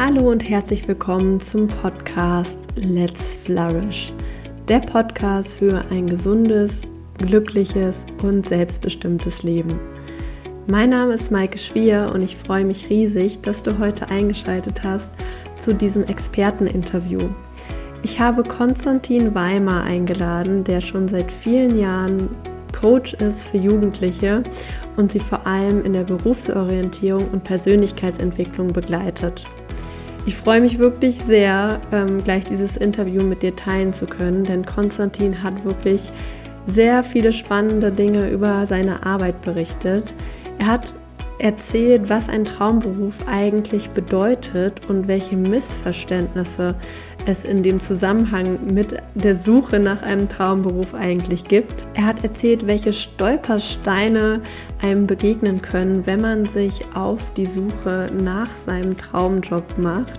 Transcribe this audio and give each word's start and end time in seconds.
Hallo 0.00 0.30
und 0.30 0.48
herzlich 0.48 0.86
willkommen 0.86 1.40
zum 1.40 1.66
Podcast 1.66 2.56
Let's 2.76 3.34
Flourish. 3.34 4.12
Der 4.68 4.78
Podcast 4.78 5.56
für 5.56 5.84
ein 5.90 6.06
gesundes, 6.06 6.82
glückliches 7.16 8.06
und 8.22 8.46
selbstbestimmtes 8.46 9.42
Leben. 9.42 9.80
Mein 10.68 10.90
Name 10.90 11.14
ist 11.14 11.32
Maike 11.32 11.58
Schwier 11.58 12.12
und 12.14 12.22
ich 12.22 12.36
freue 12.36 12.64
mich 12.64 12.88
riesig, 12.88 13.40
dass 13.42 13.64
du 13.64 13.80
heute 13.80 14.08
eingeschaltet 14.08 14.84
hast 14.84 15.10
zu 15.58 15.74
diesem 15.74 16.04
Experteninterview. 16.04 17.28
Ich 18.04 18.20
habe 18.20 18.44
Konstantin 18.44 19.34
Weimar 19.34 19.82
eingeladen, 19.82 20.62
der 20.62 20.80
schon 20.80 21.08
seit 21.08 21.32
vielen 21.32 21.76
Jahren 21.76 22.28
Coach 22.72 23.14
ist 23.14 23.42
für 23.42 23.58
Jugendliche 23.58 24.44
und 24.96 25.10
sie 25.10 25.18
vor 25.18 25.44
allem 25.44 25.84
in 25.84 25.92
der 25.92 26.04
Berufsorientierung 26.04 27.26
und 27.30 27.42
Persönlichkeitsentwicklung 27.42 28.72
begleitet. 28.72 29.44
Ich 30.28 30.36
freue 30.36 30.60
mich 30.60 30.78
wirklich 30.78 31.16
sehr, 31.24 31.80
ähm, 31.90 32.22
gleich 32.22 32.44
dieses 32.44 32.76
Interview 32.76 33.22
mit 33.22 33.42
dir 33.42 33.56
teilen 33.56 33.94
zu 33.94 34.04
können, 34.04 34.44
denn 34.44 34.66
Konstantin 34.66 35.42
hat 35.42 35.64
wirklich 35.64 36.02
sehr 36.66 37.02
viele 37.02 37.32
spannende 37.32 37.90
Dinge 37.90 38.28
über 38.28 38.66
seine 38.66 39.06
Arbeit 39.06 39.40
berichtet. 39.40 40.12
Er 40.58 40.66
hat 40.66 40.92
erzählt, 41.38 42.10
was 42.10 42.28
ein 42.28 42.44
Traumberuf 42.44 43.26
eigentlich 43.26 43.88
bedeutet 43.88 44.82
und 44.86 45.08
welche 45.08 45.34
Missverständnisse 45.34 46.74
es 47.28 47.44
in 47.44 47.62
dem 47.62 47.80
Zusammenhang 47.80 48.58
mit 48.72 48.96
der 49.14 49.36
Suche 49.36 49.78
nach 49.78 50.02
einem 50.02 50.28
Traumberuf 50.28 50.94
eigentlich 50.94 51.44
gibt. 51.44 51.86
Er 51.94 52.06
hat 52.06 52.24
erzählt, 52.24 52.66
welche 52.66 52.92
Stolpersteine 52.92 54.40
einem 54.80 55.06
begegnen 55.06 55.60
können, 55.60 56.06
wenn 56.06 56.20
man 56.20 56.46
sich 56.46 56.84
auf 56.94 57.32
die 57.34 57.46
Suche 57.46 58.10
nach 58.18 58.50
seinem 58.54 58.96
Traumjob 58.96 59.76
macht 59.76 60.18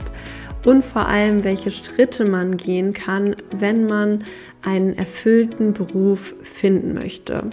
und 0.66 0.86
vor 0.86 1.08
allem, 1.08 1.44
welche 1.44 1.72
Schritte 1.72 2.26
man 2.26 2.58
gehen 2.58 2.94
kann, 2.94 3.36
wenn 3.58 3.88
man 3.88 4.24
einen 4.62 4.98
erfüllten 4.98 5.74
Beruf 5.74 6.36
finden 6.44 6.94
möchte. 6.94 7.44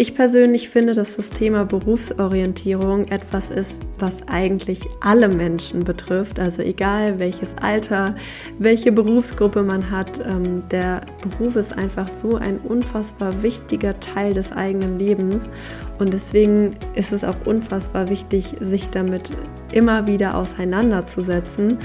Ich 0.00 0.14
persönlich 0.14 0.70
finde, 0.70 0.94
dass 0.94 1.16
das 1.16 1.28
Thema 1.28 1.66
Berufsorientierung 1.66 3.08
etwas 3.08 3.50
ist, 3.50 3.82
was 3.98 4.26
eigentlich 4.28 4.80
alle 5.02 5.28
Menschen 5.28 5.84
betrifft. 5.84 6.40
Also 6.40 6.62
egal 6.62 7.18
welches 7.18 7.54
Alter, 7.60 8.16
welche 8.58 8.92
Berufsgruppe 8.92 9.62
man 9.62 9.90
hat, 9.90 10.18
ähm, 10.26 10.62
der 10.70 11.02
Beruf 11.20 11.54
ist 11.54 11.76
einfach 11.76 12.08
so 12.08 12.36
ein 12.36 12.56
unfassbar 12.60 13.42
wichtiger 13.42 14.00
Teil 14.00 14.32
des 14.32 14.52
eigenen 14.52 14.98
Lebens. 14.98 15.50
Und 15.98 16.14
deswegen 16.14 16.70
ist 16.94 17.12
es 17.12 17.22
auch 17.22 17.36
unfassbar 17.44 18.08
wichtig, 18.08 18.54
sich 18.58 18.88
damit 18.88 19.30
immer 19.70 20.06
wieder 20.06 20.34
auseinanderzusetzen. 20.38 21.76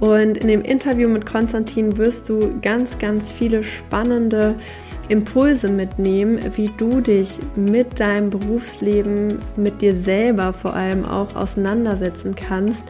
Und 0.00 0.38
in 0.38 0.48
dem 0.48 0.62
Interview 0.62 1.10
mit 1.10 1.26
Konstantin 1.26 1.98
wirst 1.98 2.30
du 2.30 2.58
ganz, 2.62 2.96
ganz 2.96 3.30
viele 3.30 3.62
spannende 3.62 4.54
Impulse 5.10 5.68
mitnehmen, 5.68 6.38
wie 6.54 6.70
du 6.76 7.00
dich 7.00 7.38
mit 7.56 7.98
deinem 7.98 8.30
Berufsleben, 8.30 9.40
mit 9.56 9.82
dir 9.82 9.96
selber 9.96 10.52
vor 10.52 10.74
allem 10.74 11.04
auch 11.04 11.34
auseinandersetzen 11.34 12.36
kannst, 12.36 12.84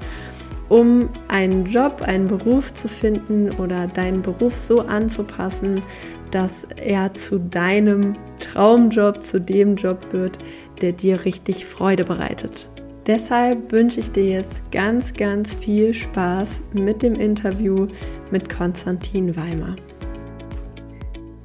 um 0.68 1.08
einen 1.28 1.64
Job, 1.64 2.02
einen 2.02 2.28
Beruf 2.28 2.74
zu 2.74 2.88
finden 2.88 3.50
oder 3.52 3.86
deinen 3.86 4.20
Beruf 4.20 4.56
so 4.56 4.80
anzupassen, 4.80 5.82
dass 6.30 6.66
er 6.76 7.14
zu 7.14 7.38
deinem 7.38 8.14
Traumjob, 8.38 9.22
zu 9.22 9.40
dem 9.40 9.76
Job 9.76 9.98
wird, 10.12 10.38
der 10.82 10.92
dir 10.92 11.24
richtig 11.24 11.64
Freude 11.64 12.04
bereitet. 12.04 12.68
Deshalb 13.06 13.72
wünsche 13.72 13.98
ich 13.98 14.12
dir 14.12 14.26
jetzt 14.26 14.70
ganz, 14.70 15.14
ganz 15.14 15.54
viel 15.54 15.94
Spaß 15.94 16.60
mit 16.74 17.02
dem 17.02 17.14
Interview 17.14 17.88
mit 18.30 18.54
Konstantin 18.54 19.34
Weimer. 19.36 19.74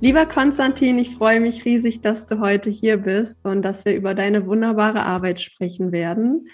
Lieber 0.01 0.25
Konstantin, 0.25 1.00
ich 1.00 1.16
freue 1.16 1.39
mich 1.39 1.63
riesig, 1.63 2.01
dass 2.01 2.28
du 2.28 2.41
heute 2.41 2.69
hier 2.69 2.97
bist 2.97 3.45
und 3.45 3.61
dass 3.61 3.85
wir 3.85 3.95
über 3.95 4.13
deine 4.13 4.45
wunderbare 4.45 5.03
Arbeit 5.03 5.39
sprechen 5.39 5.94
werden. 5.94 6.50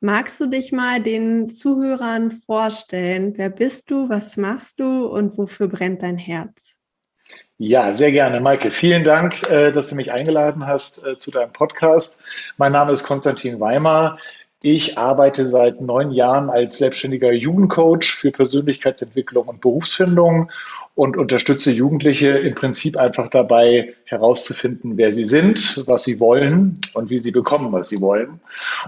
Magst 0.00 0.40
du 0.40 0.46
dich 0.46 0.70
mal 0.70 1.02
den 1.02 1.48
Zuhörern 1.48 2.30
vorstellen? 2.30 3.34
Wer 3.36 3.50
bist 3.50 3.90
du, 3.90 4.08
was 4.08 4.36
machst 4.36 4.78
du 4.78 5.06
und 5.06 5.36
wofür 5.36 5.66
brennt 5.66 6.02
dein 6.02 6.18
Herz? 6.18 6.76
Ja, 7.58 7.94
sehr 7.94 8.12
gerne, 8.12 8.40
Maike. 8.40 8.70
Vielen 8.70 9.02
Dank, 9.02 9.42
äh, 9.50 9.72
dass 9.72 9.88
du 9.88 9.96
mich 9.96 10.12
eingeladen 10.12 10.66
hast 10.66 11.04
äh, 11.04 11.16
zu 11.16 11.30
deinem 11.30 11.52
Podcast. 11.52 12.22
Mein 12.58 12.72
Name 12.72 12.92
ist 12.92 13.04
Konstantin 13.04 13.60
Weimar. 13.60 14.18
Ich 14.62 14.98
arbeite 14.98 15.48
seit 15.48 15.80
neun 15.80 16.10
Jahren 16.10 16.48
als 16.48 16.78
selbstständiger 16.78 17.32
Jugendcoach 17.32 18.14
für 18.14 18.30
Persönlichkeitsentwicklung 18.30 19.48
und 19.48 19.60
Berufsfindung 19.60 20.50
und 20.94 21.16
unterstütze 21.16 21.72
Jugendliche 21.72 22.28
im 22.28 22.54
Prinzip 22.54 22.96
einfach 22.96 23.28
dabei 23.28 23.94
herauszufinden, 24.04 24.96
wer 24.96 25.12
sie 25.12 25.24
sind, 25.24 25.82
was 25.88 26.04
sie 26.04 26.20
wollen 26.20 26.80
und 26.94 27.10
wie 27.10 27.18
sie 27.18 27.32
bekommen, 27.32 27.72
was 27.72 27.88
sie 27.88 28.00
wollen. 28.00 28.40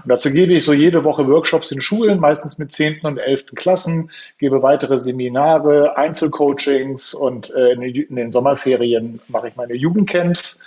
Und 0.03 0.07
dazu 0.07 0.31
gebe 0.31 0.53
ich 0.53 0.63
so 0.63 0.71
jede 0.71 1.03
Woche 1.03 1.27
Workshops 1.27 1.69
in 1.71 1.81
Schulen, 1.81 2.21
meistens 2.21 2.57
mit 2.59 2.71
zehnten 2.71 3.07
und 3.07 3.17
elften 3.17 3.55
Klassen, 3.55 4.09
gebe 4.37 4.63
weitere 4.63 4.97
Seminare, 4.97 5.97
Einzelcoachings 5.97 7.13
und 7.13 7.49
äh, 7.49 7.73
in 7.73 8.15
den 8.15 8.31
Sommerferien 8.31 9.19
mache 9.27 9.49
ich 9.49 9.57
meine 9.57 9.73
Jugendcamps. 9.73 10.63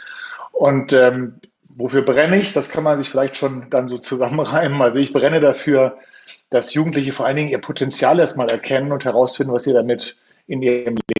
Und 0.52 0.92
ähm, 0.92 1.36
wofür 1.70 2.02
brenne 2.02 2.38
ich? 2.38 2.52
Das 2.52 2.68
kann 2.68 2.84
man 2.84 3.00
sich 3.00 3.08
vielleicht 3.08 3.38
schon 3.38 3.70
dann 3.70 3.88
so 3.88 3.96
zusammenreimen. 3.96 4.82
Also 4.82 4.98
ich 4.98 5.14
brenne 5.14 5.40
dafür, 5.40 5.96
dass 6.50 6.74
Jugendliche 6.74 7.14
vor 7.14 7.24
allen 7.24 7.36
Dingen 7.36 7.48
ihr 7.48 7.62
Potenzial 7.62 8.18
erstmal 8.18 8.50
erkennen 8.50 8.92
und 8.92 9.06
herausfinden, 9.06 9.54
was 9.54 9.64
sie 9.64 9.72
damit 9.72 10.16
in 10.46 10.62
ihrem 10.62 10.96
Leben 10.96 11.19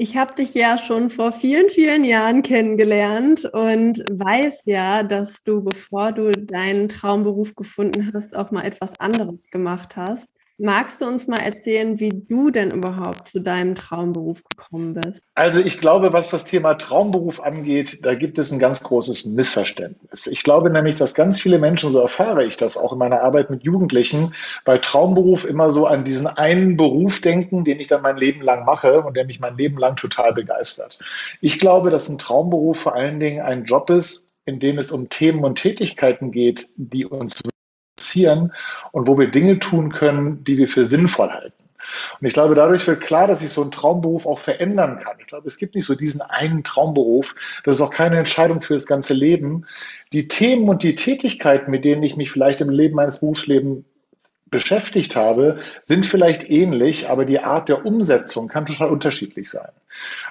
ich 0.00 0.16
habe 0.16 0.34
dich 0.34 0.54
ja 0.54 0.78
schon 0.78 1.10
vor 1.10 1.30
vielen, 1.30 1.68
vielen 1.68 2.04
Jahren 2.04 2.42
kennengelernt 2.42 3.44
und 3.44 3.98
weiß 4.10 4.62
ja, 4.64 5.02
dass 5.02 5.42
du, 5.42 5.62
bevor 5.62 6.12
du 6.12 6.30
deinen 6.30 6.88
Traumberuf 6.88 7.54
gefunden 7.54 8.10
hast, 8.14 8.34
auch 8.34 8.50
mal 8.50 8.64
etwas 8.64 8.98
anderes 8.98 9.50
gemacht 9.50 9.96
hast. 9.96 10.30
Magst 10.62 11.00
du 11.00 11.06
uns 11.06 11.26
mal 11.26 11.40
erzählen, 11.40 12.00
wie 12.00 12.10
du 12.10 12.50
denn 12.50 12.70
überhaupt 12.70 13.28
zu 13.28 13.40
deinem 13.40 13.76
Traumberuf 13.76 14.42
gekommen 14.44 14.92
bist? 14.92 15.22
Also 15.34 15.58
ich 15.58 15.80
glaube, 15.80 16.12
was 16.12 16.28
das 16.28 16.44
Thema 16.44 16.74
Traumberuf 16.74 17.40
angeht, 17.40 18.04
da 18.04 18.14
gibt 18.14 18.38
es 18.38 18.52
ein 18.52 18.58
ganz 18.58 18.82
großes 18.82 19.24
Missverständnis. 19.24 20.26
Ich 20.26 20.42
glaube 20.42 20.68
nämlich, 20.68 20.96
dass 20.96 21.14
ganz 21.14 21.40
viele 21.40 21.58
Menschen, 21.58 21.90
so 21.90 22.00
erfahre 22.00 22.44
ich 22.44 22.58
das 22.58 22.76
auch 22.76 22.92
in 22.92 22.98
meiner 22.98 23.22
Arbeit 23.22 23.48
mit 23.48 23.62
Jugendlichen, 23.62 24.34
bei 24.66 24.76
Traumberuf 24.76 25.46
immer 25.46 25.70
so 25.70 25.86
an 25.86 26.04
diesen 26.04 26.26
einen 26.26 26.76
Beruf 26.76 27.22
denken, 27.22 27.64
den 27.64 27.80
ich 27.80 27.88
dann 27.88 28.02
mein 28.02 28.18
Leben 28.18 28.42
lang 28.42 28.66
mache 28.66 29.00
und 29.00 29.16
der 29.16 29.24
mich 29.24 29.40
mein 29.40 29.56
Leben 29.56 29.78
lang 29.78 29.96
total 29.96 30.34
begeistert. 30.34 30.98
Ich 31.40 31.58
glaube, 31.58 31.88
dass 31.88 32.10
ein 32.10 32.18
Traumberuf 32.18 32.78
vor 32.78 32.94
allen 32.94 33.18
Dingen 33.18 33.40
ein 33.40 33.64
Job 33.64 33.88
ist, 33.88 34.34
in 34.44 34.60
dem 34.60 34.76
es 34.76 34.92
um 34.92 35.08
Themen 35.08 35.42
und 35.42 35.54
Tätigkeiten 35.56 36.32
geht, 36.32 36.68
die 36.76 37.06
uns 37.06 37.40
interessieren 38.10 38.52
und 38.92 39.08
wo 39.08 39.18
wir 39.18 39.30
Dinge 39.30 39.58
tun 39.58 39.92
können, 39.92 40.44
die 40.44 40.58
wir 40.58 40.68
für 40.68 40.84
sinnvoll 40.84 41.30
halten. 41.30 41.54
Und 42.20 42.26
ich 42.26 42.34
glaube, 42.34 42.54
dadurch 42.54 42.86
wird 42.86 43.00
klar, 43.00 43.26
dass 43.26 43.40
sich 43.40 43.50
so 43.50 43.62
ein 43.62 43.70
Traumberuf 43.70 44.26
auch 44.26 44.38
verändern 44.38 45.00
kann. 45.00 45.16
Ich 45.18 45.26
glaube, 45.26 45.48
es 45.48 45.56
gibt 45.56 45.74
nicht 45.74 45.86
so 45.86 45.94
diesen 45.94 46.20
einen 46.20 46.62
Traumberuf. 46.62 47.34
Das 47.64 47.76
ist 47.76 47.82
auch 47.82 47.90
keine 47.90 48.18
Entscheidung 48.18 48.62
für 48.62 48.74
das 48.74 48.86
ganze 48.86 49.14
Leben. 49.14 49.66
Die 50.12 50.28
Themen 50.28 50.68
und 50.68 50.82
die 50.82 50.94
Tätigkeiten, 50.94 51.70
mit 51.70 51.84
denen 51.84 52.02
ich 52.02 52.16
mich 52.16 52.30
vielleicht 52.30 52.60
im 52.60 52.68
Leben 52.68 52.96
meines 52.96 53.20
Berufslebens 53.20 53.84
beschäftigt 54.50 55.16
habe, 55.16 55.58
sind 55.82 56.06
vielleicht 56.06 56.48
ähnlich, 56.50 57.08
aber 57.08 57.24
die 57.24 57.40
Art 57.40 57.68
der 57.68 57.86
Umsetzung 57.86 58.48
kann 58.48 58.66
total 58.66 58.90
unterschiedlich 58.90 59.50
sein. 59.50 59.70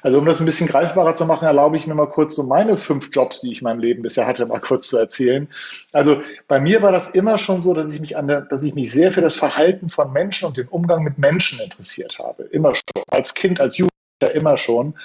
Also 0.01 0.17
um 0.17 0.25
das 0.25 0.39
ein 0.39 0.45
bisschen 0.45 0.67
greifbarer 0.67 1.15
zu 1.15 1.25
machen, 1.25 1.45
erlaube 1.45 1.75
ich 1.75 1.85
mir 1.85 1.93
mal 1.93 2.07
kurz 2.07 2.35
so 2.35 2.43
meine 2.43 2.77
fünf 2.77 3.09
Jobs, 3.11 3.41
die 3.41 3.51
ich 3.51 3.61
in 3.61 3.65
meinem 3.65 3.79
Leben 3.79 4.01
bisher 4.01 4.27
hatte, 4.27 4.45
mal 4.45 4.59
kurz 4.59 4.87
zu 4.89 4.97
erzählen. 4.97 5.47
Also 5.91 6.21
bei 6.47 6.59
mir 6.59 6.81
war 6.81 6.91
das 6.91 7.09
immer 7.09 7.37
schon 7.37 7.61
so, 7.61 7.73
dass 7.73 7.93
ich 7.93 7.99
mich 7.99 8.17
an 8.17 8.27
der, 8.27 8.41
dass 8.41 8.63
ich 8.63 8.75
mich 8.75 8.91
sehr 8.91 9.11
für 9.11 9.21
das 9.21 9.35
Verhalten 9.35 9.89
von 9.89 10.11
Menschen 10.11 10.47
und 10.47 10.57
den 10.57 10.67
Umgang 10.67 11.03
mit 11.03 11.17
Menschen 11.17 11.59
interessiert 11.59 12.19
habe. 12.19 12.43
Immer 12.43 12.75
schon. 12.75 13.03
Als 13.09 13.33
Kind, 13.33 13.59
als 13.59 13.77
Jugendlicher 13.77 14.35
immer 14.35 14.57
schon. 14.57 14.95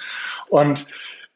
Und 0.49 0.87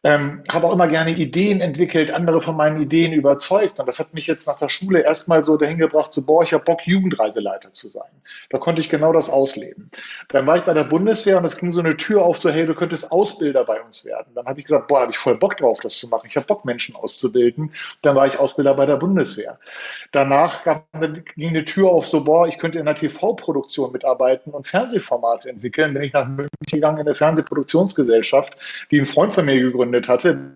ähm, 0.04 0.44
habe 0.50 0.68
auch 0.68 0.74
immer 0.74 0.88
gerne 0.88 1.12
Ideen 1.12 1.60
entwickelt, 1.60 2.12
andere 2.12 2.42
von 2.42 2.56
meinen 2.56 2.82
Ideen 2.82 3.12
überzeugt. 3.12 3.82
Und 3.82 3.86
das 3.86 4.00
hat 4.00 4.14
mich 4.14 4.28
jetzt 4.28 4.48
nach 4.48 4.58
der 4.58 4.70
Schule 4.70 5.02
erstmal 5.02 5.44
so 5.44 5.58
dahin 5.58 5.78
gebracht, 5.78 6.14
so, 6.14 6.22
boah, 6.22 6.42
ich 6.42 6.54
habe 6.54 6.64
Bock, 6.64 6.88
Jugendreiseleiter 6.88 7.74
zu 7.74 7.90
sein. 7.90 8.10
Da 8.50 8.60
konnte 8.60 8.82
ich 8.82 8.90
genau 8.90 9.12
das 9.12 9.30
ausleben. 9.30 9.92
Dann 10.30 10.48
war 10.48 10.56
ich 10.56 10.64
bei 10.64 10.74
der 10.74 10.86
Bundeswehr 10.86 11.38
und 11.38 11.44
es 11.44 11.58
ging 11.58 11.74
so 11.74 11.82
eine 11.82 11.98
Tür 11.98 12.24
auf, 12.24 12.38
so, 12.38 12.50
hey, 12.50 12.66
du 12.66 12.76
könntest 12.76 13.12
Ausbilder 13.12 13.66
bei 13.66 13.82
uns 13.82 14.06
werden. 14.06 14.32
Dann 14.36 14.46
habe 14.46 14.62
ich 14.62 14.68
gesagt, 14.68 14.88
boah, 14.88 15.02
habe 15.02 15.12
ich 15.12 15.18
voll 15.18 15.38
Bock 15.38 15.58
drauf, 15.58 15.80
das 15.82 16.00
zu 16.00 16.08
machen. 16.08 16.28
Ich 16.30 16.38
habe 16.38 16.48
Bock, 16.48 16.64
Menschen 16.64 16.96
auszubilden. 16.96 17.74
Dann 18.02 18.16
war 18.16 18.26
ich 18.26 18.40
Ausbilder 18.40 18.76
bei 18.76 18.86
der 18.86 18.96
Bundeswehr. 18.96 19.60
Danach 20.14 20.64
ging 21.36 21.50
eine 21.50 21.66
Tür 21.66 21.90
auf, 21.90 22.08
so, 22.08 22.24
boah, 22.24 22.48
ich 22.48 22.58
könnte 22.58 22.80
in 22.80 22.88
einer 22.88 22.96
TV-Produktion 22.96 23.92
mitarbeiten 23.92 24.52
und 24.54 24.66
Fernsehformate 24.66 25.50
entwickeln. 25.50 25.94
Bin 25.94 26.04
ich 26.04 26.14
nach 26.14 26.26
München 26.26 26.50
gegangen 26.66 27.00
in 27.00 27.08
eine 27.08 27.16
Fernsehproduktionsgesellschaft, 27.16 28.56
die 28.92 29.00
ein 29.00 29.06
Freund 29.06 29.34
von 29.34 29.46
mir 29.46 29.60
gegründet 29.60 29.89
gegründet 29.90 30.10
hatte. 30.10 30.56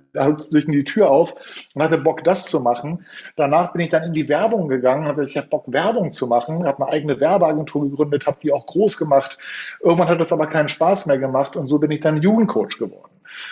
Durch 0.51 0.65
die 0.65 0.83
Tür 0.83 1.09
auf 1.09 1.33
und 1.73 1.81
hatte 1.81 1.97
Bock, 1.97 2.23
das 2.23 2.45
zu 2.45 2.59
machen. 2.59 3.03
Danach 3.35 3.73
bin 3.73 3.81
ich 3.81 3.89
dann 3.89 4.03
in 4.03 4.13
die 4.13 4.29
Werbung 4.29 4.67
gegangen, 4.67 5.07
hatte 5.07 5.23
ich 5.23 5.37
habe 5.37 5.47
Bock, 5.47 5.63
Werbung 5.67 6.11
zu 6.11 6.27
machen, 6.27 6.65
habe 6.67 6.83
eine 6.83 6.93
eigene 6.93 7.19
Werbeagentur 7.19 7.89
gegründet, 7.89 8.27
habe 8.27 8.37
die 8.43 8.53
auch 8.53 8.67
groß 8.67 8.97
gemacht. 8.97 9.39
Irgendwann 9.81 10.09
hat 10.09 10.19
das 10.19 10.31
aber 10.31 10.45
keinen 10.45 10.69
Spaß 10.69 11.07
mehr 11.07 11.17
gemacht 11.17 11.57
und 11.57 11.67
so 11.67 11.79
bin 11.79 11.89
ich 11.89 12.01
dann 12.01 12.21
Jugendcoach 12.21 12.77
geworden. 12.77 13.09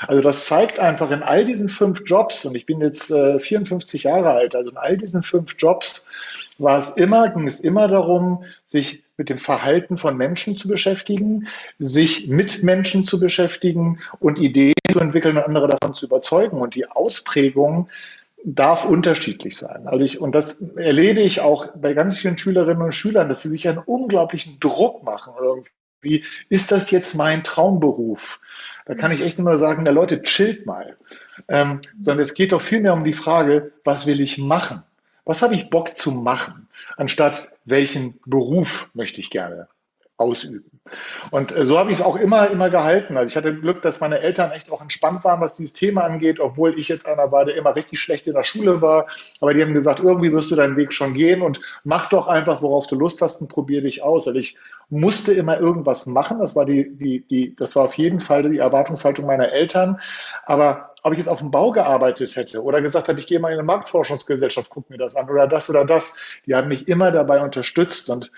Also 0.08 0.22
das 0.22 0.46
zeigt 0.46 0.80
einfach 0.80 1.10
in 1.10 1.24
all 1.24 1.46
diesen 1.46 1.68
fünf 1.68 2.04
Jobs, 2.06 2.46
und 2.46 2.54
ich 2.54 2.68
bin 2.68 2.80
jetzt 2.82 3.10
äh, 3.10 3.40
54 3.40 4.04
Jahre 4.04 4.30
alt, 4.32 4.56
also 4.56 4.70
in 4.70 4.78
all 4.78 4.98
diesen 4.98 5.24
fünf 5.24 5.56
Jobs 5.58 6.08
war 6.60 6.78
es 6.78 6.92
immer, 6.92 7.30
ging 7.30 7.48
es 7.48 7.60
immer 7.60 7.88
darum, 7.88 8.44
sich 8.66 9.04
mit 9.22 9.30
dem 9.30 9.38
Verhalten 9.38 10.00
von 10.00 10.18
Menschen 10.18 10.56
zu 10.56 10.68
beschäftigen, 10.68 11.48
sich 11.78 12.28
mit 12.28 12.64
Menschen 12.64 13.04
zu 13.04 13.20
beschäftigen 13.20 14.00
und 14.20 14.40
Ideen 14.40 14.74
zu 14.92 15.00
entwickeln 15.00 15.38
und 15.38 15.44
andere 15.44 15.68
davon 15.68 15.94
zu 15.94 16.08
überzeugen. 16.08 16.60
Und 16.60 16.74
die 16.74 16.88
Ausprägung 16.88 17.88
darf 18.44 18.84
unterschiedlich 18.84 19.58
sein. 19.58 19.88
Also 19.88 20.04
ich, 20.04 20.20
und 20.20 20.34
das 20.34 20.60
erlebe 20.76 21.22
ich 21.22 21.42
auch 21.42 21.68
bei 21.76 21.94
ganz 21.94 22.18
vielen 22.18 22.40
Schülerinnen 22.40 22.82
und 22.82 22.94
Schülern, 22.94 23.30
dass 23.30 23.44
sie 23.44 23.50
sich 23.50 23.68
einen 23.68 23.78
unglaublichen 23.78 24.60
Druck 24.60 25.04
machen. 25.04 25.34
Irgendwie, 25.40 26.26
ist 26.50 26.72
das 26.72 26.90
jetzt 26.90 27.14
mein 27.14 27.44
Traumberuf? 27.44 28.42
Da 28.88 28.96
kann 28.96 29.12
ich 29.12 29.22
echt 29.22 29.38
immer 29.38 29.60
sagen, 29.60 29.86
der 29.86 29.94
Leute, 29.94 30.24
chillt 30.24 30.66
mal. 30.66 30.98
Ähm, 31.48 31.82
sondern 32.02 32.24
es 32.24 32.34
geht 32.34 32.54
doch 32.54 32.64
vielmehr 32.64 32.94
um 32.94 33.04
die 33.04 33.14
Frage, 33.14 33.72
was 33.84 34.08
will 34.08 34.20
ich 34.20 34.40
machen? 34.40 34.82
Was 35.26 35.42
habe 35.42 35.56
ich 35.56 35.70
Bock 35.70 35.96
zu 35.96 36.12
machen, 36.12 36.68
anstatt 36.98 37.52
welchen 37.66 38.20
Beruf 38.26 38.90
möchte 38.94 39.22
ich 39.22 39.30
gerne 39.30 39.68
ausüben. 40.22 40.82
Und 41.30 41.56
äh, 41.56 41.66
so 41.66 41.78
habe 41.78 41.92
ich 41.92 41.98
es 41.98 42.04
auch 42.04 42.16
immer, 42.16 42.50
immer 42.50 42.70
gehalten. 42.70 43.18
Also 43.18 43.32
ich 43.32 43.38
hatte 43.38 43.56
Glück, 43.56 43.82
dass 43.82 44.00
meine 44.00 44.20
Eltern 44.20 44.52
echt 44.52 44.72
auch 44.72 44.82
entspannt 44.82 45.24
waren, 45.24 45.42
was 45.42 45.58
dieses 45.58 45.74
Thema 45.74 46.04
angeht, 46.04 46.40
obwohl 46.40 46.78
ich 46.78 46.88
jetzt 46.88 47.08
einer 47.08 47.32
war, 47.32 47.46
der 47.46 47.56
immer 47.56 47.76
richtig 47.76 48.00
schlecht 48.00 48.28
in 48.28 48.34
der 48.34 48.44
Schule 48.44 48.82
war. 48.82 49.08
Aber 49.40 49.54
die 49.54 49.62
haben 49.62 49.74
gesagt, 49.74 50.00
irgendwie 50.00 50.32
wirst 50.32 50.52
du 50.52 50.56
deinen 50.56 50.78
Weg 50.78 50.94
schon 50.94 51.14
gehen 51.14 51.42
und 51.42 51.62
mach 51.84 52.10
doch 52.10 52.28
einfach, 52.28 52.62
worauf 52.62 52.88
du 52.88 52.96
Lust 52.96 53.22
hast 53.22 53.42
und 53.42 53.48
probier 53.48 53.82
dich 53.82 54.04
aus. 54.04 54.28
Also 54.28 54.40
ich 54.40 54.58
musste 54.90 55.34
immer 55.34 55.60
irgendwas 55.60 56.06
machen. 56.06 56.40
Das 56.40 56.56
war 56.56 56.66
die, 56.66 56.96
die, 56.98 57.26
die, 57.28 57.56
das 57.56 57.76
war 57.76 57.86
auf 57.86 57.94
jeden 57.96 58.20
Fall 58.20 58.50
die 58.50 58.60
Erwartungshaltung 58.60 59.26
meiner 59.26 59.52
Eltern. 59.52 60.00
Aber 60.46 60.92
ob 61.04 61.14
ich 61.14 61.18
jetzt 61.18 61.30
auf 61.30 61.40
dem 61.40 61.52
Bau 61.52 61.72
gearbeitet 61.72 62.36
hätte 62.36 62.64
oder 62.64 62.82
gesagt 62.82 63.08
habe, 63.08 63.20
ich 63.20 63.28
gehe 63.28 63.40
mal 63.40 63.50
in 63.50 63.56
eine 63.56 63.64
Marktforschungsgesellschaft, 63.64 64.70
guck 64.70 64.90
mir 64.90 64.98
das 64.98 65.16
an 65.16 65.30
oder 65.30 65.48
das 65.48 65.70
oder 65.70 65.86
das, 65.86 66.16
die 66.46 66.56
haben 66.56 66.68
mich 66.68 66.88
immer 66.88 67.12
dabei 67.12 67.42
unterstützt 67.42 68.10
und 68.10 68.32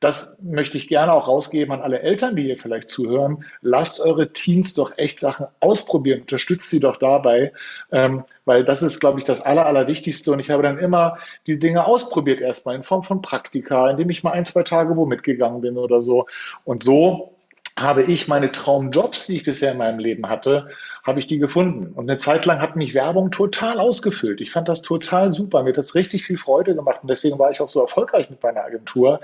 das 0.00 0.38
möchte 0.42 0.78
ich 0.78 0.88
gerne 0.88 1.12
auch 1.12 1.28
rausgeben 1.28 1.72
an 1.74 1.82
alle 1.82 2.00
Eltern, 2.00 2.34
die 2.34 2.44
hier 2.44 2.58
vielleicht 2.58 2.88
zuhören. 2.88 3.44
Lasst 3.60 4.00
eure 4.00 4.32
Teens 4.32 4.72
doch 4.74 4.96
echt 4.96 5.20
Sachen 5.20 5.46
ausprobieren. 5.60 6.22
Unterstützt 6.22 6.70
sie 6.70 6.80
doch 6.80 6.96
dabei, 6.96 7.52
ähm, 7.92 8.24
weil 8.46 8.64
das 8.64 8.82
ist, 8.82 9.00
glaube 9.00 9.18
ich, 9.18 9.26
das 9.26 9.42
Aller, 9.42 9.66
Allerwichtigste. 9.66 10.32
Und 10.32 10.40
ich 10.40 10.50
habe 10.50 10.62
dann 10.62 10.78
immer 10.78 11.18
die 11.46 11.58
Dinge 11.58 11.84
ausprobiert 11.84 12.40
erstmal 12.40 12.74
in 12.74 12.82
Form 12.82 13.02
von 13.02 13.20
Praktika, 13.20 13.90
indem 13.90 14.08
ich 14.08 14.22
mal 14.22 14.32
ein, 14.32 14.46
zwei 14.46 14.62
Tage 14.62 14.96
wo 14.96 15.04
mitgegangen 15.04 15.60
bin 15.60 15.76
oder 15.76 16.00
so. 16.00 16.26
Und 16.64 16.82
so 16.82 17.34
habe 17.80 18.02
ich 18.02 18.28
meine 18.28 18.52
Traumjobs, 18.52 19.26
die 19.26 19.36
ich 19.36 19.44
bisher 19.44 19.72
in 19.72 19.78
meinem 19.78 19.98
Leben 19.98 20.28
hatte, 20.28 20.68
habe 21.02 21.18
ich 21.18 21.26
die 21.26 21.38
gefunden. 21.38 21.92
Und 21.94 22.08
eine 22.08 22.18
Zeit 22.18 22.46
lang 22.46 22.60
hat 22.60 22.76
mich 22.76 22.94
Werbung 22.94 23.30
total 23.30 23.78
ausgefüllt. 23.78 24.40
Ich 24.40 24.50
fand 24.50 24.68
das 24.68 24.82
total 24.82 25.32
super. 25.32 25.62
Mir 25.62 25.70
hat 25.70 25.78
das 25.78 25.94
richtig 25.94 26.24
viel 26.24 26.38
Freude 26.38 26.74
gemacht. 26.74 27.00
Und 27.02 27.08
deswegen 27.08 27.38
war 27.38 27.50
ich 27.50 27.60
auch 27.60 27.68
so 27.68 27.80
erfolgreich 27.80 28.30
mit 28.30 28.42
meiner 28.42 28.62
Agentur. 28.62 29.20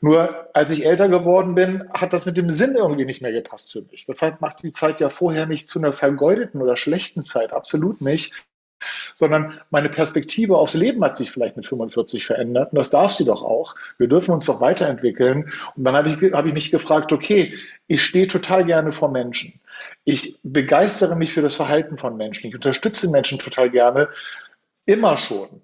Nur 0.00 0.48
als 0.54 0.70
ich 0.70 0.86
älter 0.86 1.08
geworden 1.08 1.54
bin, 1.54 1.88
hat 1.92 2.12
das 2.12 2.24
mit 2.24 2.38
dem 2.38 2.50
Sinn 2.50 2.74
irgendwie 2.74 3.04
nicht 3.04 3.20
mehr 3.20 3.32
gepasst 3.32 3.72
für 3.72 3.82
mich. 3.82 4.06
Das 4.06 4.20
macht 4.40 4.62
die 4.62 4.72
Zeit 4.72 5.00
ja 5.00 5.10
vorher 5.10 5.46
nicht 5.46 5.68
zu 5.68 5.78
einer 5.78 5.92
vergeudeten 5.92 6.62
oder 6.62 6.76
schlechten 6.76 7.22
Zeit. 7.22 7.52
Absolut 7.52 8.00
nicht 8.00 8.32
sondern 9.14 9.60
meine 9.70 9.88
Perspektive 9.88 10.56
aufs 10.56 10.74
Leben 10.74 11.02
hat 11.04 11.16
sich 11.16 11.30
vielleicht 11.30 11.56
mit 11.56 11.66
45 11.66 12.26
verändert 12.26 12.72
und 12.72 12.78
das 12.78 12.90
darf 12.90 13.12
sie 13.12 13.24
doch 13.24 13.42
auch. 13.42 13.74
Wir 13.98 14.08
dürfen 14.08 14.32
uns 14.32 14.46
doch 14.46 14.60
weiterentwickeln. 14.60 15.52
Und 15.76 15.84
dann 15.84 15.94
habe 15.94 16.10
ich, 16.10 16.32
habe 16.32 16.48
ich 16.48 16.54
mich 16.54 16.70
gefragt, 16.70 17.12
okay, 17.12 17.54
ich 17.86 18.02
stehe 18.02 18.28
total 18.28 18.64
gerne 18.64 18.92
vor 18.92 19.10
Menschen. 19.10 19.60
Ich 20.04 20.38
begeistere 20.42 21.16
mich 21.16 21.32
für 21.32 21.42
das 21.42 21.54
Verhalten 21.54 21.98
von 21.98 22.16
Menschen. 22.16 22.48
Ich 22.48 22.54
unterstütze 22.54 23.10
Menschen 23.10 23.38
total 23.38 23.70
gerne. 23.70 24.08
Immer 24.86 25.16
schon. 25.18 25.62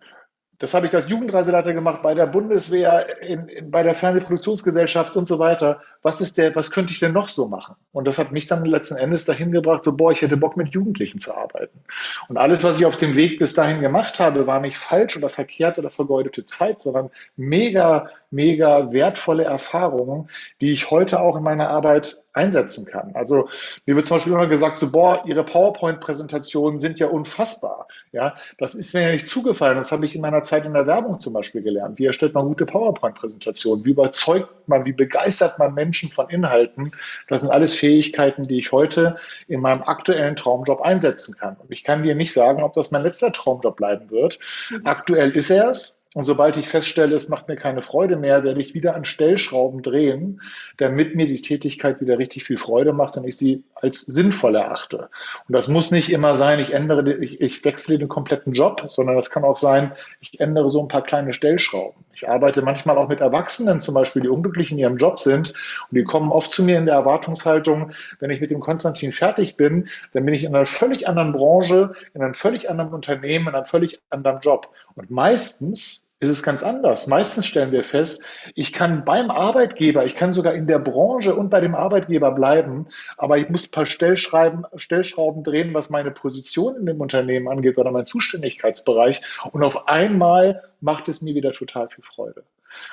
Das 0.58 0.73
habe 0.73 0.87
ich 0.87 0.94
als 0.94 1.11
Jugendreiseleiter 1.11 1.75
gemacht 1.75 2.03
bei 2.03 2.14
der 2.14 2.26
Bundeswehr, 2.26 3.23
in, 3.23 3.49
in, 3.49 3.70
bei 3.70 3.82
der 3.82 3.94
Fernsehproduktionsgesellschaft 3.94 5.14
und 5.14 5.29
so 5.29 5.38
weiter. 5.38 5.82
Was 6.03 6.20
ist 6.20 6.38
der, 6.38 6.55
was 6.55 6.70
könnte 6.70 6.93
ich 6.93 6.99
denn 6.99 7.12
noch 7.12 7.29
so 7.29 7.49
machen? 7.49 7.76
Und 7.93 8.06
das 8.06 8.19
hat 8.19 8.32
mich 8.32 8.47
dann 8.47 8.64
letzten 8.64 8.97
Endes 8.97 9.26
dahin 9.26 9.53
gebracht, 9.53 9.85
so, 9.85 9.93
boah, 9.93 10.12
ich 10.12 10.23
hätte 10.23 10.37
Bock 10.37 10.56
mit 10.56 10.69
Jugendlichen 10.69 11.20
zu 11.20 11.37
arbeiten. 11.37 11.81
Und 12.29 12.38
alles, 12.38 12.64
was 12.64 12.81
ich 12.81 12.87
auf 12.87 12.97
dem 12.97 13.17
Weg 13.17 13.38
bis 13.38 13.55
dahin 13.55 13.81
gemacht 13.81 14.19
habe, 14.19 14.47
war 14.47 14.61
nicht 14.61 14.79
falsch 14.79 15.17
oder 15.17 15.29
verkehrt 15.29 15.79
oder 15.79 15.91
vergeudete 15.91 16.44
Zeit, 16.44 16.81
sondern 16.81 17.11
mega, 17.37 18.09
mega 18.31 18.93
wertvolle 18.93 19.44
Erfahrungen, 19.44 20.29
die 20.61 20.70
ich 20.70 20.91
heute 20.91 21.20
auch 21.20 21.37
in 21.37 21.43
meiner 21.43 21.69
Arbeit 21.69 22.23
einsetzen 22.37 22.87
kann. 22.87 23.12
Also 23.15 23.49
mir 23.87 23.97
wird 23.97 24.09
zum 24.09 24.17
Beispiel 24.17 24.33
immer 24.33 24.47
gesagt, 24.47 24.79
so, 24.79 24.91
boah, 24.91 25.23
Ihre 25.27 25.44
PowerPoint-Präsentationen 25.44 26.81
sind 26.81 27.00
ja 27.00 27.06
unfassbar. 27.06 27.88
Ja, 28.12 28.37
das 28.59 28.75
ist 28.75 28.94
mir 28.94 29.03
ja 29.03 29.11
nicht 29.11 29.27
zugefallen. 29.27 29.77
Das 29.77 29.93
habe 29.93 30.05
ich 30.05 30.15
in 30.15 30.23
meiner 30.23 30.43
Zeit 30.43 30.65
in 30.65 30.75
der 30.75 30.87
Werbung 30.87 31.21
zum 31.21 31.33
Beispiel 31.33 31.62
gelernt. 31.62 31.99
Wie 31.99 32.06
erstellt 32.06 32.35
man 32.35 32.47
gute 32.47 32.67
PowerPoint-Präsentationen? 32.67 33.85
Wie 33.85 33.91
überzeugt 33.91 34.69
man, 34.69 34.85
wie 34.85 34.93
begeistert 34.93 35.59
man 35.59 35.75
Menschen 35.75 36.11
von 36.11 36.29
Inhalten? 36.29 36.93
Das 37.29 37.41
sind 37.41 37.50
alles 37.50 37.75
Fähigkeiten, 37.75 38.44
die 38.44 38.59
ich 38.59 38.73
heute 38.73 39.17
in 39.49 39.61
meinem 39.61 39.83
aktuellen 39.83 40.37
Traumjob 40.37 40.81
einsetzen 40.83 41.37
kann. 41.38 41.56
Und 41.56 41.73
ich 41.73 41.85
kann 41.85 42.03
dir 42.03 42.15
nicht 42.15 42.33
sagen, 42.33 42.62
ob 42.62 42.73
das 42.75 42.91
mein 42.91 43.03
letzter 43.03 43.33
Traumjob 43.33 43.77
bleiben 43.77 44.11
wird. 44.11 44.38
Mhm. 44.71 44.83
Aktuell 44.85 45.31
ist 45.31 45.50
er 45.50 45.71
es. 45.71 46.03
Und 46.16 46.24
sobald 46.24 46.56
ich 46.56 46.66
feststelle, 46.66 47.14
es 47.14 47.28
macht 47.28 47.46
mir 47.46 47.56
keine 47.56 47.82
Freude 47.82 48.16
mehr, 48.16 48.42
werde 48.42 48.58
ich 48.58 48.72
wieder 48.72 48.94
an 48.94 49.04
Stellschrauben 49.04 49.82
drehen, 49.82 50.40
damit 50.78 51.14
mir 51.14 51.26
die 51.26 51.42
Tätigkeit 51.42 52.00
wieder 52.00 52.18
richtig 52.18 52.44
viel 52.44 52.56
Freude 52.56 52.94
macht 52.94 53.18
und 53.18 53.28
ich 53.28 53.36
sie 53.36 53.64
als 53.74 54.00
sinnvoll 54.00 54.56
erachte. 54.56 55.10
Und 55.46 55.52
das 55.52 55.68
muss 55.68 55.90
nicht 55.90 56.10
immer 56.10 56.34
sein, 56.34 56.58
ich 56.58 56.72
ändere, 56.72 57.16
ich, 57.18 57.42
ich 57.42 57.62
wechsle 57.66 57.98
den 57.98 58.08
kompletten 58.08 58.54
Job, 58.54 58.88
sondern 58.88 59.14
das 59.14 59.28
kann 59.28 59.44
auch 59.44 59.58
sein, 59.58 59.92
ich 60.20 60.40
ändere 60.40 60.70
so 60.70 60.80
ein 60.80 60.88
paar 60.88 61.02
kleine 61.02 61.34
Stellschrauben. 61.34 62.02
Ich 62.14 62.26
arbeite 62.26 62.62
manchmal 62.62 62.96
auch 62.96 63.08
mit 63.08 63.20
Erwachsenen, 63.20 63.82
zum 63.82 63.94
Beispiel, 63.94 64.22
die 64.22 64.30
unglücklich 64.30 64.72
in 64.72 64.78
ihrem 64.78 64.96
Job 64.96 65.20
sind 65.20 65.50
und 65.90 65.98
die 65.98 66.04
kommen 66.04 66.32
oft 66.32 66.50
zu 66.50 66.64
mir 66.64 66.78
in 66.78 66.86
der 66.86 66.94
Erwartungshaltung, 66.94 67.90
wenn 68.20 68.30
ich 68.30 68.40
mit 68.40 68.50
dem 68.50 68.60
Konstantin 68.60 69.12
fertig 69.12 69.58
bin, 69.58 69.88
dann 70.14 70.24
bin 70.24 70.32
ich 70.32 70.44
in 70.44 70.54
einer 70.54 70.64
völlig 70.64 71.06
anderen 71.06 71.32
Branche, 71.32 71.92
in 72.14 72.22
einem 72.22 72.32
völlig 72.32 72.70
anderen 72.70 72.94
Unternehmen, 72.94 73.48
in 73.48 73.54
einem 73.54 73.66
völlig 73.66 74.00
anderen 74.08 74.40
Job. 74.40 74.70
Und 74.94 75.10
meistens 75.10 76.06
ist 76.18 76.30
es 76.30 76.42
ganz 76.42 76.62
anders. 76.62 77.06
Meistens 77.06 77.46
stellen 77.46 77.72
wir 77.72 77.84
fest, 77.84 78.22
ich 78.54 78.72
kann 78.72 79.04
beim 79.04 79.30
Arbeitgeber, 79.30 80.06
ich 80.06 80.16
kann 80.16 80.32
sogar 80.32 80.54
in 80.54 80.66
der 80.66 80.78
Branche 80.78 81.35
und 81.35 81.50
bei 81.50 81.61
dem 81.61 81.75
Arbeitgeber 81.75 82.30
bleiben, 82.30 82.87
aber 83.18 83.37
ich 83.37 83.49
muss 83.50 83.66
ein 83.66 83.70
paar 83.70 83.87
Stellschrauben, 83.87 84.64
Stellschrauben 84.76 85.44
drehen, 85.44 85.75
was 85.75 85.90
meine 85.90 86.11
Position 86.11 86.76
in 86.76 86.87
dem 86.87 87.00
Unternehmen 87.00 87.49
angeht 87.49 87.76
oder 87.76 87.90
mein 87.90 88.06
Zuständigkeitsbereich. 88.06 89.20
Und 89.52 89.62
auf 89.62 89.88
einmal 89.88 90.64
macht 90.80 91.08
es 91.08 91.20
mir 91.20 91.35
wieder 91.35 91.52
total 91.52 91.88
viel 91.88 92.04
Freude. 92.04 92.44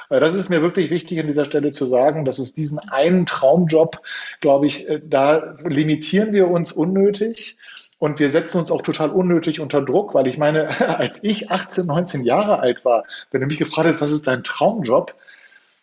Äh, 0.10 0.20
das 0.20 0.36
ist 0.36 0.50
mir 0.50 0.62
wirklich 0.62 0.90
wichtig 0.90 1.20
an 1.20 1.28
dieser 1.28 1.46
Stelle 1.46 1.72
zu 1.72 1.86
sagen, 1.86 2.26
dass 2.26 2.40
es 2.40 2.54
diesen 2.54 2.80
einen 2.80 3.26
Traumjob, 3.26 4.02
glaube 4.42 4.68
ich, 4.68 4.88
äh, 4.90 5.02
da 5.04 5.56
limitieren 5.64 6.34
wir 6.34 6.48
uns 6.48 6.72
unnötig. 6.72 7.58
Und 8.04 8.20
wir 8.20 8.30
setzen 8.30 8.58
uns 8.58 8.70
auch 8.70 8.82
total 8.82 9.12
unnötig 9.12 9.62
unter 9.62 9.82
Druck, 9.82 10.14
weil 10.14 10.28
ich 10.28 10.38
meine, 10.38 10.68
als 11.00 11.24
ich 11.24 11.52
18, 11.52 11.86
19 11.86 12.26
Jahre 12.26 12.60
alt 12.60 12.84
war, 12.84 13.06
wenn 13.32 13.40
du 13.40 13.48
mich 13.48 13.60
gefragt 13.60 13.88
hättest, 13.88 14.02
was 14.02 14.12
ist 14.12 14.28
dein 14.28 14.44
Traumjob, 14.44 15.16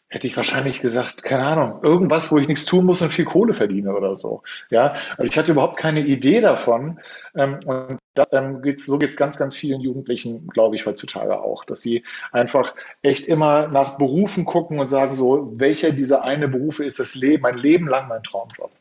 hätte 0.07 0.27
ich 0.27 0.37
wahrscheinlich 0.37 0.83
gesagt, 0.83 1.23
keine 1.23 1.47
Ahnung, 1.47 1.81
irgendwas, 1.83 2.31
wo 2.31 2.37
ich 2.37 2.47
nichts 2.47 2.67
tun 2.67 2.85
muss 2.85 3.01
und 3.01 3.11
viel 3.11 3.25
Kohle 3.25 3.55
verdiene 3.55 3.97
oder 3.97 4.17
so. 4.17 4.43
Ja, 4.69 4.97
also 5.13 5.23
ich 5.23 5.39
hatte 5.39 5.53
überhaupt 5.53 5.79
keine 5.79 6.01
Idee 6.01 6.43
davon. 6.43 7.01
Ähm, 7.35 7.61
und 7.65 7.99
das, 8.13 8.31
ähm, 8.35 8.61
so 8.77 8.99
geht 8.99 9.11
es 9.13 9.17
ganz, 9.17 9.39
ganz 9.39 9.57
vielen 9.57 9.81
Jugendlichen, 9.81 10.47
glaube 10.49 10.77
ich, 10.77 10.85
heutzutage 10.85 11.41
auch, 11.41 11.65
dass 11.65 11.81
sie 11.81 12.05
einfach 12.33 12.75
echt 13.01 13.29
immer 13.29 13.67
nach 13.69 13.97
Berufen 13.97 14.45
gucken 14.45 14.79
und 14.79 14.89
sagen 14.89 15.15
so, 15.15 15.55
welcher 15.55 15.91
dieser 15.93 16.23
eine 16.23 16.49
Berufe 16.49 16.85
ist 16.85 17.01
das 17.01 17.15
Leben, 17.15 17.45
mein 17.45 17.57
Leben 17.57 17.89
lang 17.89 18.09
mein 18.09 18.23
Traumjob. 18.23 18.73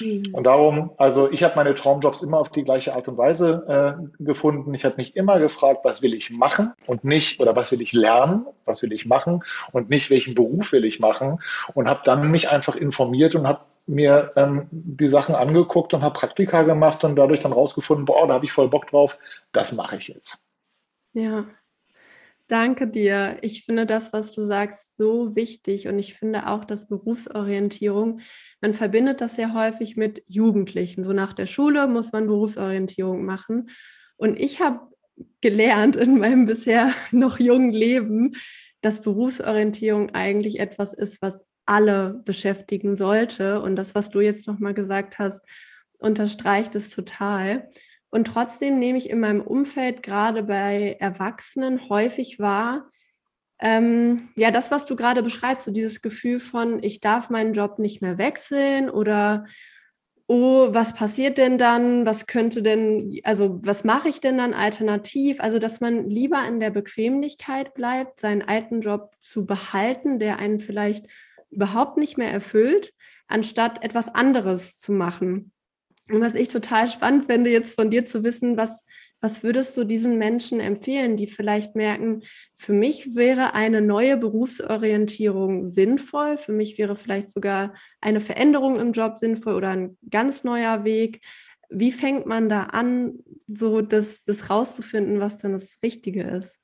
Mhm. 0.00 0.34
Und 0.34 0.44
darum, 0.44 0.92
also 0.98 1.30
ich 1.30 1.42
habe 1.42 1.56
meine 1.56 1.74
Traumjobs 1.74 2.22
immer 2.22 2.38
auf 2.38 2.50
die 2.50 2.64
gleiche 2.64 2.94
Art 2.94 3.08
und 3.08 3.18
Weise 3.18 3.98
äh, 3.98 4.22
gefunden. 4.22 4.74
Ich 4.74 4.84
habe 4.84 4.96
mich 4.98 5.16
immer 5.16 5.38
gefragt, 5.38 5.80
was 5.84 6.02
will 6.02 6.14
ich 6.14 6.30
machen 6.30 6.72
und 6.86 7.04
nicht, 7.04 7.40
oder 7.40 7.56
was 7.56 7.72
will 7.72 7.80
ich 7.80 7.92
lernen, 7.92 8.46
was 8.64 8.82
will 8.82 8.92
ich 8.92 9.06
machen 9.06 9.42
und 9.72 9.90
nicht, 9.90 10.10
welchen 10.10 10.34
Beruf 10.34 10.72
will 10.72 10.84
ich 10.84 11.00
machen. 11.00 11.38
Und 11.74 11.88
habe 11.88 12.00
dann 12.04 12.30
mich 12.30 12.48
einfach 12.48 12.76
informiert 12.76 13.34
und 13.34 13.46
habe 13.46 13.60
mir 13.86 14.32
ähm, 14.36 14.66
die 14.70 15.08
Sachen 15.08 15.34
angeguckt 15.34 15.94
und 15.94 16.02
habe 16.02 16.18
Praktika 16.18 16.62
gemacht 16.62 17.04
und 17.04 17.16
dadurch 17.16 17.40
dann 17.40 17.52
rausgefunden, 17.52 18.04
boah, 18.04 18.26
da 18.26 18.34
habe 18.34 18.44
ich 18.44 18.52
voll 18.52 18.68
Bock 18.68 18.88
drauf, 18.88 19.16
das 19.52 19.72
mache 19.72 19.96
ich 19.96 20.08
jetzt. 20.08 20.48
Ja, 21.12 21.44
Danke 22.48 22.86
dir. 22.86 23.38
Ich 23.42 23.64
finde 23.64 23.86
das, 23.86 24.12
was 24.12 24.30
du 24.30 24.42
sagst, 24.42 24.96
so 24.96 25.34
wichtig 25.34 25.88
und 25.88 25.98
ich 25.98 26.14
finde 26.14 26.48
auch, 26.48 26.64
dass 26.64 26.86
Berufsorientierung, 26.86 28.20
man 28.60 28.72
verbindet 28.72 29.20
das 29.20 29.34
sehr 29.34 29.52
häufig 29.52 29.96
mit 29.96 30.22
Jugendlichen. 30.28 31.02
So 31.02 31.12
nach 31.12 31.32
der 31.32 31.46
Schule 31.46 31.88
muss 31.88 32.12
man 32.12 32.28
Berufsorientierung 32.28 33.24
machen. 33.24 33.70
Und 34.16 34.38
ich 34.38 34.60
habe 34.60 34.80
gelernt 35.40 35.96
in 35.96 36.18
meinem 36.18 36.46
bisher 36.46 36.92
noch 37.10 37.40
jungen 37.40 37.72
Leben, 37.72 38.36
dass 38.80 39.00
Berufsorientierung 39.00 40.14
eigentlich 40.14 40.60
etwas 40.60 40.94
ist, 40.94 41.20
was 41.22 41.44
alle 41.64 42.22
beschäftigen 42.24 42.94
sollte. 42.94 43.60
Und 43.60 43.74
das, 43.74 43.96
was 43.96 44.10
du 44.10 44.20
jetzt 44.20 44.46
nochmal 44.46 44.74
gesagt 44.74 45.18
hast, 45.18 45.42
unterstreicht 45.98 46.76
es 46.76 46.90
total. 46.90 47.70
Und 48.16 48.28
trotzdem 48.28 48.78
nehme 48.78 48.96
ich 48.96 49.10
in 49.10 49.20
meinem 49.20 49.42
Umfeld 49.42 50.02
gerade 50.02 50.42
bei 50.42 50.96
Erwachsenen 51.00 51.90
häufig 51.90 52.38
wahr, 52.38 52.90
ähm, 53.58 54.30
ja, 54.36 54.50
das, 54.50 54.70
was 54.70 54.86
du 54.86 54.96
gerade 54.96 55.22
beschreibst, 55.22 55.66
so 55.66 55.70
dieses 55.70 56.00
Gefühl 56.00 56.40
von, 56.40 56.82
ich 56.82 57.00
darf 57.00 57.28
meinen 57.28 57.52
Job 57.52 57.78
nicht 57.78 58.00
mehr 58.00 58.16
wechseln 58.16 58.88
oder, 58.88 59.44
oh, 60.28 60.68
was 60.70 60.94
passiert 60.94 61.36
denn 61.36 61.58
dann? 61.58 62.06
Was 62.06 62.26
könnte 62.26 62.62
denn, 62.62 63.20
also 63.22 63.60
was 63.62 63.84
mache 63.84 64.08
ich 64.08 64.22
denn 64.22 64.38
dann 64.38 64.54
alternativ? 64.54 65.38
Also, 65.38 65.58
dass 65.58 65.82
man 65.82 66.08
lieber 66.08 66.42
in 66.48 66.58
der 66.58 66.70
Bequemlichkeit 66.70 67.74
bleibt, 67.74 68.20
seinen 68.20 68.40
alten 68.40 68.80
Job 68.80 69.14
zu 69.18 69.44
behalten, 69.44 70.18
der 70.18 70.38
einen 70.38 70.58
vielleicht 70.58 71.04
überhaupt 71.50 71.98
nicht 71.98 72.16
mehr 72.16 72.32
erfüllt, 72.32 72.94
anstatt 73.28 73.84
etwas 73.84 74.08
anderes 74.14 74.78
zu 74.78 74.92
machen. 74.92 75.52
Und 76.08 76.20
was 76.20 76.34
ich 76.34 76.48
total 76.48 76.86
spannend 76.86 77.26
finde, 77.26 77.50
jetzt 77.50 77.74
von 77.74 77.90
dir 77.90 78.06
zu 78.06 78.22
wissen, 78.22 78.56
was, 78.56 78.84
was 79.20 79.42
würdest 79.42 79.76
du 79.76 79.84
diesen 79.84 80.18
Menschen 80.18 80.60
empfehlen, 80.60 81.16
die 81.16 81.26
vielleicht 81.26 81.74
merken, 81.74 82.22
für 82.56 82.72
mich 82.72 83.16
wäre 83.16 83.54
eine 83.54 83.80
neue 83.80 84.16
Berufsorientierung 84.16 85.66
sinnvoll, 85.66 86.36
für 86.36 86.52
mich 86.52 86.78
wäre 86.78 86.94
vielleicht 86.94 87.30
sogar 87.30 87.74
eine 88.00 88.20
Veränderung 88.20 88.78
im 88.78 88.92
Job 88.92 89.18
sinnvoll 89.18 89.54
oder 89.54 89.70
ein 89.70 89.98
ganz 90.08 90.44
neuer 90.44 90.84
Weg. 90.84 91.22
Wie 91.70 91.90
fängt 91.90 92.26
man 92.26 92.48
da 92.48 92.64
an, 92.64 93.18
so 93.48 93.80
das, 93.80 94.22
das 94.24 94.48
rauszufinden, 94.48 95.18
was 95.18 95.38
dann 95.38 95.52
das 95.52 95.78
Richtige 95.82 96.22
ist? 96.22 96.60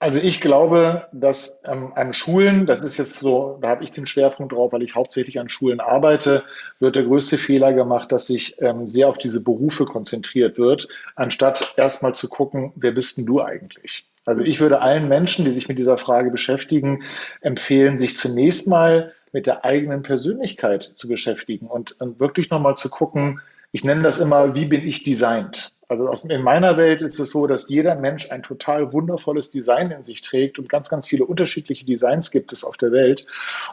Also 0.00 0.20
ich 0.20 0.40
glaube, 0.40 1.08
dass 1.10 1.60
ähm, 1.64 1.92
an 1.96 2.14
Schulen, 2.14 2.66
das 2.66 2.84
ist 2.84 2.98
jetzt 2.98 3.18
so, 3.18 3.58
da 3.60 3.70
habe 3.70 3.82
ich 3.82 3.90
den 3.90 4.06
Schwerpunkt 4.06 4.52
drauf, 4.52 4.72
weil 4.72 4.82
ich 4.82 4.94
hauptsächlich 4.94 5.40
an 5.40 5.48
Schulen 5.48 5.80
arbeite, 5.80 6.44
wird 6.78 6.94
der 6.94 7.02
größte 7.02 7.36
Fehler 7.36 7.72
gemacht, 7.72 8.12
dass 8.12 8.28
sich 8.28 8.62
ähm, 8.62 8.86
sehr 8.86 9.08
auf 9.08 9.18
diese 9.18 9.42
Berufe 9.42 9.86
konzentriert 9.86 10.56
wird, 10.56 10.86
anstatt 11.16 11.74
erstmal 11.76 12.14
zu 12.14 12.28
gucken, 12.28 12.72
wer 12.76 12.92
bist 12.92 13.18
denn 13.18 13.26
du 13.26 13.42
eigentlich? 13.42 14.06
Also 14.24 14.44
ich 14.44 14.60
würde 14.60 14.82
allen 14.82 15.08
Menschen, 15.08 15.44
die 15.44 15.52
sich 15.52 15.68
mit 15.68 15.78
dieser 15.78 15.98
Frage 15.98 16.30
beschäftigen, 16.30 17.02
empfehlen, 17.40 17.98
sich 17.98 18.16
zunächst 18.16 18.68
mal 18.68 19.14
mit 19.32 19.48
der 19.48 19.64
eigenen 19.64 20.02
Persönlichkeit 20.02 20.84
zu 20.84 21.08
beschäftigen 21.08 21.66
und, 21.66 22.00
und 22.00 22.20
wirklich 22.20 22.50
nochmal 22.50 22.76
zu 22.76 22.88
gucken, 22.88 23.40
ich 23.72 23.84
nenne 23.84 24.02
das 24.02 24.20
immer, 24.20 24.54
wie 24.54 24.66
bin 24.66 24.86
ich 24.86 25.04
designt? 25.04 25.74
Also 25.90 26.28
in 26.28 26.42
meiner 26.42 26.76
Welt 26.76 27.00
ist 27.00 27.18
es 27.18 27.30
so, 27.30 27.46
dass 27.46 27.70
jeder 27.70 27.94
Mensch 27.94 28.30
ein 28.30 28.42
total 28.42 28.92
wundervolles 28.92 29.48
Design 29.48 29.90
in 29.90 30.02
sich 30.02 30.20
trägt 30.20 30.58
und 30.58 30.68
ganz, 30.68 30.90
ganz 30.90 31.08
viele 31.08 31.24
unterschiedliche 31.24 31.86
Designs 31.86 32.30
gibt 32.30 32.52
es 32.52 32.62
auf 32.62 32.76
der 32.76 32.92
Welt. 32.92 33.24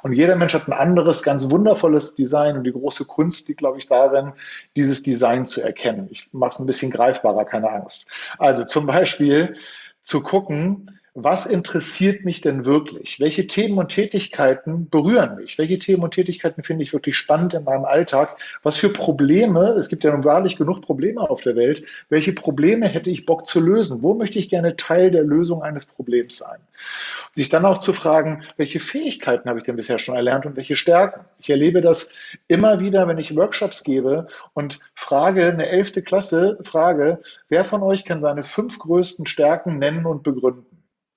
Und 0.02 0.14
jeder 0.14 0.38
Mensch 0.38 0.54
hat 0.54 0.68
ein 0.70 0.74
anderes, 0.74 1.24
ganz 1.24 1.50
wundervolles 1.50 2.16
Design 2.16 2.56
und 2.56 2.64
die 2.64 2.72
große 2.72 3.04
Kunst 3.04 3.50
liegt, 3.50 3.60
glaube 3.60 3.80
ich, 3.80 3.88
darin, 3.88 4.32
dieses 4.78 5.04
Design 5.04 5.46
zu 5.46 5.62
erkennen. 5.62 6.08
Ich 6.10 6.30
mache 6.32 6.52
es 6.52 6.60
ein 6.60 6.66
bisschen 6.66 6.90
greifbarer, 6.90 7.44
keine 7.44 7.70
Angst. 7.70 8.10
Also 8.38 8.64
zum 8.64 8.86
Beispiel 8.86 9.58
zu 10.02 10.22
gucken, 10.22 10.98
was 11.18 11.46
interessiert 11.46 12.26
mich 12.26 12.42
denn 12.42 12.66
wirklich? 12.66 13.22
Welche 13.22 13.48
Themen 13.48 13.78
und 13.78 13.88
Tätigkeiten 13.88 14.90
berühren 14.90 15.38
mich? 15.38 15.58
Welche 15.58 15.80
Themen 15.80 16.04
und 16.04 16.14
Tätigkeiten 16.14 16.62
finde 16.62 16.84
ich 16.84 16.92
wirklich 16.92 17.16
spannend 17.16 17.54
in 17.54 17.64
meinem 17.64 17.86
Alltag? 17.86 18.38
Was 18.64 18.76
für 18.76 18.90
Probleme, 18.90 19.76
es 19.80 19.88
gibt 19.88 20.04
ja 20.04 20.12
nun 20.12 20.26
wahrlich 20.26 20.58
genug 20.58 20.82
Probleme 20.82 21.22
auf 21.22 21.42
der 21.42 21.56
Welt, 21.56 21.84
welche 22.10 22.34
Probleme 22.34 22.90
hätte 22.90 23.10
ich 23.10 23.26
Bock 23.26 23.48
zu 23.48 23.62
lösen? 23.62 24.02
Wo 24.02 24.14
möchte 24.14 24.40
ich 24.40 24.50
gerne 24.50 24.76
Teil 24.76 25.10
der 25.10 25.24
Lösung 25.24 25.64
eines 25.64 25.86
Problems 25.86 26.38
sein? 26.40 26.60
Und 26.60 27.36
sich 27.36 27.48
dann 27.48 27.66
auch 27.66 27.78
zu 27.78 27.94
fragen, 27.94 28.44
welche 28.58 28.82
Fähigkeiten 28.82 29.48
habe 29.48 29.60
ich 29.60 29.66
denn 29.66 29.78
bisher 29.78 30.00
schon 30.00 30.16
erlernt 30.16 30.46
und 30.46 30.58
welche 30.58 30.76
Stärken? 30.76 31.24
Ich 31.40 31.50
erlebe 31.50 31.80
das 31.80 32.12
immer 32.50 32.82
wieder, 32.82 33.08
wenn 33.08 33.20
ich 33.20 33.34
Workshops 33.38 33.86
gebe 33.86 34.28
und 34.54 34.82
frage, 34.96 35.48
eine 35.48 35.70
elfte 35.70 36.02
Klasse, 36.02 36.60
frage, 36.66 37.22
wer 37.48 37.64
von 37.64 37.84
euch 37.84 38.04
kann 38.04 38.20
seine 38.20 38.44
fünf 38.44 38.80
größten 38.80 39.26
Stärken 39.26 39.80
nennen 39.80 40.06
und 40.06 40.24
begründen? 40.24 40.75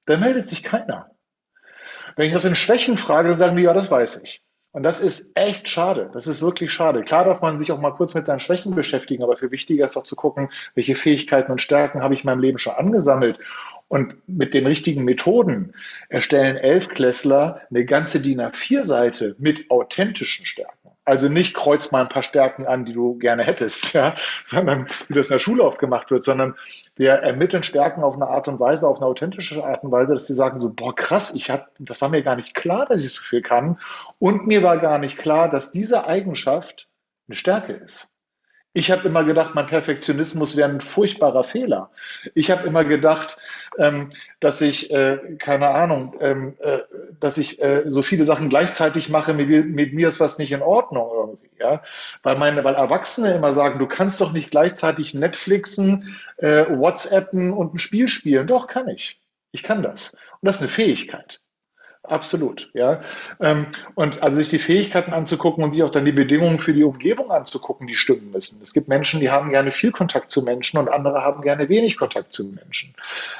Da 0.09 0.17
meldet 0.17 0.47
sich 0.47 0.62
keiner. 0.62 1.11
Wenn 2.17 2.29
ich 2.29 2.33
das 2.33 2.47
in 2.47 2.55
Schwächen 2.55 2.97
frage, 2.97 3.29
dann 3.29 3.38
sagen 3.38 3.57
die, 3.57 3.65
ja, 3.65 3.75
das 3.75 3.91
weiß 3.91 4.23
ich. 4.23 4.43
Und 4.73 4.83
das 4.83 5.03
ist 5.03 5.33
echt 5.35 5.69
schade. 5.69 6.09
Das 6.15 6.27
ist 6.27 6.41
wirklich 6.41 6.73
schade. 6.73 7.03
Klar 7.03 7.27
darf 7.27 7.43
man 7.43 7.59
sich 7.59 7.73
auch 7.73 7.81
mal 7.81 7.93
kurz 7.93 8.15
mit 8.15 8.25
seinen 8.25 8.41
Schwächen 8.41 8.75
beschäftigen, 8.75 9.23
aber 9.23 9.37
viel 9.37 9.50
wichtiger 9.50 9.85
ist 9.85 9.99
auch 9.99 10.05
zu 10.05 10.17
gucken, 10.17 10.49
welche 10.75 10.95
Fähigkeiten 10.95 11.53
und 11.53 11.61
Stärken 11.61 12.03
habe 12.03 12.15
ich 12.15 12.21
in 12.21 12.27
meinem 12.27 12.41
Leben 12.41 12.57
schon 12.57 12.73
angesammelt. 12.73 13.38
Und 13.88 14.17
mit 14.27 14.55
den 14.55 14.67
richtigen 14.67 15.05
Methoden 15.05 15.75
erstellen 16.09 16.57
Elfklässler 16.57 17.61
eine 17.69 17.85
ganze 17.85 18.21
DIN 18.21 18.41
A4-Seite 18.41 19.37
mit 19.38 19.71
authentischen 19.71 20.47
Stärken. 20.47 20.77
Also 21.09 21.31
nicht 21.31 21.55
kreuz 21.55 21.91
mal 21.91 22.03
ein 22.03 22.11
paar 22.11 22.23
Stärken 22.23 22.67
an, 22.67 22.85
die 22.85 22.93
du 22.93 23.17
gerne 23.17 23.43
hättest, 23.43 23.95
ja, 23.95 24.15
sondern 24.45 24.87
wie 25.09 25.15
das 25.15 25.29
in 25.29 25.37
der 25.37 25.38
Schule 25.38 25.62
oft 25.62 25.79
gemacht 25.79 26.11
wird, 26.11 26.23
sondern 26.23 26.55
wir 26.97 27.12
ermitteln 27.12 27.62
Stärken 27.62 28.03
auf 28.03 28.15
eine 28.15 28.27
Art 28.27 28.47
und 28.47 28.61
Weise, 28.61 28.87
auf 28.87 28.99
eine 28.99 29.07
authentische 29.07 29.65
Art 29.65 29.83
und 29.83 29.91
Weise, 29.91 30.12
dass 30.12 30.27
sie 30.27 30.35
sagen 30.35 30.61
so, 30.61 30.69
boah, 30.69 30.95
krass, 30.95 31.35
ich 31.35 31.50
hab, 31.50 31.71
das 31.79 32.03
war 32.03 32.11
mir 32.11 32.23
gar 32.23 32.37
nicht 32.37 32.53
klar, 32.53 32.85
dass 32.85 33.03
ich 33.03 33.15
so 33.15 33.23
viel 33.23 33.41
kann. 33.41 33.79
Und 34.19 34.47
mir 34.47 34.62
war 34.62 34.77
gar 34.77 34.99
nicht 34.99 35.17
klar, 35.17 35.49
dass 35.49 35.73
diese 35.73 36.05
Eigenschaft 36.05 36.91
eine 37.27 37.37
Stärke 37.37 37.73
ist. 37.73 38.12
Ich 38.75 38.91
habe 38.91 39.09
immer 39.09 39.25
gedacht, 39.25 39.55
mein 39.55 39.67
Perfektionismus 39.67 40.57
wäre 40.57 40.69
ein 40.69 40.81
furchtbarer 40.81 41.43
Fehler. 41.43 41.91
Ich 42.35 42.51
habe 42.51 42.67
immer 42.67 42.85
gedacht, 42.85 43.39
ähm, 43.79 44.11
dass 44.41 44.61
ich, 44.61 44.91
äh, 44.91 45.37
keine 45.39 45.69
Ahnung, 45.69 46.15
ähm, 46.21 46.57
äh, 46.61 46.81
dass 47.19 47.39
ich 47.39 47.63
äh, 47.63 47.85
so 47.87 48.03
viele 48.03 48.27
Sachen 48.27 48.51
gleichzeitig 48.51 49.09
mache, 49.09 49.33
mit, 49.33 49.49
mit, 49.49 49.95
mir 49.95 50.09
ist 50.09 50.21
was 50.21 50.39
nicht 50.39 50.53
in 50.53 50.63
Ordnung 50.63 51.11
irgendwie. 51.13 51.51
Ja? 51.59 51.83
Weil, 52.23 52.37
meine, 52.37 52.63
weil 52.63 52.75
Erwachsene 52.75 53.33
immer 53.33 53.53
sagen, 53.53 53.79
du 53.79 53.87
kannst 53.87 54.21
doch 54.21 54.33
nicht 54.33 54.51
gleichzeitig 54.51 55.15
Netflixen, 55.15 56.05
äh, 56.37 56.67
WhatsAppen 56.69 57.53
und 57.53 57.75
ein 57.75 57.79
Spiel 57.79 58.09
spielen. 58.09 58.47
Doch, 58.47 58.67
kann 58.67 58.89
ich. 58.89 59.21
Ich 59.51 59.63
kann 59.63 59.83
das. 59.83 60.13
Und 60.13 60.47
das 60.47 60.57
ist 60.57 60.63
eine 60.63 60.71
Fähigkeit. 60.71 61.41
Absolut, 62.09 62.71
ja. 62.73 63.03
Ähm, 63.38 63.67
und 63.95 64.23
also 64.23 64.37
sich 64.37 64.49
die 64.49 64.59
Fähigkeiten 64.59 65.12
anzugucken 65.12 65.62
und 65.62 65.73
sich 65.73 65.83
auch 65.83 65.91
dann 65.91 66.07
die 66.07 66.12
Bedingungen 66.12 66.59
für 66.59 66.73
die 66.73 66.85
Umgebung 66.85 67.31
anzugucken, 67.31 67.87
die 67.87 67.95
stimmen 67.95 68.31
müssen. 68.33 68.62
Es 68.62 68.73
gibt 68.73 68.88
Menschen, 68.88 69.21
die 69.21 69.31
haben 69.31 69.50
gerne 69.50 69.71
viel 69.71 69.93
Kontakt 69.93 70.31
zu 70.31 70.43
Menschen 70.43 70.79
und 70.79 70.88
andere 70.88 71.23
haben 71.23 71.43
gerne 71.43 71.69
wenig 71.69 71.99
Kontakt 71.99 72.33
zu 72.33 72.45
Menschen. 72.45 72.95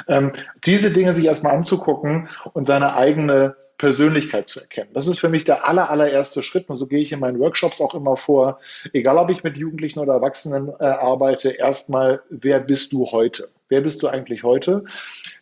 Ähm, 0.07 0.33
diese 0.67 0.93
Dinge 0.93 1.15
sich 1.15 1.25
erstmal 1.25 1.55
anzugucken 1.55 2.29
und 2.53 2.67
seine 2.67 2.95
eigene 2.95 3.57
Persönlichkeit 3.79 4.49
zu 4.49 4.61
erkennen. 4.61 4.91
Das 4.93 5.07
ist 5.07 5.19
für 5.19 5.29
mich 5.29 5.45
der 5.45 5.67
aller, 5.67 5.89
allererste 5.89 6.43
Schritt. 6.43 6.69
Und 6.69 6.77
so 6.77 6.87
gehe 6.87 7.01
ich 7.01 7.13
in 7.13 7.21
meinen 7.21 7.39
Workshops 7.39 7.81
auch 7.81 7.95
immer 7.95 8.17
vor, 8.17 8.61
egal 8.93 9.17
ob 9.17 9.31
ich 9.31 9.45
mit 9.45 9.57
Jugendlichen 9.57 10.01
oder 10.01 10.15
Erwachsenen 10.15 10.69
äh, 10.81 10.85
arbeite, 10.85 11.51
erstmal, 11.51 12.23
wer 12.29 12.61
bist 12.61 12.93
du 12.93 13.07
heute? 13.07 13.49
Wer 13.69 13.81
bist 13.81 14.03
du 14.03 14.09
eigentlich 14.09 14.43
heute? 14.43 14.85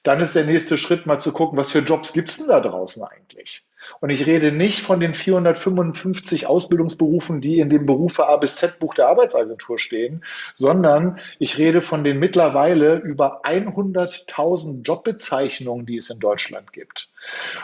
Dann 0.02 0.20
ist 0.20 0.36
der 0.36 0.44
nächste 0.44 0.76
Schritt 0.78 1.06
mal 1.06 1.18
zu 1.18 1.32
gucken, 1.32 1.58
was 1.58 1.70
für 1.70 1.78
Jobs 1.78 2.12
gibt 2.12 2.30
es 2.30 2.38
denn 2.38 2.48
da 2.48 2.60
draußen 2.60 3.02
eigentlich? 3.02 3.64
Und 4.00 4.10
ich 4.10 4.26
rede 4.26 4.52
nicht 4.52 4.80
von 4.80 5.00
den 5.00 5.14
455 5.14 6.46
Ausbildungsberufen, 6.46 7.40
die 7.40 7.58
in 7.58 7.70
dem 7.70 7.86
Berufe 7.86 8.26
A 8.28 8.36
bis 8.36 8.56
Z 8.56 8.78
Buch 8.78 8.94
der 8.94 9.08
Arbeitsagentur 9.08 9.78
stehen, 9.78 10.24
sondern 10.54 11.18
ich 11.38 11.58
rede 11.58 11.82
von 11.82 12.04
den 12.04 12.18
mittlerweile 12.18 12.96
über 12.96 13.44
100.000 13.44 14.82
Jobbezeichnungen, 14.82 15.86
die 15.86 15.96
es 15.96 16.10
in 16.10 16.18
Deutschland 16.18 16.72
gibt. 16.72 17.08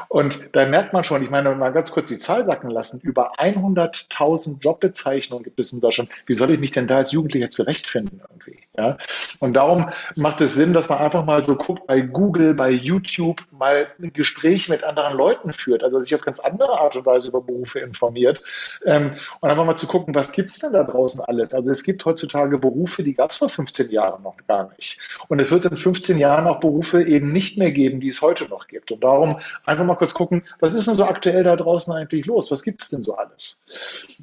Und 0.09 0.41
da 0.53 0.67
merkt 0.67 0.93
man 0.93 1.05
schon, 1.05 1.23
ich 1.23 1.31
meine, 1.31 1.55
mal 1.55 1.73
ganz 1.73 1.93
kurz 1.93 2.09
die 2.09 2.19
Zahl 2.19 2.45
sacken 2.45 2.71
lassen, 2.71 3.01
über 3.01 3.39
100.000 3.39 4.61
Jobbezeichnungen 4.61 5.45
gibt 5.45 5.61
es 5.61 5.73
in 5.73 5.81
Deutschland. 5.81 6.11
Wie 6.27 6.35
soll 6.35 6.51
ich 6.51 6.61
mich 6.61 6.73
denn 6.73 6.87
da 6.87 6.99
als 6.99 7.13
Jugendlicher 7.13 7.51
zurechtfinden 7.51 8.21
irgendwie? 8.29 8.59
Ja? 8.77 8.99
Und 9.39 9.55
darum 9.55 9.91
macht 10.17 10.41
es 10.41 10.55
Sinn, 10.55 10.73
dass 10.73 10.89
man 10.89 10.99
einfach 10.99 11.25
mal 11.25 11.45
so 11.45 11.57
guckt 11.57 11.87
bei 11.87 12.01
Google, 12.01 12.55
bei 12.55 12.71
YouTube, 12.71 13.45
mal 13.51 13.89
ein 14.01 14.13
Gespräch 14.13 14.69
mit 14.69 14.85
anderen 14.85 15.17
Leuten 15.17 15.53
führt, 15.53 15.85
also 15.85 16.01
sich 16.13 16.21
auf 16.21 16.25
ganz 16.25 16.41
andere 16.41 16.79
Art 16.79 16.95
und 16.97 17.07
Weise 17.07 17.29
über 17.29 17.41
Berufe 17.41 17.81
informiert 17.81 18.43
ähm, 18.85 19.13
und 19.41 19.51
einfach 19.51 19.65
mal 19.65 19.77
zu 19.77 19.87
gucken, 19.87 20.15
was 20.15 20.33
gibt 20.33 20.51
es 20.51 20.59
denn 20.59 20.73
da 20.73 20.85
draußen 20.85 21.21
alles? 21.23 21.55
Also 21.55 21.71
es 21.71 21.83
gibt 21.83 22.05
heutzutage 22.05 22.59
Berufe, 22.59 23.03
die 23.03 23.15
gab 23.15 23.31
es 23.31 23.39
vor 23.39 23.49
15 23.49 23.91
Jahren 23.91 24.23
noch 24.23 24.37
gar 24.47 24.71
nicht. 24.77 24.99
Und 25.29 25.41
es 25.41 25.51
wird 25.51 25.65
in 25.65 25.77
15 25.77 26.19
Jahren 26.19 26.47
auch 26.47 26.61
Berufe 26.61 27.03
eben 27.03 27.33
nicht 27.33 27.59
mehr 27.59 27.71
geben, 27.71 28.01
die 28.01 28.09
es 28.09 28.23
heute 28.23 28.49
noch 28.49 28.69
gibt. 28.69 28.91
Und 28.93 29.03
darum 29.03 29.39
einfach 29.65 29.85
mal 29.85 29.97
kurz 29.97 30.15
gucken, 30.15 30.45
was 30.61 30.75
ist 30.75 30.87
denn 30.87 30.95
so 30.95 31.05
aktuell 31.05 31.43
da 31.43 31.57
draußen 31.57 31.93
eigentlich 31.93 32.27
los? 32.27 32.51
Was 32.51 32.63
gibt 32.63 32.83
es 32.83 32.91
denn 32.91 33.03
so 33.03 33.17
alles? 33.17 33.65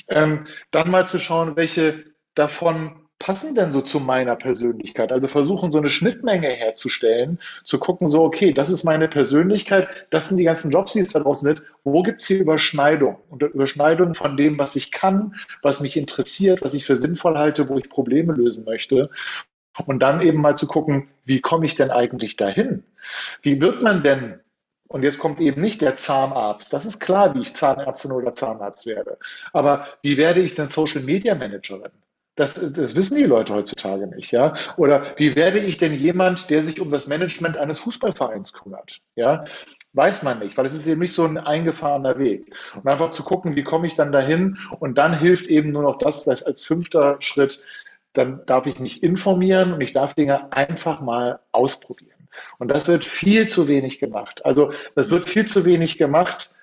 Ähm, 0.08 0.46
dann 0.72 0.90
mal 0.92 1.06
zu 1.06 1.20
schauen, 1.20 1.56
welche 1.56 2.06
davon 2.36 3.09
passen 3.20 3.54
denn 3.54 3.72
so 3.72 3.82
zu 3.82 4.00
meiner 4.00 4.36
Persönlichkeit? 4.36 5.12
Also 5.12 5.28
versuchen, 5.28 5.72
so 5.72 5.78
eine 5.78 5.90
Schnittmenge 5.90 6.48
herzustellen, 6.48 7.40
zu 7.64 7.78
gucken, 7.78 8.08
so, 8.08 8.24
okay, 8.24 8.54
das 8.54 8.70
ist 8.70 8.86
meine 8.86 9.08
Persönlichkeit, 9.08 10.08
das 10.10 10.30
sind 10.30 10.38
die 10.38 10.46
ganzen 10.46 10.72
Jobs, 10.72 10.94
die 10.94 11.00
es 11.00 11.12
da 11.12 11.20
draußen 11.20 11.46
sind. 11.46 11.62
Wo 11.84 12.02
gibt 12.02 12.22
es 12.22 12.28
hier 12.28 12.40
Überschneidungen? 12.40 13.18
Und 13.30 13.44
Überschneidungen 13.44 14.16
von 14.16 14.38
dem, 14.38 14.58
was 14.58 14.76
ich 14.76 14.92
kann, 14.92 15.36
was 15.62 15.82
mich 15.82 15.98
interessiert, 15.98 16.64
was 16.64 16.74
ich 16.74 16.86
für 16.86 16.96
sinnvoll 16.96 17.38
halte, 17.38 17.70
wo 17.70 17.78
ich 17.78 17.90
Probleme 17.90 18.34
lösen 18.34 18.66
möchte. 18.66 19.10
Und 19.86 20.00
dann 20.00 20.22
eben 20.22 20.42
mal 20.42 20.58
zu 20.58 20.68
gucken, 20.68 21.10
wie 21.26 21.42
komme 21.42 21.66
ich 21.66 21.76
denn 21.76 21.92
eigentlich 21.92 22.38
dahin? 22.38 22.84
Wie 23.42 23.62
wird 23.62 23.82
man 23.82 24.02
denn 24.02 24.40
und 24.90 25.04
jetzt 25.04 25.20
kommt 25.20 25.40
eben 25.40 25.62
nicht 25.62 25.82
der 25.82 25.96
Zahnarzt. 25.96 26.74
Das 26.74 26.84
ist 26.84 27.00
klar, 27.00 27.36
wie 27.36 27.42
ich 27.42 27.54
Zahnärztin 27.54 28.12
oder 28.12 28.34
Zahnarzt 28.34 28.88
werde. 28.88 29.20
Aber 29.54 29.88
wie 30.02 30.18
werde 30.18 30.42
ich 30.42 30.56
denn 30.56 30.68
Social 30.68 31.04
Media 31.04 31.36
Managerin? 31.36 31.92
Das, 32.40 32.54
das 32.54 32.96
wissen 32.96 33.18
die 33.18 33.26
Leute 33.26 33.54
heutzutage 33.54 34.08
nicht, 34.08 34.32
ja. 34.32 34.54
Oder 34.78 35.14
wie 35.18 35.36
werde 35.36 35.60
ich 35.60 35.78
denn 35.78 35.94
jemand, 35.94 36.50
der 36.50 36.64
sich 36.64 36.80
um 36.80 36.90
das 36.90 37.06
Management 37.06 37.58
eines 37.58 37.80
Fußballvereins 37.80 38.54
kümmert? 38.54 39.02
Ja, 39.16 39.44
weiß 39.92 40.24
man 40.24 40.40
nicht, 40.40 40.58
weil 40.58 40.66
es 40.66 40.74
ist 40.74 40.88
eben 40.88 41.02
nicht 41.02 41.12
so 41.12 41.26
ein 41.26 41.38
eingefahrener 41.38 42.18
Weg. 42.18 42.56
Und 42.76 42.88
einfach 42.88 43.10
zu 43.10 43.24
gucken, 43.24 43.58
wie 43.58 43.66
komme 43.66 43.88
ich 43.88 43.96
dann 43.96 44.14
dahin? 44.14 44.58
Und 44.80 44.98
dann 44.98 45.20
hilft 45.20 45.48
eben 45.48 45.72
nur 45.72 45.84
noch 45.84 45.98
das 45.98 46.30
als 46.30 46.64
fünfter 46.64 47.18
Schritt. 47.20 47.62
Dann 48.14 48.46
darf 48.46 48.68
ich 48.68 48.80
mich 48.80 49.04
informieren 49.04 49.74
und 49.74 49.82
ich 49.82 49.92
darf 49.92 50.14
Dinge 50.14 50.54
einfach 50.54 51.02
mal 51.02 51.42
ausprobieren. 51.52 52.30
Und 52.58 52.70
das 52.70 52.88
wird 52.88 53.04
viel 53.04 53.50
zu 53.50 53.68
wenig 53.68 54.00
gemacht. 54.00 54.46
Also 54.46 54.72
das 54.96 55.12
wird 55.12 55.26
viel 55.26 55.46
zu 55.46 55.66
wenig 55.66 55.98
gemacht 55.98 56.56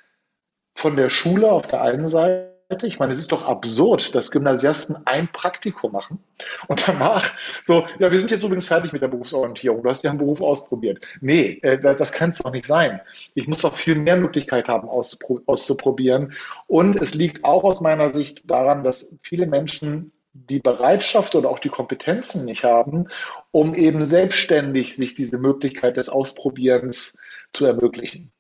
von 0.75 0.97
der 0.97 1.11
Schule 1.11 1.53
auf 1.53 1.67
der 1.67 1.83
einen 1.83 2.09
Seite 2.09 2.56
ich 2.83 2.99
meine, 2.99 3.13
es 3.13 3.19
ist 3.19 3.31
doch 3.31 3.45
absurd, 3.45 4.15
dass 4.15 4.31
Gymnasiasten 4.31 4.97
ein 5.05 5.31
Praktikum 5.31 5.93
machen 5.93 6.19
und 6.67 6.87
danach 6.89 7.25
so, 7.63 7.87
ja, 7.99 8.11
wir 8.11 8.19
sind 8.19 8.31
jetzt 8.31 8.43
übrigens 8.43 8.67
fertig 8.67 8.93
mit 8.93 9.03
der 9.03 9.09
Berufsorientierung. 9.09 9.83
Du 9.83 9.89
hast 9.89 10.03
ja 10.03 10.11
einen 10.11 10.19
Beruf 10.19 10.41
ausprobiert. 10.41 11.05
Nee, 11.21 11.61
äh, 11.63 11.79
das, 11.79 11.97
das 11.99 12.13
kann 12.13 12.31
es 12.31 12.39
doch 12.39 12.51
nicht 12.51 12.67
sein. 12.67 13.01
Ich 13.35 13.47
muss 13.47 13.61
doch 13.61 13.77
viel 13.77 13.95
mehr 13.95 14.17
Möglichkeit 14.17 14.69
haben, 14.69 14.89
auszuprobieren. 14.89 16.33
Und 16.67 16.97
es 16.97 17.15
liegt 17.15 17.45
auch 17.45 17.63
aus 17.63 17.81
meiner 17.81 18.09
Sicht 18.09 18.51
daran, 18.51 18.83
dass 18.83 19.13
viele 19.23 19.47
Menschen 19.47 20.13
die 20.33 20.61
Bereitschaft 20.61 21.35
oder 21.35 21.49
auch 21.51 21.61
die 21.61 21.71
Kompetenzen 21.71 22.45
nicht 22.45 22.65
haben, 22.65 23.09
um 23.53 23.75
eben 23.75 24.05
selbstständig 24.05 24.95
sich 24.97 25.15
diese 25.15 25.39
Möglichkeit 25.39 25.97
des 25.97 26.09
Ausprobierens 26.09 27.17
zu 27.53 27.65
ermöglichen. 27.65 28.33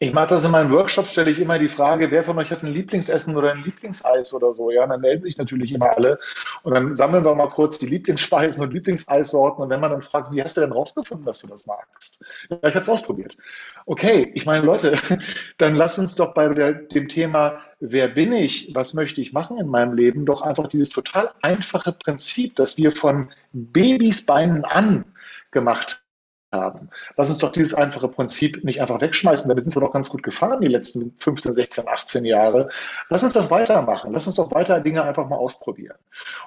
Ich 0.00 0.12
mache 0.12 0.28
das 0.28 0.44
in 0.44 0.52
meinen 0.52 0.70
Workshops, 0.70 1.10
stelle 1.10 1.28
ich 1.28 1.40
immer 1.40 1.58
die 1.58 1.68
Frage, 1.68 2.12
wer 2.12 2.22
von 2.22 2.38
euch 2.38 2.52
hat 2.52 2.62
ein 2.62 2.72
Lieblingsessen 2.72 3.36
oder 3.36 3.50
ein 3.50 3.64
Lieblingseis 3.64 4.32
oder 4.32 4.54
so. 4.54 4.70
Ja, 4.70 4.84
und 4.84 4.90
dann 4.90 5.00
melden 5.00 5.24
sich 5.24 5.36
natürlich 5.38 5.72
immer 5.72 5.96
alle. 5.96 6.20
Und 6.62 6.72
dann 6.72 6.94
sammeln 6.94 7.24
wir 7.24 7.34
mal 7.34 7.48
kurz 7.48 7.80
die 7.80 7.88
Lieblingsspeisen 7.88 8.62
und 8.62 8.72
Lieblingseissorten. 8.72 9.64
Und 9.64 9.70
wenn 9.70 9.80
man 9.80 9.90
dann 9.90 10.02
fragt, 10.02 10.32
wie 10.32 10.40
hast 10.40 10.56
du 10.56 10.60
denn 10.60 10.70
rausgefunden, 10.70 11.26
dass 11.26 11.40
du 11.40 11.48
das 11.48 11.66
magst? 11.66 12.22
Ja, 12.48 12.58
ich 12.62 12.76
habe 12.76 12.84
es 12.84 12.88
ausprobiert. 12.88 13.36
Okay, 13.86 14.30
ich 14.34 14.46
meine, 14.46 14.64
Leute, 14.64 14.94
dann 15.58 15.74
lass 15.74 15.98
uns 15.98 16.14
doch 16.14 16.32
bei 16.32 16.48
der, 16.48 16.74
dem 16.74 17.08
Thema, 17.08 17.60
wer 17.80 18.06
bin 18.06 18.32
ich, 18.32 18.72
was 18.76 18.94
möchte 18.94 19.20
ich 19.20 19.32
machen 19.32 19.58
in 19.58 19.66
meinem 19.66 19.94
Leben, 19.94 20.26
doch 20.26 20.42
einfach 20.42 20.68
dieses 20.68 20.90
total 20.90 21.32
einfache 21.42 21.90
Prinzip, 21.90 22.54
das 22.54 22.76
wir 22.76 22.92
von 22.92 23.32
Babysbeinen 23.52 24.64
an 24.64 25.06
gemacht 25.50 26.04
haben. 26.52 26.90
Lass 27.16 27.30
uns 27.30 27.38
doch 27.38 27.52
dieses 27.52 27.74
einfache 27.74 28.08
Prinzip 28.08 28.64
nicht 28.64 28.80
einfach 28.80 29.00
wegschmeißen. 29.00 29.48
Damit 29.48 29.64
sind 29.64 29.76
wir 29.76 29.80
doch 29.80 29.92
ganz 29.92 30.08
gut 30.08 30.22
gefahren 30.22 30.60
die 30.60 30.68
letzten 30.68 31.14
15, 31.18 31.54
16, 31.54 31.88
18 31.88 32.24
Jahre. 32.24 32.68
Lass 33.10 33.22
uns 33.22 33.32
das 33.32 33.50
weitermachen. 33.50 34.12
Lass 34.12 34.26
uns 34.26 34.36
doch 34.36 34.52
weiter 34.52 34.80
Dinge 34.80 35.02
einfach 35.02 35.28
mal 35.28 35.36
ausprobieren. 35.36 35.96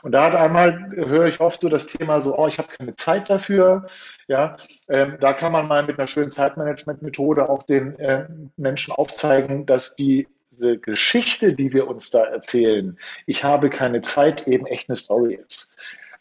Und 0.01 0.13
da 0.13 0.25
hat 0.25 0.35
einmal 0.35 0.91
höre 0.95 1.27
ich 1.27 1.39
oft 1.39 1.61
so 1.61 1.69
das 1.69 1.87
Thema 1.87 2.21
so, 2.21 2.37
oh, 2.37 2.47
ich 2.47 2.57
habe 2.57 2.69
keine 2.69 2.95
Zeit 2.95 3.29
dafür. 3.29 3.85
Ja, 4.27 4.57
ähm, 4.87 5.17
da 5.19 5.33
kann 5.33 5.51
man 5.51 5.67
mal 5.67 5.83
mit 5.83 5.99
einer 5.99 6.07
schönen 6.07 6.31
Zeitmanagement-Methode 6.31 7.49
auch 7.49 7.63
den 7.63 7.99
äh, 7.99 8.27
Menschen 8.57 8.93
aufzeigen, 8.93 9.65
dass 9.65 9.95
die 9.95 10.27
diese 10.51 10.77
Geschichte, 10.77 11.53
die 11.53 11.71
wir 11.71 11.87
uns 11.87 12.11
da 12.11 12.25
erzählen, 12.25 12.97
ich 13.25 13.45
habe 13.45 13.69
keine 13.69 14.01
Zeit, 14.01 14.47
eben 14.47 14.65
echt 14.65 14.89
eine 14.89 14.97
Story 14.97 15.35
ist. 15.35 15.73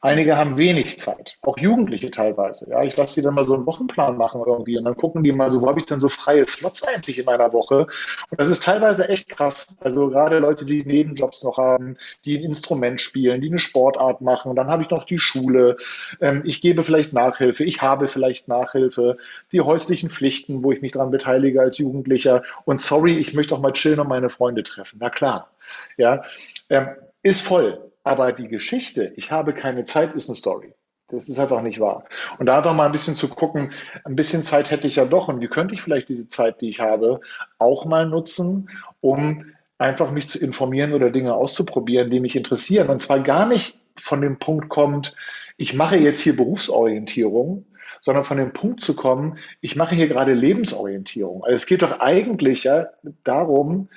Einige 0.03 0.39
haben 0.39 0.57
wenig 0.57 0.99
Zeit, 0.99 1.37
auch 1.43 1.59
Jugendliche 1.59 2.11
teilweise. 2.11 2.71
Ja, 2.71 2.83
ich 2.83 2.97
lasse 2.97 3.17
die 3.17 3.23
dann 3.23 3.35
mal 3.35 3.45
so 3.45 3.53
einen 3.53 3.67
Wochenplan 3.67 4.17
machen 4.17 4.43
irgendwie 4.47 4.79
und 4.79 4.85
dann 4.85 4.97
gucken 4.97 5.23
die 5.23 5.33
mal 5.33 5.51
so, 5.51 5.61
wo 5.61 5.69
habe 5.69 5.79
ich 5.79 5.85
denn 5.85 6.01
so 6.01 6.09
freie 6.09 6.47
Slots 6.47 6.85
eigentlich 6.85 7.19
in 7.19 7.27
meiner 7.27 7.53
Woche? 7.53 7.87
Und 8.31 8.41
das 8.41 8.49
ist 8.49 8.65
teilweise 8.65 9.11
echt 9.11 9.29
krass. 9.29 9.77
Also 9.81 10.09
gerade 10.09 10.39
Leute, 10.39 10.65
die 10.65 10.85
Nebenjobs 10.87 11.45
noch 11.45 11.59
haben, 11.59 11.99
die 12.25 12.39
ein 12.39 12.45
Instrument 12.45 12.99
spielen, 12.99 13.43
die 13.43 13.49
eine 13.49 13.59
Sportart 13.59 14.23
machen. 14.23 14.57
Dann 14.57 14.69
habe 14.69 14.83
ich 14.83 14.89
noch 14.89 15.05
die 15.05 15.19
Schule. 15.19 15.77
Ähm, 16.23 16.45
ich 16.47 16.63
gebe 16.63 16.83
vielleicht 16.83 17.13
Nachhilfe. 17.13 17.65
Ich 17.65 17.83
habe 17.83 18.09
vielleicht 18.09 18.49
Nachhilfe. 18.49 19.19
Die 19.53 19.61
häuslichen 19.61 20.09
Pflichten, 20.09 20.65
wo 20.65 20.73
ich 20.73 20.81
mich 20.81 20.93
daran 20.93 21.11
beteilige 21.11 21.61
als 21.61 21.77
Jugendlicher. 21.77 22.43
Und 22.65 22.81
sorry, 22.81 23.19
ich 23.19 23.35
möchte 23.35 23.55
auch 23.55 23.61
mal 23.61 23.75
chillen 23.75 24.01
und 24.01 24.09
meine 24.09 24.31
Freunde 24.31 24.63
treffen. 24.63 24.99
Na 24.99 25.11
klar. 25.11 25.51
Ja, 25.99 26.25
ähm, 26.71 26.89
ist 27.23 27.43
voll. 27.43 27.90
Aber 28.03 28.33
die 28.33 28.49
Geschichte, 28.49 29.13
ich 29.17 29.31
habe 29.31 29.53
keine 29.53 29.85
Zeit, 29.85 30.15
ist 30.15 30.29
eine 30.29 30.37
Story. 30.37 30.75
Das 31.09 31.29
ist 31.29 31.39
einfach 31.39 31.63
nicht 31.63 31.81
wahr. 31.81 32.05
Und 32.39 32.47
da 32.47 32.61
doch 32.63 32.75
mal 32.75 32.87
ein 32.87 32.93
bisschen 32.93 33.17
zu 33.17 33.29
gucken, 33.29 33.73
ein 34.05 34.17
bisschen 34.17 34.43
Zeit 34.43 34.71
hätte 34.71 34.87
ich 34.87 34.97
ja 34.97 35.05
doch 35.05 35.29
und 35.29 35.41
wie 35.41 35.49
könnte 35.49 35.75
ich 35.75 35.83
vielleicht 35.83 36.09
diese 36.09 36.29
Zeit, 36.29 36.61
die 36.61 36.69
ich 36.69 36.81
habe, 36.81 37.21
auch 37.59 37.85
mal 37.85 38.07
nutzen, 38.07 38.71
um 39.01 39.45
einfach 39.77 40.11
mich 40.11 40.29
zu 40.29 40.39
informieren 40.39 40.93
oder 40.93 41.11
Dinge 41.11 41.35
auszuprobieren, 41.35 42.11
die 42.11 42.21
mich 42.21 42.37
interessieren. 42.37 42.91
Und 42.91 43.01
zwar 43.01 43.21
gar 43.21 43.47
nicht 43.47 43.79
von 43.97 44.21
dem 44.21 44.39
Punkt 44.39 44.69
kommt, 44.69 45.17
ich 45.57 45.75
mache 45.75 45.97
jetzt 45.97 46.21
hier 46.21 46.37
Berufsorientierung, 46.37 47.67
sondern 48.01 48.25
von 48.25 48.37
dem 48.37 48.53
Punkt 48.53 48.81
zu 48.81 48.95
kommen, 48.95 49.39
ich 49.61 49.77
mache 49.77 49.95
hier 49.95 50.09
gerade 50.09 50.33
Lebensorientierung. 50.33 51.45
Also 51.45 51.57
es 51.57 51.67
geht 51.67 51.83
doch 51.83 52.01
eigentlich 52.01 52.65
ja 52.65 52.89
darum, 53.25 53.89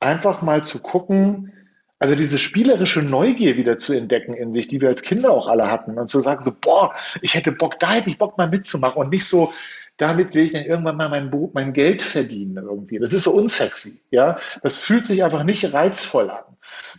einfach 0.00 0.42
mal 0.42 0.64
zu 0.64 0.80
gucken, 0.80 1.52
also 1.98 2.14
diese 2.14 2.38
spielerische 2.38 3.02
Neugier 3.02 3.56
wieder 3.56 3.78
zu 3.78 3.94
entdecken 3.94 4.34
in 4.34 4.52
sich, 4.52 4.68
die 4.68 4.80
wir 4.80 4.88
als 4.88 5.02
Kinder 5.02 5.30
auch 5.30 5.46
alle 5.46 5.70
hatten 5.70 5.98
und 5.98 6.08
zu 6.08 6.20
sagen 6.20 6.42
so, 6.42 6.52
boah, 6.60 6.94
ich 7.22 7.34
hätte 7.34 7.52
Bock, 7.52 7.78
da 7.80 7.94
hätte 7.94 8.10
ich 8.10 8.18
Bock 8.18 8.36
mal 8.36 8.48
mitzumachen 8.48 9.00
und 9.00 9.10
nicht 9.10 9.26
so, 9.26 9.52
damit 9.96 10.34
will 10.34 10.44
ich 10.44 10.52
dann 10.52 10.64
irgendwann 10.64 10.96
mal 10.96 11.08
mein, 11.08 11.30
mein 11.54 11.72
Geld 11.72 12.02
verdienen 12.02 12.56
irgendwie. 12.56 12.98
Das 12.98 13.14
ist 13.14 13.24
so 13.24 13.32
unsexy, 13.32 14.00
ja. 14.10 14.36
Das 14.62 14.76
fühlt 14.76 15.06
sich 15.06 15.24
einfach 15.24 15.42
nicht 15.42 15.72
reizvoll 15.72 16.30
an, 16.30 16.44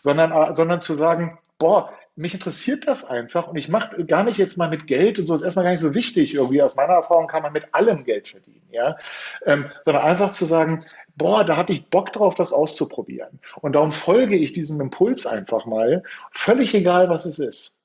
sondern, 0.03 0.55
sondern 0.55 0.81
zu 0.81 0.95
sagen, 0.95 1.37
boah, 1.59 1.93
mich 2.17 2.33
interessiert 2.33 2.87
das 2.87 3.05
einfach 3.05 3.47
und 3.47 3.57
ich 3.57 3.69
mache 3.69 4.03
gar 4.05 4.23
nicht 4.23 4.37
jetzt 4.37 4.57
mal 4.57 4.69
mit 4.69 4.87
Geld 4.87 5.19
und 5.19 5.27
so 5.27 5.35
ist 5.35 5.43
erstmal 5.43 5.65
gar 5.65 5.71
nicht 5.71 5.79
so 5.79 5.93
wichtig 5.93 6.33
irgendwie. 6.33 6.61
Aus 6.61 6.75
meiner 6.75 6.93
Erfahrung 6.93 7.27
kann 7.27 7.43
man 7.43 7.53
mit 7.53 7.73
allem 7.73 8.03
Geld 8.03 8.27
verdienen, 8.27 8.67
ja, 8.71 8.97
ähm, 9.45 9.69
sondern 9.85 10.03
einfach 10.03 10.31
zu 10.31 10.43
sagen, 10.43 10.85
boah, 11.15 11.45
da 11.45 11.57
hatte 11.57 11.73
ich 11.73 11.89
Bock 11.89 12.11
drauf, 12.11 12.35
das 12.35 12.53
auszuprobieren. 12.53 13.39
Und 13.61 13.75
darum 13.75 13.91
folge 13.91 14.35
ich 14.35 14.53
diesem 14.53 14.81
Impuls 14.81 15.27
einfach 15.27 15.65
mal, 15.65 16.03
völlig 16.31 16.73
egal, 16.73 17.09
was 17.09 17.25
es 17.25 17.39
ist. 17.39 17.76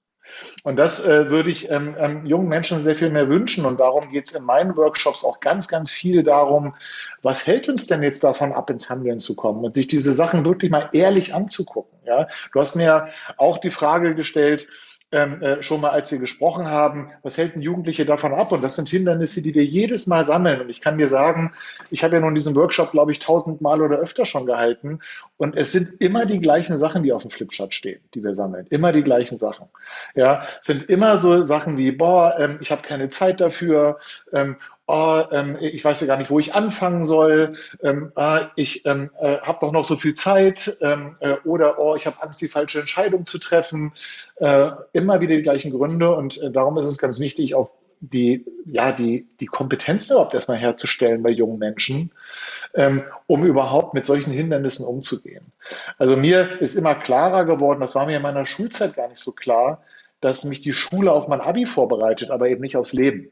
Und 0.63 0.77
das 0.77 1.05
äh, 1.05 1.31
würde 1.31 1.51
ich 1.51 1.71
ähm, 1.71 1.95
ähm, 1.99 2.27
jungen 2.27 2.49
Menschen 2.49 2.83
sehr 2.83 2.97
viel 2.97 3.11
mehr 3.11 3.29
wünschen. 3.29 3.65
Und 3.65 3.81
darum 3.81 4.11
geht 4.11 4.27
es 4.27 4.35
in 4.35 4.45
meinen 4.45 4.77
Workshops 4.77 5.25
auch 5.25 5.41
ganz, 5.41 5.69
ganz 5.69 5.91
viel 5.91 6.23
darum, 6.23 6.75
was 7.23 7.47
hält 7.47 7.69
uns 7.69 7.87
denn 7.87 8.03
jetzt 8.03 8.25
davon 8.25 8.53
ab, 8.53 8.71
ins 8.71 8.91
Handeln 8.91 9.21
zu 9.21 9.35
kommen 9.35 9.65
und 9.65 9.75
sich 9.75 9.87
diese 9.87 10.13
Sachen 10.13 10.45
wirklich 10.45 10.71
mal 10.71 10.89
ehrlich 10.93 11.35
anzugucken. 11.35 11.99
Ja? 12.05 12.29
Du 12.53 12.61
hast 12.61 12.75
mir 12.75 13.09
auch 13.37 13.59
die 13.59 13.71
Frage 13.71 14.15
gestellt, 14.15 14.69
ähm, 15.13 15.43
äh, 15.43 15.63
schon 15.63 15.81
mal, 15.81 15.91
als 15.91 16.11
wir 16.11 16.19
gesprochen 16.19 16.67
haben, 16.67 17.11
was 17.23 17.37
hält 17.37 17.55
ein 17.55 17.63
Jugendliche 17.63 18.07
davon 18.07 18.33
ab? 18.33 18.51
Und 18.53 18.63
das 18.63 18.77
sind 18.77 18.89
Hindernisse, 18.89 19.43
die 19.43 19.55
wir 19.55 19.65
jedes 19.65 20.07
Mal 20.07 20.25
sammeln. 20.25 20.61
Und 20.63 20.71
ich 20.71 20.81
kann 20.81 20.99
dir 20.99 21.09
sagen, 21.09 21.53
ich 21.91 22.03
habe 22.03 22.15
ja 22.15 22.21
nun 22.21 22.35
diesen 22.35 22.57
Workshop, 22.57 22.93
glaube 22.93 23.13
ich, 23.13 23.19
tausendmal 23.19 23.83
oder 23.83 23.99
öfter 23.99 24.25
schon 24.25 24.47
gehalten. 24.47 25.01
Und 25.37 25.57
es 25.57 25.73
sind 25.73 26.01
immer 26.01 26.25
die 26.25 26.41
gleichen 26.41 26.79
Sachen, 26.79 27.03
die 27.03 27.13
auf 27.13 27.23
dem 27.23 27.31
Flipchart 27.31 27.75
stehen, 27.75 28.01
die 28.15 28.25
wir 28.25 28.35
sammeln. 28.35 28.67
Immer 28.71 28.93
die 28.93 29.03
gleichen 29.03 29.39
Sachen. 29.39 29.69
Ja, 30.15 30.43
es 30.61 30.67
sind 30.67 30.89
immer 30.89 31.19
so 31.19 31.43
Sachen 31.43 31.77
wie, 31.77 31.93
boah, 31.93 32.37
ähm, 32.39 32.59
ich 32.61 32.71
habe 32.73 32.83
keine 32.83 33.09
Zeit 33.11 33.41
dafür. 33.41 33.99
Ähm, 34.33 34.57
oh, 34.87 35.23
ähm, 35.31 35.57
ich 35.61 35.85
weiß 35.85 36.01
ja 36.01 36.07
gar 36.07 36.17
nicht, 36.17 36.31
wo 36.31 36.39
ich 36.39 36.55
anfangen 36.55 37.05
soll, 37.05 37.57
ähm, 37.83 38.13
ah, 38.15 38.51
ich 38.57 38.85
ähm, 38.87 39.11
äh, 39.21 39.39
habe 39.39 39.59
doch 39.61 39.73
noch 39.73 39.85
so 39.85 39.97
viel 39.97 40.15
Zeit 40.15 40.77
ähm, 40.81 41.17
äh, 41.21 41.37
oder 41.45 41.79
oh, 41.79 41.95
ich 41.95 42.07
habe 42.07 42.23
Angst, 42.23 42.41
die 42.41 42.49
falsche 42.49 42.81
Entscheidung 42.81 43.27
zu 43.27 43.39
treffen. 43.39 43.93
Äh, 44.37 44.71
immer 44.93 45.21
wieder 45.21 45.37
die 45.37 45.43
gleichen 45.43 45.71
Gründe 45.71 46.15
und 46.15 46.41
äh, 46.43 46.51
darum 46.51 46.79
ist 46.79 46.87
es 46.87 46.99
ganz 46.99 47.21
wichtig, 47.21 47.55
auch 47.55 47.71
die, 48.01 48.45
ja, 48.67 48.91
die, 48.91 49.29
die 49.39 49.47
Kompetenz 49.47 50.11
überhaupt 50.11 50.35
erstmal 50.35 50.59
herzustellen 50.59 51.23
bei 51.23 51.31
jungen 51.31 51.59
Menschen, 51.59 52.11
ähm, 52.75 53.05
um 53.29 53.45
überhaupt 53.45 53.95
mit 53.95 54.05
solchen 54.05 54.33
Hindernissen 54.33 54.85
umzugehen. 54.85 55.53
Also 55.99 56.17
mir 56.17 56.61
ist 56.61 56.75
immer 56.75 56.97
klarer 56.97 57.45
geworden, 57.45 57.81
das 57.81 57.95
war 57.95 58.07
mir 58.07 58.17
in 58.17 58.23
meiner 58.23 58.45
Schulzeit 58.45 58.97
gar 58.97 59.09
nicht 59.09 59.21
so 59.21 59.31
klar, 59.31 59.85
dass 60.21 60.45
mich 60.45 60.63
die 60.63 60.73
Schule 60.73 61.13
auf 61.13 61.29
mein 61.29 61.41
Abi 61.41 61.65
vorbereitet, 61.65 62.31
aber 62.31 62.49
eben 62.49 62.61
nicht 62.61 62.77
aufs 62.77 62.93
Leben. 62.93 63.31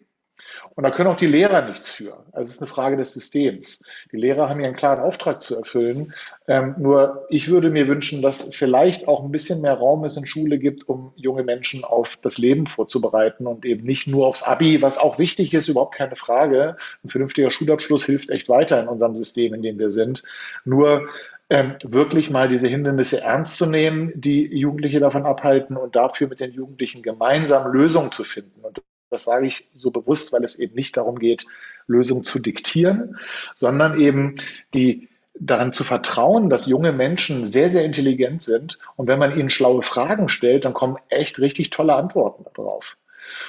Und 0.74 0.85
da 0.85 0.90
können 0.90 1.09
auch 1.09 1.16
die 1.16 1.26
Lehrer 1.26 1.62
nichts 1.62 1.90
für. 1.90 2.24
Also 2.33 2.48
es 2.48 2.57
ist 2.57 2.62
eine 2.62 2.68
Frage 2.68 2.96
des 2.96 3.12
Systems. 3.12 3.85
Die 4.12 4.16
Lehrer 4.16 4.48
haben 4.48 4.62
einen 4.62 4.76
klaren 4.76 5.00
Auftrag 5.00 5.42
zu 5.42 5.57
erfüllen. 5.57 6.14
Ähm, 6.46 6.74
nur 6.79 7.26
ich 7.31 7.50
würde 7.50 7.70
mir 7.70 7.88
wünschen, 7.88 8.22
dass 8.22 8.50
vielleicht 8.55 9.09
auch 9.09 9.22
ein 9.22 9.31
bisschen 9.31 9.61
mehr 9.61 9.74
Raum 9.74 10.05
es 10.05 10.16
in 10.16 10.26
Schule 10.26 10.59
gibt, 10.59 10.88
um 10.88 11.12
junge 11.16 11.42
Menschen 11.42 11.85
auf 11.85 12.16
das 12.16 12.38
Leben 12.38 12.66
vorzubereiten 12.66 13.46
und 13.46 13.64
eben 13.64 13.85
nicht 13.85 14.07
nur 14.07 14.26
aufs 14.26 14.42
Abi, 14.42 14.83
was 14.83 14.98
auch 14.98 15.18
wichtig 15.18 15.53
ist, 15.55 15.68
überhaupt 15.68 15.94
keine 15.94 16.16
Frage. 16.16 16.76
Ein 17.05 17.11
vernünftiger 17.11 17.50
Schulabschluss 17.50 18.05
hilft 18.05 18.31
echt 18.31 18.48
weiter 18.48 18.81
in 18.81 18.88
unserem 18.88 19.16
System, 19.16 19.55
in 19.55 19.62
dem 19.62 19.79
wir 19.79 19.90
sind. 19.90 20.22
Nur 20.64 21.09
ähm, 21.50 21.74
wirklich 21.83 22.31
mal 22.31 22.48
diese 22.48 22.68
Hindernisse 22.68 23.20
ernst 23.20 23.57
zu 23.57 23.66
nehmen, 23.66 24.12
die 24.14 24.46
Jugendliche 24.46 25.00
davon 25.00 25.26
abhalten 25.26 25.76
und 25.76 25.96
dafür 25.96 26.29
mit 26.29 26.38
den 26.40 26.53
Jugendlichen 26.53 27.03
gemeinsam 27.03 27.72
Lösungen 27.72 28.12
zu 28.12 28.22
finden. 28.22 28.61
Und 28.62 28.81
das 29.10 29.24
sage 29.24 29.46
ich 29.46 29.68
so 29.74 29.90
bewusst, 29.90 30.32
weil 30.32 30.44
es 30.44 30.56
eben 30.56 30.74
nicht 30.74 30.96
darum 30.96 31.18
geht, 31.18 31.46
Lösungen 31.86 32.24
zu 32.24 32.38
diktieren, 32.38 33.18
sondern 33.54 34.00
eben 34.00 34.36
die 34.74 35.08
daran 35.34 35.72
zu 35.72 35.84
vertrauen, 35.84 36.50
dass 36.50 36.66
junge 36.66 36.92
Menschen 36.92 37.46
sehr, 37.46 37.68
sehr 37.68 37.84
intelligent 37.84 38.42
sind. 38.42 38.78
Und 38.96 39.06
wenn 39.06 39.18
man 39.18 39.38
ihnen 39.38 39.50
schlaue 39.50 39.82
Fragen 39.82 40.28
stellt, 40.28 40.64
dann 40.64 40.74
kommen 40.74 40.96
echt 41.08 41.40
richtig 41.40 41.70
tolle 41.70 41.94
Antworten 41.94 42.44
darauf. 42.54 42.96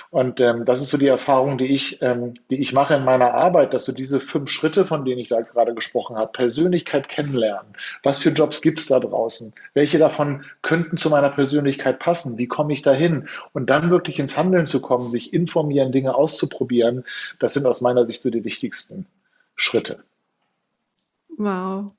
Und 0.10 0.41
ähm, 0.41 0.65
das 0.65 0.82
ist 0.82 0.89
so 0.89 0.98
die 0.98 1.08
Erfahrung, 1.08 1.58
die 1.58 1.74
ich, 1.74 2.02
ähm, 2.02 2.34
die 2.50 2.62
ich 2.62 2.74
mache 2.74 2.96
in 2.96 3.04
meiner 3.04 3.34
Arbeit, 3.34 3.74
dass 3.74 3.86
du 3.86 3.91
diese 3.91 4.20
fünf 4.20 4.50
Schritte, 4.50 4.86
von 4.86 5.06
denen 5.06 5.20
ich 5.20 5.30
da 5.30 5.41
gerade 5.41 5.74
gesprochen 5.74 6.15
habe, 6.15 6.32
Persönlichkeit 6.32 7.10
kennenlernen. 7.10 7.74
Was 8.04 8.20
für 8.20 8.30
Jobs 8.30 8.62
gibt 8.62 8.80
es 8.80 8.88
da 8.88 9.00
draußen? 9.00 9.54
Welche 9.74 10.00
davon 10.00 10.44
könnten 10.62 10.98
zu 10.98 11.10
meiner 11.10 11.30
Persönlichkeit 11.30 12.00
passen? 12.00 12.38
Wie 12.38 12.48
komme 12.48 12.74
ich 12.74 12.82
dahin? 12.82 13.28
Und 13.54 13.70
dann 13.70 13.89
wirklich 13.89 14.20
ins 14.20 14.38
Handeln 14.38 14.65
zu 14.65 14.82
kommen, 14.82 15.12
sich 15.12 15.34
informieren, 15.34 15.91
Dinge 15.91 16.15
auszuprobieren, 16.15 17.04
das 17.39 17.54
sind 17.54 17.65
aus 17.65 17.82
meiner 17.82 18.06
Sicht 18.06 18.22
so 18.22 18.30
die 18.30 18.44
wichtigsten 18.44 19.06
Schritte. 19.56 20.04
Wow. 21.38 21.91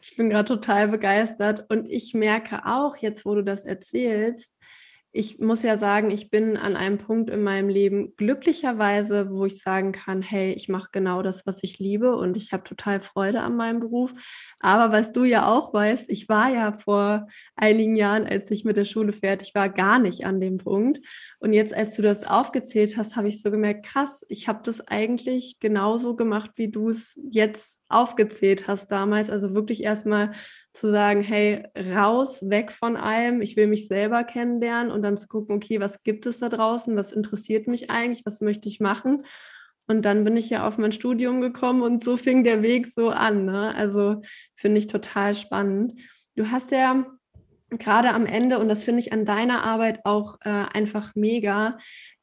Ich 0.00 0.16
bin 0.16 0.30
gerade 0.30 0.46
total 0.46 0.88
begeistert 0.88 1.66
und 1.70 1.86
ich 1.90 2.14
merke 2.14 2.64
auch 2.64 2.96
jetzt, 2.96 3.24
wo 3.24 3.34
du 3.34 3.42
das 3.42 3.64
erzählst, 3.64 4.52
ich 5.10 5.38
muss 5.38 5.62
ja 5.62 5.78
sagen, 5.78 6.10
ich 6.10 6.30
bin 6.30 6.56
an 6.58 6.76
einem 6.76 6.98
Punkt 6.98 7.30
in 7.30 7.42
meinem 7.42 7.68
Leben 7.70 8.14
glücklicherweise, 8.16 9.30
wo 9.30 9.46
ich 9.46 9.62
sagen 9.62 9.92
kann, 9.92 10.20
hey, 10.20 10.52
ich 10.52 10.68
mache 10.68 10.90
genau 10.92 11.22
das, 11.22 11.46
was 11.46 11.62
ich 11.62 11.78
liebe 11.78 12.14
und 12.14 12.36
ich 12.36 12.52
habe 12.52 12.64
total 12.64 13.00
Freude 13.00 13.40
an 13.40 13.56
meinem 13.56 13.80
Beruf. 13.80 14.12
Aber 14.60 14.92
was 14.92 15.12
du 15.12 15.24
ja 15.24 15.48
auch 15.48 15.72
weißt, 15.72 16.04
ich 16.08 16.28
war 16.28 16.50
ja 16.50 16.72
vor 16.72 17.26
einigen 17.56 17.96
Jahren, 17.96 18.26
als 18.26 18.50
ich 18.50 18.64
mit 18.64 18.76
der 18.76 18.84
Schule 18.84 19.14
fertig 19.14 19.54
war, 19.54 19.70
gar 19.70 19.98
nicht 19.98 20.26
an 20.26 20.40
dem 20.40 20.58
Punkt. 20.58 21.00
Und 21.40 21.54
jetzt, 21.54 21.72
als 21.72 21.96
du 21.96 22.02
das 22.02 22.26
aufgezählt 22.26 22.96
hast, 22.96 23.16
habe 23.16 23.28
ich 23.28 23.40
so 23.40 23.50
gemerkt, 23.50 23.86
krass, 23.86 24.26
ich 24.28 24.46
habe 24.46 24.60
das 24.62 24.86
eigentlich 24.88 25.58
genauso 25.58 26.16
gemacht, 26.16 26.50
wie 26.56 26.68
du 26.70 26.90
es 26.90 27.18
jetzt 27.30 27.82
aufgezählt 27.88 28.68
hast 28.68 28.90
damals. 28.90 29.30
Also 29.30 29.54
wirklich 29.54 29.82
erstmal 29.82 30.32
zu 30.72 30.90
sagen, 30.90 31.22
hey, 31.22 31.64
raus, 31.76 32.40
weg 32.48 32.72
von 32.72 32.96
allem, 32.96 33.40
ich 33.40 33.56
will 33.56 33.66
mich 33.66 33.88
selber 33.88 34.24
kennenlernen 34.24 34.92
und 34.92 35.02
dann 35.02 35.16
zu 35.16 35.26
gucken, 35.26 35.56
okay, 35.56 35.80
was 35.80 36.02
gibt 36.02 36.26
es 36.26 36.38
da 36.38 36.48
draußen, 36.48 36.96
was 36.96 37.12
interessiert 37.12 37.66
mich 37.66 37.90
eigentlich, 37.90 38.24
was 38.24 38.40
möchte 38.40 38.68
ich 38.68 38.78
machen? 38.80 39.24
Und 39.86 40.02
dann 40.04 40.22
bin 40.22 40.36
ich 40.36 40.50
ja 40.50 40.68
auf 40.68 40.76
mein 40.78 40.92
Studium 40.92 41.40
gekommen 41.40 41.82
und 41.82 42.04
so 42.04 42.16
fing 42.16 42.44
der 42.44 42.62
Weg 42.62 42.86
so 42.86 43.08
an. 43.08 43.46
Ne? 43.46 43.74
Also 43.74 44.20
finde 44.54 44.78
ich 44.78 44.86
total 44.86 45.34
spannend. 45.34 45.98
Du 46.36 46.50
hast 46.50 46.70
ja 46.70 47.06
gerade 47.70 48.10
am 48.10 48.26
Ende, 48.26 48.58
und 48.58 48.68
das 48.68 48.84
finde 48.84 49.00
ich 49.00 49.12
an 49.12 49.24
deiner 49.24 49.64
Arbeit 49.64 50.00
auch 50.04 50.38
äh, 50.42 50.48
einfach 50.48 51.14
mega, 51.14 51.78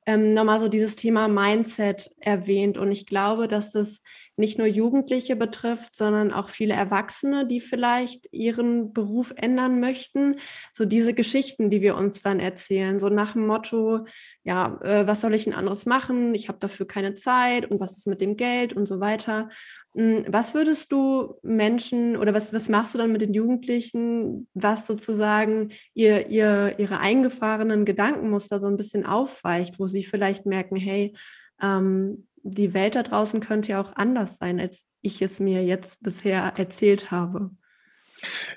ähm, 0.05 0.33
nochmal 0.33 0.59
so 0.59 0.67
dieses 0.67 0.95
Thema 0.95 1.27
Mindset 1.27 2.11
erwähnt. 2.19 2.77
Und 2.77 2.91
ich 2.91 3.05
glaube, 3.05 3.47
dass 3.47 3.73
es 3.73 4.01
nicht 4.37 4.57
nur 4.57 4.67
Jugendliche 4.67 5.35
betrifft, 5.35 5.95
sondern 5.95 6.31
auch 6.31 6.49
viele 6.49 6.73
Erwachsene, 6.73 7.47
die 7.47 7.59
vielleicht 7.59 8.27
ihren 8.31 8.93
Beruf 8.93 9.33
ändern 9.35 9.79
möchten. 9.79 10.37
So 10.73 10.85
diese 10.85 11.13
Geschichten, 11.13 11.69
die 11.69 11.81
wir 11.81 11.95
uns 11.95 12.21
dann 12.21 12.39
erzählen, 12.39 12.99
so 12.99 13.09
nach 13.09 13.33
dem 13.33 13.47
Motto, 13.47 14.05
ja, 14.43 14.79
äh, 14.81 15.07
was 15.07 15.21
soll 15.21 15.33
ich 15.33 15.45
denn 15.45 15.53
anderes 15.53 15.85
machen? 15.85 16.35
Ich 16.35 16.49
habe 16.49 16.59
dafür 16.59 16.85
keine 16.87 17.15
Zeit 17.15 17.71
und 17.71 17.79
was 17.79 17.97
ist 17.97 18.07
mit 18.07 18.21
dem 18.21 18.37
Geld 18.37 18.73
und 18.73 18.87
so 18.87 18.99
weiter. 18.99 19.49
Hm, 19.95 20.25
was 20.27 20.53
würdest 20.53 20.91
du 20.91 21.35
Menschen 21.41 22.17
oder 22.17 22.33
was, 22.33 22.53
was 22.53 22.67
machst 22.67 22.93
du 22.93 22.97
dann 22.97 23.11
mit 23.11 23.21
den 23.21 23.33
Jugendlichen, 23.33 24.47
was 24.53 24.85
sozusagen 24.85 25.71
ihr, 25.93 26.27
ihr, 26.27 26.75
ihre 26.77 26.99
eingefahrenen 26.99 27.85
Gedankenmuster 27.85 28.59
so 28.59 28.67
ein 28.67 28.77
bisschen 28.77 29.05
aufweicht, 29.05 29.79
wo 29.79 29.87
sie 29.87 30.03
vielleicht 30.03 30.45
merken, 30.45 30.75
hey, 30.75 31.15
ähm, 31.61 32.27
die 32.43 32.73
Welt 32.73 32.95
da 32.95 33.03
draußen 33.03 33.39
könnte 33.39 33.71
ja 33.71 33.81
auch 33.81 33.95
anders 33.95 34.37
sein, 34.37 34.59
als 34.59 34.83
ich 35.01 35.21
es 35.21 35.39
mir 35.39 35.63
jetzt 35.63 36.03
bisher 36.03 36.53
erzählt 36.57 37.09
habe. 37.09 37.51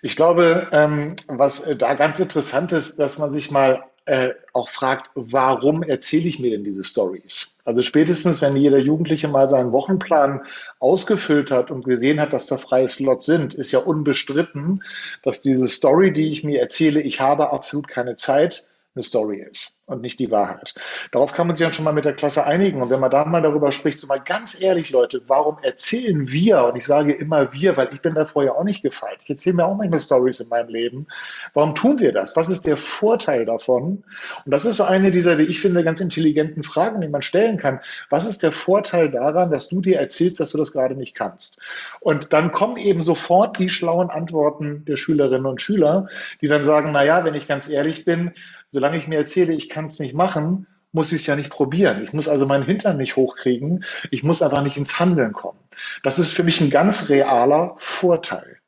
Ich 0.03 0.17
glaube, 0.17 0.69
ähm, 0.73 1.17
was 1.29 1.61
äh, 1.61 1.77
da 1.77 1.95
ganz 1.95 2.21
interessant 2.21 2.73
ist, 2.73 2.99
dass 2.99 3.19
man 3.19 3.31
sich 3.31 3.51
mal 3.51 3.85
äh, 4.09 4.35
auch 4.53 4.69
fragt, 4.69 5.11
warum 5.15 5.83
erzähle 5.83 6.29
ich 6.29 6.39
mir 6.39 6.51
denn 6.51 6.65
diese 6.65 6.83
Stories? 6.83 7.57
Also 7.65 7.83
spätestens, 7.83 8.41
wenn 8.41 8.57
jeder 8.57 8.79
Jugendliche 8.79 9.29
mal 9.29 9.49
seinen 9.49 9.73
Wochenplan 9.73 10.43
ausgefüllt 10.79 11.51
hat 11.51 11.71
und 11.71 11.85
gesehen 11.85 12.21
hat, 12.21 12.33
dass 12.33 12.47
da 12.47 12.57
freie 12.57 12.89
Slots 12.89 13.27
sind, 13.27 13.55
ist 13.55 13.73
ja 13.73 13.81
unbestritten, 13.81 14.83
dass 15.23 15.43
diese 15.43 15.69
Story, 15.69 16.13
die 16.13 16.29
ich 16.29 16.43
mir 16.43 16.61
erzähle, 16.61 17.03
ich 17.03 17.21
habe 17.21 17.53
absolut 17.53 17.89
keine 17.89 18.17
Zeit, 18.17 18.67
eine 18.95 19.05
Story 19.05 19.47
ist 19.49 19.78
und 19.89 20.03
nicht 20.03 20.21
die 20.21 20.31
Wahrheit. 20.31 20.75
Darauf 21.13 21.33
kann 21.33 21.47
man 21.47 21.57
sich 21.57 21.67
dann 21.67 21.73
schon 21.73 21.85
mal 21.85 21.93
mit 21.93 22.05
der 22.05 22.13
Klasse 22.13 22.45
einigen. 22.45 22.83
Und 22.83 22.91
wenn 22.91 23.01
man 23.01 23.11
da 23.11 23.25
mal 23.25 23.43
darüber 23.43 23.73
spricht, 23.73 23.99
so 23.99 24.07
mal 24.07 24.21
ganz 24.21 24.61
ehrlich, 24.61 24.91
Leute, 24.91 25.23
warum 25.27 25.57
erzählen 25.63 26.31
wir, 26.31 26.65
und 26.65 26.77
ich 26.77 26.85
sage 26.85 27.13
immer 27.13 27.53
wir, 27.55 27.77
weil 27.77 27.89
ich 27.93 28.03
bin 28.03 28.15
da 28.15 28.27
vorher 28.27 28.57
auch 28.57 28.65
nicht 28.65 28.83
gefeit. 28.83 29.19
Ich 29.25 29.31
erzähle 29.31 29.57
mir 29.57 29.65
auch 29.67 29.77
manchmal 29.77 30.01
Stories 30.01 30.41
in 30.41 30.49
meinem 30.49 30.69
Leben. 30.69 31.07
Warum 31.55 31.75
tun 31.75 31.99
wir 32.01 32.13
das? 32.13 32.37
Was 32.37 32.51
ist 32.51 32.67
der 32.67 32.77
Vorteil 32.77 33.47
davon? 33.47 34.05
Und 34.45 34.51
das 34.53 34.67
ist 34.67 34.77
so 34.77 34.85
eine 34.85 35.11
dieser, 35.11 35.39
wie 35.39 35.45
ich 35.45 35.61
finde, 35.61 35.83
ganz 35.83 36.01
intelligenten 36.01 36.65
Fragen, 36.65 37.01
die 37.01 37.09
man 37.09 37.23
stellen 37.23 37.57
kann. 37.57 37.81
Was 38.11 38.27
ist 38.27 38.43
der 38.43 38.53
Vorteil 38.53 39.11
daran, 39.11 39.51
dass 39.51 39.69
du 39.69 39.81
dir 39.81 39.99
erzählst, 39.99 40.39
dass 40.39 40.51
du 40.51 40.59
das 40.59 40.73
gerade 40.73 40.97
nicht 40.97 41.15
kannst? 41.15 41.61
Und 42.01 42.35
dann 42.35 42.53
kommen 42.53 42.77
eben 42.77 43.01
sofort 43.01 43.59
die 43.59 43.71
schlauen 43.71 44.11
Antworten 44.11 44.85
der 44.85 44.99
Schülerinnen 44.99 45.47
und 45.47 45.63
Schüler, 45.63 46.09
die 46.43 46.49
dann 46.49 46.63
sagen, 46.63 46.91
na 46.93 47.05
ja, 47.05 47.25
wenn 47.25 47.35
ich 47.35 47.49
ganz 47.49 47.71
ehrlich 47.71 48.05
bin, 48.05 48.33
solange 48.71 48.99
ich 48.99 49.09
mir 49.09 49.17
erzähle, 49.17 49.55
ich 49.55 49.69
kann 49.69 49.78
es 49.87 49.99
nicht 49.99 50.15
machen, 50.15 50.67
muss 50.93 51.13
ich 51.13 51.23
es 51.23 51.27
ja 51.27 51.37
nicht 51.37 51.51
probieren. 51.51 52.03
Ich 52.03 52.13
muss 52.13 52.29
also 52.29 52.47
meinen 52.47 52.65
Hintern 52.65 52.97
nicht 52.97 53.17
hochkriegen. 53.17 53.85
Ich 54.11 54.23
muss 54.23 54.43
einfach 54.43 54.63
nicht 54.63 54.77
ins 54.77 54.99
Handeln 54.99 55.33
kommen. 55.33 55.59
Das 56.03 56.19
ist 56.19 56.33
für 56.33 56.45
mich 56.45 56.61
ein 56.61 56.71
ganz 56.71 57.09
realer 57.09 57.75
Vorteil. 57.79 58.59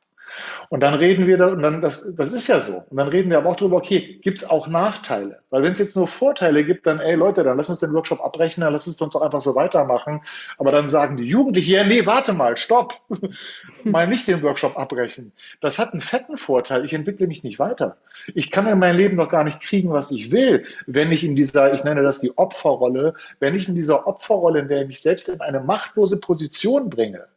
Und 0.71 0.79
dann 0.79 0.93
reden 0.93 1.27
wir 1.27 1.37
da, 1.37 1.47
und 1.47 1.61
dann, 1.61 1.81
das, 1.81 2.01
das 2.15 2.29
ist 2.29 2.47
ja 2.47 2.61
so. 2.61 2.85
Und 2.89 2.95
dann 2.95 3.09
reden 3.09 3.29
wir 3.29 3.37
aber 3.37 3.49
auch 3.49 3.57
darüber, 3.57 3.75
okay, 3.75 4.19
gibt 4.21 4.37
es 4.37 4.49
auch 4.49 4.69
Nachteile? 4.69 5.39
Weil 5.49 5.63
wenn 5.63 5.73
es 5.73 5.79
jetzt 5.79 5.97
nur 5.97 6.07
Vorteile 6.07 6.63
gibt, 6.63 6.87
dann, 6.87 7.01
ey 7.01 7.15
Leute, 7.15 7.43
dann 7.43 7.57
lass 7.57 7.69
uns 7.69 7.81
den 7.81 7.91
Workshop 7.91 8.23
abbrechen, 8.23 8.61
dann 8.61 8.71
lass 8.71 8.87
uns 8.87 8.95
doch 8.95 9.21
einfach 9.21 9.41
so 9.41 9.53
weitermachen. 9.53 10.21
Aber 10.57 10.71
dann 10.71 10.87
sagen 10.87 11.17
die 11.17 11.25
Jugendlichen, 11.25 11.73
ja, 11.73 11.83
nee, 11.83 12.05
warte 12.05 12.31
mal, 12.31 12.55
stopp. 12.55 13.01
mal 13.83 14.07
nicht 14.07 14.29
den 14.29 14.41
Workshop 14.43 14.79
abbrechen. 14.79 15.33
Das 15.59 15.77
hat 15.77 15.91
einen 15.91 16.01
fetten 16.01 16.37
Vorteil. 16.37 16.85
Ich 16.85 16.93
entwickle 16.93 17.27
mich 17.27 17.43
nicht 17.43 17.59
weiter. 17.59 17.97
Ich 18.33 18.49
kann 18.49 18.65
in 18.65 18.79
meinem 18.79 18.95
Leben 18.95 19.17
doch 19.17 19.29
gar 19.29 19.43
nicht 19.43 19.59
kriegen, 19.59 19.91
was 19.91 20.09
ich 20.11 20.31
will, 20.31 20.63
wenn 20.87 21.11
ich 21.11 21.25
in 21.25 21.35
dieser, 21.35 21.73
ich 21.73 21.83
nenne 21.83 22.01
das 22.01 22.21
die 22.21 22.37
Opferrolle, 22.37 23.15
wenn 23.41 23.55
ich 23.55 23.67
in 23.67 23.75
dieser 23.75 24.07
Opferrolle, 24.07 24.59
in 24.59 24.69
der 24.69 24.83
ich 24.83 24.87
mich 24.87 25.01
selbst 25.01 25.27
in 25.27 25.41
eine 25.41 25.59
machtlose 25.59 26.15
Position 26.15 26.89
bringe, 26.89 27.27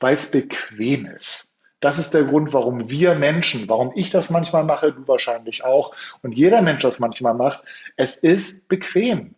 weil 0.00 0.16
es 0.16 0.32
bequem 0.32 1.06
ist. 1.06 1.49
Das 1.80 1.98
ist 1.98 2.12
der 2.12 2.24
Grund, 2.24 2.52
warum 2.52 2.90
wir 2.90 3.14
Menschen, 3.14 3.68
warum 3.68 3.92
ich 3.94 4.10
das 4.10 4.30
manchmal 4.30 4.64
mache, 4.64 4.92
du 4.92 5.08
wahrscheinlich 5.08 5.64
auch 5.64 5.94
und 6.22 6.36
jeder 6.36 6.60
Mensch 6.60 6.82
das 6.82 7.00
manchmal 7.00 7.34
macht. 7.34 7.62
Es 7.96 8.16
ist 8.16 8.68
bequem. 8.68 9.34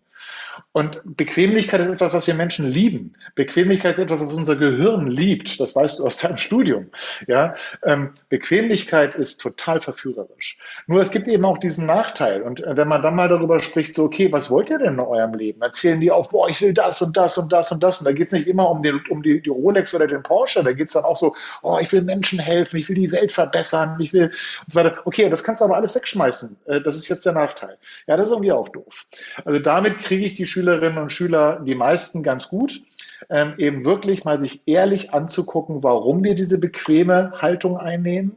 Und 0.72 1.00
Bequemlichkeit 1.04 1.80
ist 1.80 1.88
etwas, 1.88 2.12
was 2.12 2.26
wir 2.26 2.34
Menschen 2.34 2.66
lieben. 2.66 3.14
Bequemlichkeit 3.34 3.94
ist 3.94 4.00
etwas, 4.00 4.24
was 4.24 4.32
unser 4.32 4.56
Gehirn 4.56 5.06
liebt. 5.06 5.60
Das 5.60 5.76
weißt 5.76 5.98
du 5.98 6.06
aus 6.06 6.18
deinem 6.18 6.38
Studium. 6.38 6.90
Ja, 7.26 7.54
ähm, 7.84 8.12
Bequemlichkeit 8.28 9.14
ist 9.14 9.40
total 9.40 9.80
verführerisch. 9.80 10.58
Nur 10.86 11.00
es 11.00 11.10
gibt 11.10 11.28
eben 11.28 11.44
auch 11.44 11.58
diesen 11.58 11.86
Nachteil. 11.86 12.42
Und 12.42 12.64
äh, 12.64 12.76
wenn 12.76 12.88
man 12.88 13.02
dann 13.02 13.16
mal 13.16 13.28
darüber 13.28 13.62
spricht, 13.62 13.94
so, 13.94 14.04
okay, 14.04 14.32
was 14.32 14.50
wollt 14.50 14.70
ihr 14.70 14.78
denn 14.78 14.94
in 14.94 15.00
eurem 15.00 15.34
Leben? 15.34 15.62
Erzählen 15.62 16.00
die 16.00 16.10
auch, 16.10 16.28
boah, 16.30 16.48
ich 16.48 16.60
will 16.60 16.72
das 16.72 17.02
und 17.02 17.16
das 17.16 17.38
und 17.38 17.52
das 17.52 17.72
und 17.72 17.82
das. 17.82 17.98
Und 17.98 18.06
da 18.06 18.12
geht 18.12 18.28
es 18.28 18.32
nicht 18.32 18.46
immer 18.46 18.70
um, 18.70 18.82
den, 18.82 19.00
um 19.10 19.22
die, 19.22 19.40
die 19.40 19.50
Rolex 19.50 19.94
oder 19.94 20.06
den 20.06 20.22
Porsche. 20.22 20.62
Da 20.62 20.72
geht 20.72 20.88
es 20.88 20.94
dann 20.94 21.04
auch 21.04 21.16
so, 21.16 21.34
oh, 21.62 21.78
ich 21.80 21.92
will 21.92 22.02
Menschen 22.02 22.38
helfen, 22.38 22.76
ich 22.78 22.88
will 22.88 22.96
die 22.96 23.12
Welt 23.12 23.32
verbessern, 23.32 23.96
ich 24.00 24.12
will 24.12 24.26
und 24.26 24.72
so 24.72 24.80
weiter. 24.80 24.98
Okay, 25.04 25.28
das 25.28 25.44
kannst 25.44 25.60
du 25.60 25.66
aber 25.66 25.76
alles 25.76 25.94
wegschmeißen. 25.94 26.56
Äh, 26.66 26.80
das 26.80 26.96
ist 26.96 27.08
jetzt 27.08 27.26
der 27.26 27.32
Nachteil. 27.32 27.76
Ja, 28.06 28.16
das 28.16 28.26
ist 28.26 28.32
irgendwie 28.32 28.52
auch 28.52 28.68
doof. 28.68 29.06
Also 29.44 29.58
damit 29.58 29.98
kriege 29.98 30.24
ich 30.24 30.34
die 30.34 30.41
Schülerinnen 30.46 30.98
und 30.98 31.11
Schüler, 31.11 31.61
die 31.61 31.74
meisten 31.74 32.22
ganz 32.22 32.48
gut, 32.48 32.83
ähm, 33.31 33.55
eben 33.59 33.85
wirklich 33.85 34.24
mal 34.24 34.38
sich 34.40 34.62
ehrlich 34.66 35.12
anzugucken, 35.12 35.83
warum 35.83 36.24
wir 36.24 36.35
diese 36.35 36.59
bequeme 36.59 37.33
Haltung 37.40 37.78
einnehmen. 37.78 38.37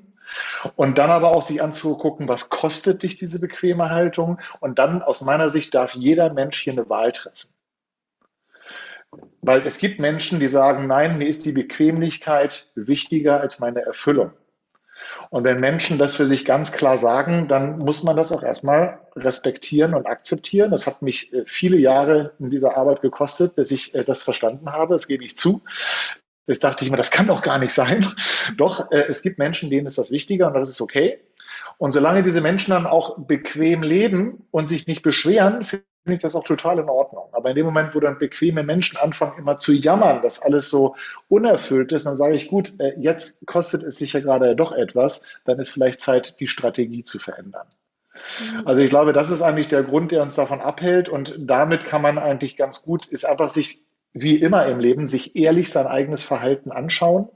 Und 0.75 0.97
dann 0.97 1.11
aber 1.11 1.35
auch 1.35 1.43
sich 1.43 1.61
anzugucken, 1.61 2.27
was 2.27 2.49
kostet 2.49 3.03
dich 3.03 3.17
diese 3.17 3.39
bequeme 3.39 3.91
Haltung. 3.91 4.39
Und 4.59 4.79
dann 4.79 5.01
aus 5.03 5.21
meiner 5.21 5.49
Sicht 5.49 5.75
darf 5.75 5.93
jeder 5.93 6.33
Mensch 6.33 6.59
hier 6.59 6.73
eine 6.73 6.89
Wahl 6.89 7.11
treffen. 7.11 7.49
Weil 9.41 9.61
es 9.65 9.77
gibt 9.77 9.99
Menschen, 9.99 10.39
die 10.39 10.47
sagen, 10.47 10.87
nein, 10.87 11.17
mir 11.17 11.27
ist 11.27 11.45
die 11.45 11.51
Bequemlichkeit 11.51 12.67
wichtiger 12.75 13.39
als 13.39 13.59
meine 13.59 13.81
Erfüllung. 13.81 14.31
Und 15.29 15.43
wenn 15.43 15.59
Menschen 15.59 15.97
das 15.97 16.15
für 16.15 16.27
sich 16.27 16.45
ganz 16.45 16.71
klar 16.71 16.97
sagen, 16.97 17.47
dann 17.47 17.79
muss 17.79 18.03
man 18.03 18.15
das 18.15 18.31
auch 18.31 18.43
erstmal 18.43 18.99
respektieren 19.15 19.93
und 19.93 20.05
akzeptieren. 20.05 20.71
Das 20.71 20.87
hat 20.87 21.01
mich 21.01 21.33
äh, 21.33 21.43
viele 21.45 21.77
Jahre 21.77 22.33
in 22.39 22.49
dieser 22.49 22.77
Arbeit 22.77 23.01
gekostet, 23.01 23.55
bis 23.55 23.71
ich 23.71 23.95
äh, 23.95 24.03
das 24.03 24.23
verstanden 24.23 24.71
habe. 24.71 24.93
Das 24.93 25.07
gebe 25.07 25.23
ich 25.23 25.37
zu. 25.37 25.61
Das 26.47 26.59
dachte 26.59 26.85
ich 26.85 26.91
mir, 26.91 26.97
das 26.97 27.11
kann 27.11 27.27
doch 27.27 27.41
gar 27.41 27.57
nicht 27.57 27.73
sein. 27.73 28.05
Doch, 28.57 28.91
äh, 28.91 29.05
es 29.09 29.21
gibt 29.21 29.39
Menschen, 29.39 29.69
denen 29.69 29.87
ist 29.87 29.97
das 29.97 30.11
wichtiger 30.11 30.47
und 30.47 30.53
das 30.53 30.69
ist 30.69 30.81
okay. 30.81 31.19
Und 31.77 31.91
solange 31.91 32.23
diese 32.23 32.41
Menschen 32.41 32.71
dann 32.71 32.87
auch 32.87 33.17
bequem 33.17 33.83
leben 33.83 34.47
und 34.51 34.69
sich 34.69 34.87
nicht 34.87 35.03
beschweren, 35.03 35.63
finde 35.63 35.85
ich 36.07 36.19
das 36.19 36.35
auch 36.35 36.43
total 36.43 36.79
in 36.79 36.89
Ordnung. 36.89 37.25
Aber 37.31 37.49
in 37.49 37.55
dem 37.55 37.65
Moment, 37.65 37.95
wo 37.95 37.99
dann 37.99 38.19
bequeme 38.19 38.63
Menschen 38.63 38.97
anfangen, 38.97 39.39
immer 39.39 39.57
zu 39.57 39.73
jammern, 39.73 40.21
dass 40.21 40.41
alles 40.41 40.69
so 40.69 40.95
unerfüllt 41.27 41.91
ist, 41.91 42.05
dann 42.05 42.15
sage 42.15 42.35
ich, 42.35 42.47
gut, 42.47 42.73
äh, 42.79 42.93
jetzt 42.99 43.45
kostet 43.47 43.83
es 43.83 43.97
sich 43.97 44.13
ja 44.13 44.19
gerade 44.19 44.55
doch 44.55 44.71
etwas, 44.71 45.25
dann 45.45 45.59
ist 45.59 45.69
vielleicht 45.69 45.99
Zeit, 45.99 46.39
die 46.39 46.47
Strategie 46.47 47.03
zu 47.03 47.19
verändern. 47.19 47.67
Mhm. 48.53 48.67
Also 48.67 48.81
ich 48.81 48.89
glaube, 48.89 49.13
das 49.13 49.29
ist 49.29 49.41
eigentlich 49.41 49.67
der 49.67 49.83
Grund, 49.83 50.11
der 50.11 50.21
uns 50.21 50.35
davon 50.35 50.61
abhält. 50.61 51.09
Und 51.09 51.35
damit 51.37 51.85
kann 51.85 52.01
man 52.01 52.17
eigentlich 52.17 52.55
ganz 52.55 52.83
gut, 52.83 53.07
ist 53.07 53.25
einfach 53.25 53.49
sich, 53.49 53.79
wie 54.13 54.37
immer 54.37 54.65
im 54.67 54.79
Leben, 54.79 55.07
sich 55.07 55.35
ehrlich 55.35 55.71
sein 55.71 55.87
eigenes 55.87 56.23
Verhalten 56.23 56.71
anschauen 56.71 57.27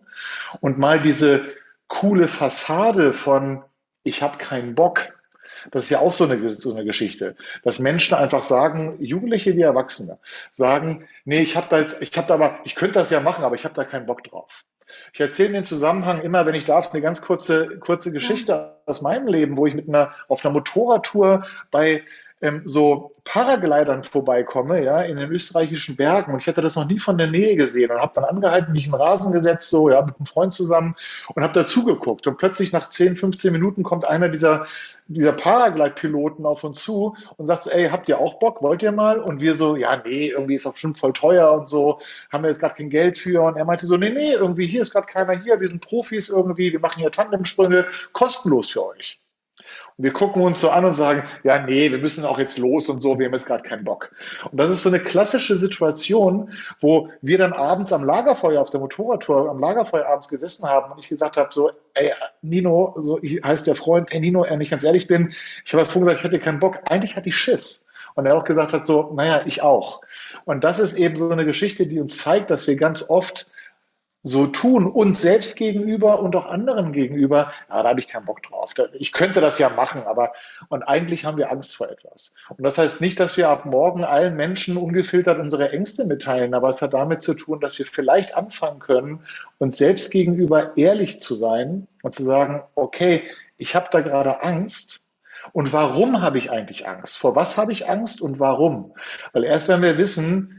und 0.62 0.77
mal 0.77 1.01
diese 1.01 1.41
coole 1.88 2.27
Fassade 2.27 3.13
von 3.13 3.63
ich 4.03 4.21
habe 4.21 4.38
keinen 4.38 4.75
Bock. 4.75 5.13
Das 5.71 5.85
ist 5.85 5.89
ja 5.89 5.99
auch 5.99 6.12
so 6.12 6.23
eine, 6.23 6.53
so 6.53 6.73
eine 6.73 6.85
Geschichte, 6.85 7.35
dass 7.63 7.79
Menschen 7.79 8.15
einfach 8.15 8.43
sagen, 8.43 8.95
Jugendliche 8.99 9.55
wie 9.55 9.62
Erwachsene, 9.62 10.19
sagen, 10.53 11.07
nee, 11.25 11.41
ich 11.41 11.57
habe 11.57 11.67
da 11.69 11.79
jetzt, 11.79 12.01
ich 12.01 12.15
habe 12.17 12.27
da 12.27 12.35
aber, 12.35 12.59
ich 12.63 12.75
könnte 12.75 12.99
das 12.99 13.09
ja 13.09 13.19
machen, 13.19 13.43
aber 13.43 13.55
ich 13.55 13.65
habe 13.65 13.75
da 13.75 13.83
keinen 13.83 14.05
Bock 14.05 14.23
drauf. 14.23 14.63
Ich 15.13 15.19
erzähle 15.19 15.49
in 15.49 15.53
dem 15.55 15.65
Zusammenhang 15.65 16.21
immer, 16.21 16.45
wenn 16.45 16.55
ich 16.55 16.65
darf, 16.65 16.91
eine 16.91 17.01
ganz 17.01 17.21
kurze, 17.21 17.77
kurze 17.79 18.12
Geschichte 18.12 18.51
ja. 18.51 18.77
aus 18.85 19.01
meinem 19.01 19.27
Leben, 19.27 19.57
wo 19.57 19.65
ich 19.65 19.73
mit 19.73 19.88
einer, 19.88 20.13
auf 20.27 20.45
einer 20.45 20.53
Motorradtour 20.53 21.45
bei 21.71 22.03
ähm, 22.41 22.62
so 22.65 23.15
Paraglidern 23.25 24.04
vorbeikomme, 24.04 24.84
ja, 24.84 25.02
in 25.02 25.17
den 25.17 25.30
österreichischen 25.32 25.95
Bergen. 25.95 26.34
Und 26.34 26.41
ich 26.41 26.47
hatte 26.47 26.62
das 26.62 26.75
noch 26.75 26.88
nie 26.88 26.99
von 26.99 27.17
der 27.17 27.28
Nähe 27.28 27.56
gesehen 27.56 27.91
und 27.91 27.99
habe 27.99 28.13
dann 28.15 28.23
angehalten, 28.23 28.71
mich 28.71 28.86
in 28.86 28.91
den 28.91 29.02
Rasen 29.02 29.32
gesetzt, 29.34 29.69
so, 29.69 29.89
ja, 29.89 30.02
mit 30.02 30.15
einem 30.17 30.25
Freund 30.25 30.54
zusammen 30.54 30.95
und 31.36 31.43
habe 31.43 31.54
dazugeguckt. 31.54 32.28
Und 32.28 32.38
plötzlich 32.38 32.71
nach 32.71 32.89
10, 32.89 33.17
15 33.17 33.52
Minuten 33.52 33.84
kommt 33.84 34.06
einer 34.06 34.30
dieser, 34.30 34.65
dieser 35.08 35.34
Paraglide-Piloten 35.34 36.45
auf 36.45 36.63
uns 36.63 36.82
zu 36.82 37.15
und 37.38 37.47
sagt 37.47 37.65
so, 37.65 37.71
ey, 37.71 37.89
habt 37.89 38.10
ihr 38.10 38.19
auch 38.19 38.39
Bock? 38.39 38.62
Wollt 38.62 38.84
ihr 38.84 38.93
mal? 38.93 39.19
Und 39.19 39.41
wir 39.41 39.54
so, 39.54 39.75
ja, 39.75 40.02
nee, 40.04 40.30
irgendwie 40.30 40.56
ist 40.56 40.65
auch 40.65 40.73
bestimmt 40.73 40.97
voll 40.97 41.13
teuer 41.13 41.52
und 41.52 41.67
so, 41.67 41.99
haben 42.32 42.43
wir 42.43 42.49
jetzt 42.49 42.60
gerade 42.60 42.75
kein 42.75 42.89
Geld 42.89 43.17
für. 43.17 43.43
Und 43.43 43.58
er 43.58 43.65
meinte 43.65 43.86
so, 43.86 43.97
nee, 43.97 44.12
nee, 44.12 44.32
irgendwie 44.32 44.65
hier 44.65 44.82
ist 44.82 44.91
gerade 44.91 45.08
keiner 45.08 45.38
hier, 45.38 45.60
wir 45.60 45.67
sind 45.67 45.82
Profis 45.82 46.30
irgendwie, 46.30 46.71
wir 46.71 46.80
machen 46.80 46.99
hier 46.99 47.12
Tandemsprünge, 47.12 47.86
kostenlos 48.13 48.71
für 48.71 48.88
euch 48.88 49.19
wir 49.99 50.13
gucken 50.13 50.41
uns 50.41 50.62
so 50.62 50.69
an 50.69 50.85
und 50.85 50.93
sagen, 50.93 51.23
ja, 51.43 51.59
nee, 51.59 51.91
wir 51.91 51.97
müssen 51.97 52.23
auch 52.23 52.39
jetzt 52.39 52.57
los 52.57 52.89
und 52.89 53.01
so, 53.01 53.19
wir 53.19 53.25
haben 53.25 53.33
jetzt 53.33 53.45
gerade 53.45 53.63
keinen 53.63 53.83
Bock. 53.83 54.12
Und 54.49 54.57
das 54.57 54.71
ist 54.71 54.81
so 54.81 54.89
eine 54.89 55.01
klassische 55.01 55.57
Situation, 55.57 56.51
wo 56.79 57.09
wir 57.21 57.38
dann 57.38 57.51
abends 57.51 57.91
am 57.91 58.05
Lagerfeuer 58.05 58.62
auf 58.62 58.69
der 58.69 58.79
Motorradtour, 58.79 59.49
am 59.49 59.59
Lagerfeuer 59.59 60.07
abends 60.07 60.29
gesessen 60.29 60.69
haben 60.69 60.93
und 60.93 60.99
ich 60.99 61.09
gesagt 61.09 61.35
habe, 61.35 61.49
so, 61.51 61.71
ey, 61.95 62.12
Nino, 62.41 62.95
so 62.97 63.19
heißt 63.21 63.67
der 63.67 63.75
Freund, 63.75 64.07
ey, 64.12 64.21
Nino, 64.21 64.45
wenn 64.49 64.62
ich 64.62 64.69
ganz 64.69 64.85
ehrlich 64.85 65.07
bin, 65.07 65.33
ich 65.65 65.73
habe 65.73 65.85
vorhin 65.85 66.05
gesagt, 66.05 66.19
ich 66.19 66.23
hätte 66.23 66.39
keinen 66.39 66.62
Bock. 66.62 66.79
Eigentlich 66.85 67.17
hatte 67.17 67.27
ich 67.27 67.35
Schiss. 67.35 67.85
Und 68.15 68.25
er 68.25 68.35
auch 68.35 68.45
gesagt 68.45 68.73
hat, 68.73 68.85
so, 68.85 69.12
naja, 69.13 69.43
ich 69.45 69.62
auch. 69.62 70.01
Und 70.45 70.63
das 70.63 70.79
ist 70.79 70.95
eben 70.95 71.17
so 71.17 71.29
eine 71.29 71.45
Geschichte, 71.45 71.88
die 71.88 71.99
uns 71.99 72.17
zeigt, 72.17 72.51
dass 72.51 72.67
wir 72.67 72.75
ganz 72.75 73.05
oft 73.07 73.47
so 74.23 74.47
tun, 74.47 74.86
uns 74.86 75.21
selbst 75.21 75.55
gegenüber 75.55 76.19
und 76.19 76.36
auch 76.36 76.45
anderen 76.45 76.91
gegenüber, 76.91 77.53
ja, 77.69 77.84
da 77.84 77.89
habe 77.89 77.99
ich 77.99 78.10
keinen 78.10 78.25
Bock 78.25 78.43
drauf. 78.43 78.73
Ich 78.93 79.13
könnte 79.13 79.39
das 79.39 79.60
ja 79.60 79.69
machen, 79.69 80.03
aber 80.03 80.34
und 80.67 80.84
eigentlich 80.84 81.23
haben 81.23 81.38
wir 81.38 81.51
Angst 81.51 81.75
vor 81.75 81.89
etwas. 81.89 82.36
Und 82.49 82.63
das 82.63 82.77
heißt 82.77 82.99
nicht, 82.99 83.19
dass 83.19 83.38
wir 83.38 83.49
ab 83.49 83.65
morgen 83.65 84.03
allen 84.03 84.36
Menschen 84.36 84.75
ungefiltert 84.75 85.39
unsere 85.39 85.71
Ängste 85.71 86.05
mitteilen, 86.05 86.53
aber 86.53 86.69
es 86.69 86.82
hat 86.82 86.93
damit 86.93 87.21
zu 87.21 87.34
tun, 87.34 87.62
dass 87.62 87.79
wir 87.79 87.86
vielleicht 87.86 88.36
anfangen 88.36 88.79
können, 88.79 89.21
uns 89.58 89.77
selbst 89.77 90.12
gegenüber 90.12 90.75
ehrlich 90.75 91.19
zu 91.19 91.36
sein 91.36 91.88
und 92.03 92.13
zu 92.13 92.23
sagen, 92.23 92.62
okay, 92.75 93.23
ich 93.58 93.75
habe 93.75 93.88
da 93.91 94.01
gerade 94.01 94.43
Angst. 94.43 95.05
Und 95.53 95.71
warum 95.71 96.21
habe 96.21 96.38
ich 96.38 96.51
eigentlich 96.51 96.88
Angst? 96.88 97.17
Vor 97.17 97.36
was 97.36 97.58
habe 97.58 97.71
ich 97.71 97.88
Angst 97.88 98.21
und 98.21 98.39
warum? 98.39 98.93
Weil 99.32 99.45
erst 99.45 99.69
wenn 99.69 99.82
wir 99.82 99.97
wissen, 99.97 100.58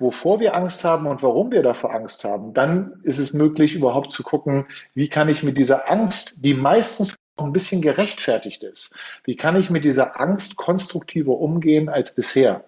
wovor 0.00 0.40
wir 0.40 0.54
Angst 0.54 0.84
haben 0.84 1.06
und 1.06 1.22
warum 1.22 1.52
wir 1.52 1.62
davor 1.62 1.94
Angst 1.94 2.24
haben, 2.24 2.54
dann 2.54 3.00
ist 3.04 3.18
es 3.18 3.32
möglich, 3.32 3.74
überhaupt 3.74 4.12
zu 4.12 4.22
gucken, 4.22 4.66
wie 4.94 5.08
kann 5.08 5.28
ich 5.28 5.42
mit 5.42 5.58
dieser 5.58 5.90
Angst, 5.90 6.44
die 6.44 6.54
meistens 6.54 7.16
auch 7.36 7.44
ein 7.44 7.52
bisschen 7.52 7.82
gerechtfertigt 7.82 8.62
ist, 8.62 8.94
wie 9.24 9.36
kann 9.36 9.56
ich 9.56 9.70
mit 9.70 9.84
dieser 9.84 10.20
Angst 10.20 10.56
konstruktiver 10.56 11.38
umgehen 11.38 11.88
als 11.88 12.14
bisher? 12.14 12.64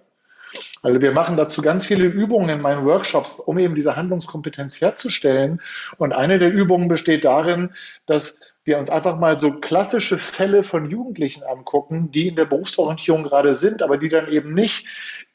Also 0.82 1.00
wir 1.00 1.12
machen 1.12 1.36
dazu 1.36 1.62
ganz 1.62 1.86
viele 1.86 2.06
Übungen 2.06 2.50
in 2.50 2.60
meinen 2.60 2.84
Workshops, 2.84 3.32
um 3.32 3.58
eben 3.58 3.74
diese 3.74 3.96
Handlungskompetenz 3.96 4.80
herzustellen. 4.80 5.62
Und 5.96 6.12
eine 6.12 6.38
der 6.38 6.52
Übungen 6.52 6.88
besteht 6.88 7.24
darin, 7.24 7.70
dass 8.06 8.38
wir 8.64 8.78
uns 8.78 8.90
einfach 8.90 9.18
mal 9.18 9.38
so 9.38 9.52
klassische 9.52 10.18
Fälle 10.18 10.62
von 10.62 10.88
Jugendlichen 10.90 11.42
angucken, 11.42 12.12
die 12.12 12.28
in 12.28 12.36
der 12.36 12.44
Berufsorientierung 12.44 13.24
gerade 13.24 13.54
sind, 13.54 13.82
aber 13.82 13.96
die 13.96 14.08
dann 14.08 14.30
eben 14.30 14.54
nicht 14.54 14.86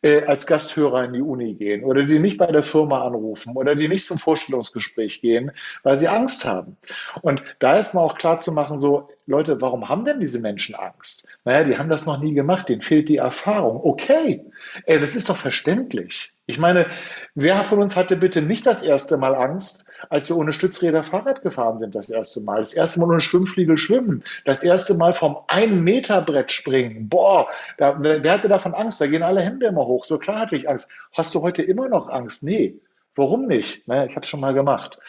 äh, 0.02 0.24
als 0.26 0.46
Gasthörer 0.46 1.06
in 1.06 1.14
die 1.14 1.22
Uni 1.22 1.56
gehen 1.56 1.84
oder 1.84 2.04
die 2.04 2.20
nicht 2.20 2.38
bei 2.38 2.48
der 2.48 2.64
Firma 2.64 3.06
anrufen 3.06 3.56
oder 3.56 3.76
die 3.76 3.88
nicht 3.88 4.06
zum 4.06 4.20
Vorstellungsgespräch 4.20 5.22
gehen, 5.22 5.52
weil 5.84 5.98
sie 5.98 6.08
Angst 6.08 6.46
haben. 6.46 6.78
Und 7.22 7.42
da 7.60 7.76
ist 7.76 7.94
mal 7.94 8.02
auch 8.02 8.18
klar 8.18 8.38
zu 8.40 8.52
machen, 8.52 8.78
so, 8.78 9.10
Leute, 9.26 9.60
warum 9.60 9.90
haben 9.90 10.06
denn 10.06 10.20
diese 10.20 10.40
Menschen 10.40 10.76
Angst? 10.76 11.28
Naja, 11.44 11.66
die 11.66 11.78
haben 11.78 11.90
das 11.90 12.06
noch 12.06 12.20
nie 12.20 12.34
gemacht, 12.34 12.70
denen 12.70 12.82
fehlt 12.82 13.10
die 13.10 13.18
Erfahrung. 13.18 13.82
Okay, 13.84 14.46
ey, 14.86 15.00
das 15.00 15.16
ist 15.16 15.30
doch 15.30 15.38
verständlich. 15.38 16.32
Ich 16.50 16.60
meine, 16.60 16.88
wer 17.36 17.66
von 17.66 17.82
uns 17.82 17.98
hatte 17.98 18.16
bitte 18.16 18.42
nicht 18.42 18.66
das 18.66 18.82
erste 18.82 19.18
Mal 19.18 19.36
Angst, 19.36 19.92
als 20.10 20.30
wir 20.30 20.38
ohne 20.38 20.54
Stützräder 20.54 21.04
Fahrrad 21.04 21.42
gefahren 21.42 21.80
sind, 21.80 21.94
das 21.94 22.10
erste 22.10 22.40
Mal? 22.42 22.60
Das 22.60 22.74
erste 22.74 23.02
Mal 23.02 23.10
ohne 23.10 23.20
Schwimmfliegel 23.20 23.76
schwimmen, 23.76 24.24
das 24.46 24.64
erste 24.64 24.96
Mal 24.96 25.14
vom 25.14 25.40
ein 25.50 25.84
Meter 25.84 26.22
Brett 26.22 26.54
springen. 26.54 27.10
Boah, 27.10 27.50
da, 27.78 27.98
wer 28.00 28.32
hatte 28.32 28.48
davon 28.48 28.74
Angst? 28.74 29.02
Da 29.02 29.08
gehen 29.08 29.24
alle 29.24 29.42
Hände 29.42 29.66
immer 29.66 29.87
hoch. 29.88 30.06
So 30.06 30.18
klar 30.18 30.40
hatte 30.40 30.56
ich 30.56 30.70
Angst. 30.70 30.90
Hast 31.14 31.34
du 31.36 31.42
heute 31.42 31.64
immer 31.64 31.90
noch 31.90 32.10
Angst? 32.10 32.44
Nee. 32.44 32.80
Warum 33.16 33.48
nicht? 33.48 33.88
Naja, 33.88 34.06
ich 34.06 34.12
habe 34.12 34.22
es 34.22 34.30
schon 34.30 34.40
mal 34.42 34.54
gemacht. 34.54 35.00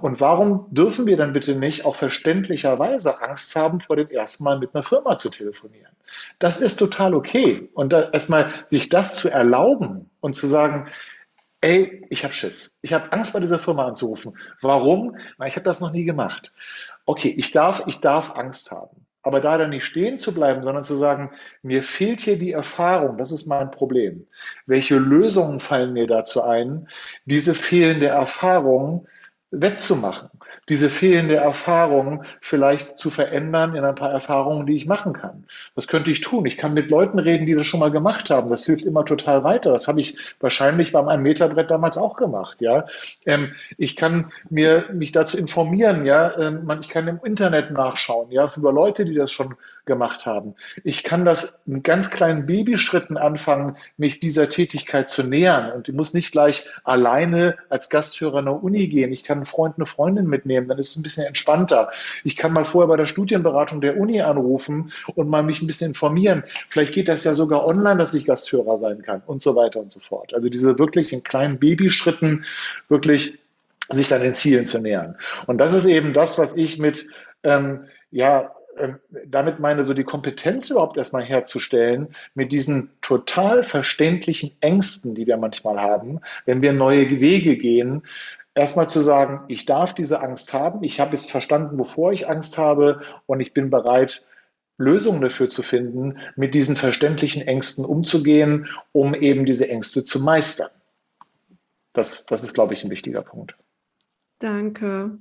Und 0.00 0.20
warum 0.20 0.68
dürfen 0.70 1.06
wir 1.06 1.16
dann 1.16 1.32
bitte 1.32 1.56
nicht 1.56 1.84
auch 1.84 1.96
verständlicherweise 1.96 3.20
Angst 3.20 3.56
haben, 3.56 3.80
vor 3.80 3.96
dem 3.96 4.08
ersten 4.08 4.44
Mal 4.44 4.60
mit 4.60 4.72
einer 4.72 4.84
Firma 4.84 5.18
zu 5.18 5.30
telefonieren? 5.30 5.90
Das 6.38 6.60
ist 6.60 6.76
total 6.76 7.12
okay. 7.12 7.68
Und 7.74 7.92
erstmal 7.92 8.52
sich 8.66 8.88
das 8.88 9.16
zu 9.16 9.28
erlauben 9.28 10.08
und 10.20 10.36
zu 10.36 10.46
sagen, 10.46 10.86
ey, 11.60 12.06
ich 12.08 12.22
habe 12.22 12.32
Schiss. 12.32 12.78
Ich 12.82 12.92
habe 12.92 13.10
Angst, 13.12 13.32
bei 13.32 13.40
dieser 13.40 13.58
Firma 13.58 13.86
anzurufen. 13.86 14.38
Warum? 14.62 15.16
Na, 15.38 15.48
ich 15.48 15.56
habe 15.56 15.64
das 15.64 15.80
noch 15.80 15.90
nie 15.90 16.04
gemacht. 16.04 16.52
Okay, 17.04 17.34
ich 17.36 17.50
darf, 17.50 17.82
ich 17.86 18.00
darf 18.00 18.30
Angst 18.30 18.70
haben. 18.70 19.06
Aber 19.26 19.40
da 19.40 19.58
dann 19.58 19.70
nicht 19.70 19.84
stehen 19.84 20.20
zu 20.20 20.32
bleiben, 20.32 20.62
sondern 20.62 20.84
zu 20.84 20.94
sagen, 20.94 21.32
mir 21.60 21.82
fehlt 21.82 22.20
hier 22.20 22.38
die 22.38 22.52
Erfahrung, 22.52 23.18
das 23.18 23.32
ist 23.32 23.48
mein 23.48 23.72
Problem. 23.72 24.28
Welche 24.66 24.98
Lösungen 24.98 25.58
fallen 25.58 25.94
mir 25.94 26.06
dazu 26.06 26.44
ein, 26.44 26.86
diese 27.24 27.56
fehlende 27.56 28.06
Erfahrung 28.06 29.08
wettzumachen, 29.60 30.28
diese 30.68 30.90
fehlende 30.90 31.36
Erfahrung 31.36 32.24
vielleicht 32.40 32.98
zu 32.98 33.10
verändern 33.10 33.74
in 33.74 33.84
ein 33.84 33.94
paar 33.94 34.10
Erfahrungen, 34.10 34.66
die 34.66 34.74
ich 34.74 34.86
machen 34.86 35.12
kann. 35.12 35.44
Was 35.74 35.86
könnte 35.86 36.10
ich 36.10 36.20
tun? 36.20 36.46
Ich 36.46 36.56
kann 36.56 36.74
mit 36.74 36.90
Leuten 36.90 37.18
reden, 37.18 37.46
die 37.46 37.54
das 37.54 37.66
schon 37.66 37.80
mal 37.80 37.90
gemacht 37.90 38.30
haben. 38.30 38.50
Das 38.50 38.66
hilft 38.66 38.84
immer 38.84 39.04
total 39.04 39.44
weiter. 39.44 39.72
Das 39.72 39.88
habe 39.88 40.00
ich 40.00 40.16
wahrscheinlich 40.40 40.92
beim 40.92 41.08
ein 41.08 41.22
Meter 41.22 41.48
Brett 41.48 41.70
damals 41.70 41.98
auch 41.98 42.16
gemacht. 42.16 42.60
Ja, 42.60 42.86
ähm, 43.24 43.54
ich 43.78 43.96
kann 43.96 44.32
mir 44.50 44.86
mich 44.92 45.12
dazu 45.12 45.38
informieren. 45.38 46.04
Ja, 46.04 46.36
ähm, 46.38 46.70
ich 46.80 46.88
kann 46.88 47.08
im 47.08 47.20
Internet 47.24 47.70
nachschauen. 47.70 48.30
Ja, 48.30 48.48
über 48.56 48.72
Leute, 48.72 49.04
die 49.04 49.14
das 49.14 49.32
schon 49.32 49.54
gemacht 49.86 50.26
haben. 50.26 50.54
Ich 50.84 51.04
kann 51.04 51.24
das 51.24 51.60
in 51.66 51.82
ganz 51.82 52.10
kleinen 52.10 52.44
Babyschritten 52.46 53.16
anfangen, 53.16 53.76
mich 53.96 54.20
dieser 54.20 54.48
Tätigkeit 54.48 55.08
zu 55.08 55.22
nähern. 55.22 55.72
Und 55.72 55.88
ich 55.88 55.94
muss 55.94 56.12
nicht 56.12 56.32
gleich 56.32 56.66
alleine 56.84 57.56
als 57.70 57.88
Gasthörer 57.88 58.38
an 58.38 58.46
der 58.46 58.62
Uni 58.62 58.88
gehen. 58.88 59.12
Ich 59.12 59.24
kann 59.24 59.45
Freund, 59.46 59.76
eine 59.76 59.86
Freundin 59.86 60.26
mitnehmen, 60.26 60.68
dann 60.68 60.78
ist 60.78 60.90
es 60.90 60.96
ein 60.96 61.02
bisschen 61.02 61.24
entspannter. 61.24 61.90
Ich 62.24 62.36
kann 62.36 62.52
mal 62.52 62.64
vorher 62.64 62.88
bei 62.88 62.96
der 62.96 63.06
Studienberatung 63.06 63.80
der 63.80 63.98
Uni 63.98 64.20
anrufen 64.20 64.92
und 65.14 65.28
mal 65.28 65.42
mich 65.42 65.62
ein 65.62 65.66
bisschen 65.66 65.88
informieren. 65.88 66.42
Vielleicht 66.68 66.92
geht 66.92 67.08
das 67.08 67.24
ja 67.24 67.34
sogar 67.34 67.66
online, 67.66 67.98
dass 67.98 68.14
ich 68.14 68.26
Gasthörer 68.26 68.76
sein 68.76 69.02
kann 69.02 69.22
und 69.26 69.40
so 69.40 69.56
weiter 69.56 69.80
und 69.80 69.90
so 69.90 70.00
fort. 70.00 70.34
Also 70.34 70.48
diese 70.48 70.78
wirklich 70.78 71.12
in 71.12 71.22
kleinen 71.22 71.58
Babyschritten 71.58 72.44
wirklich 72.88 73.38
sich 73.88 74.08
dann 74.08 74.20
den 74.20 74.34
Zielen 74.34 74.66
zu 74.66 74.80
nähern. 74.80 75.16
Und 75.46 75.58
das 75.58 75.72
ist 75.72 75.86
eben 75.86 76.12
das, 76.12 76.38
was 76.38 76.56
ich 76.56 76.78
mit 76.78 77.08
ähm, 77.44 77.84
ja, 78.10 78.52
äh, 78.76 78.94
damit 79.26 79.58
meine, 79.58 79.84
so 79.84 79.94
die 79.94 80.04
Kompetenz 80.04 80.70
überhaupt 80.70 80.96
erstmal 80.96 81.24
herzustellen, 81.24 82.08
mit 82.34 82.52
diesen 82.52 82.90
total 83.00 83.64
verständlichen 83.64 84.52
Ängsten, 84.60 85.14
die 85.14 85.26
wir 85.26 85.36
manchmal 85.36 85.80
haben, 85.80 86.20
wenn 86.44 86.62
wir 86.62 86.72
neue 86.72 87.20
Wege 87.20 87.56
gehen, 87.56 88.02
erstmal 88.56 88.88
zu 88.88 89.00
sagen, 89.00 89.44
ich 89.48 89.66
darf 89.66 89.94
diese 89.94 90.20
Angst 90.20 90.52
haben, 90.52 90.82
ich 90.82 90.98
habe 90.98 91.14
es 91.14 91.26
verstanden, 91.26 91.78
wovor 91.78 92.12
ich 92.12 92.28
Angst 92.28 92.58
habe 92.58 93.02
und 93.26 93.38
ich 93.38 93.52
bin 93.54 93.70
bereit, 93.70 94.24
Lösungen 94.78 95.20
dafür 95.20 95.48
zu 95.48 95.62
finden, 95.62 96.18
mit 96.34 96.54
diesen 96.54 96.76
verständlichen 96.76 97.42
Ängsten 97.42 97.84
umzugehen, 97.84 98.68
um 98.92 99.14
eben 99.14 99.46
diese 99.46 99.68
Ängste 99.68 100.04
zu 100.04 100.20
meistern. 100.20 100.70
Das, 101.92 102.26
das 102.26 102.42
ist, 102.42 102.54
glaube 102.54 102.74
ich, 102.74 102.84
ein 102.84 102.90
wichtiger 102.90 103.22
Punkt. 103.22 103.56
Danke. 104.38 105.18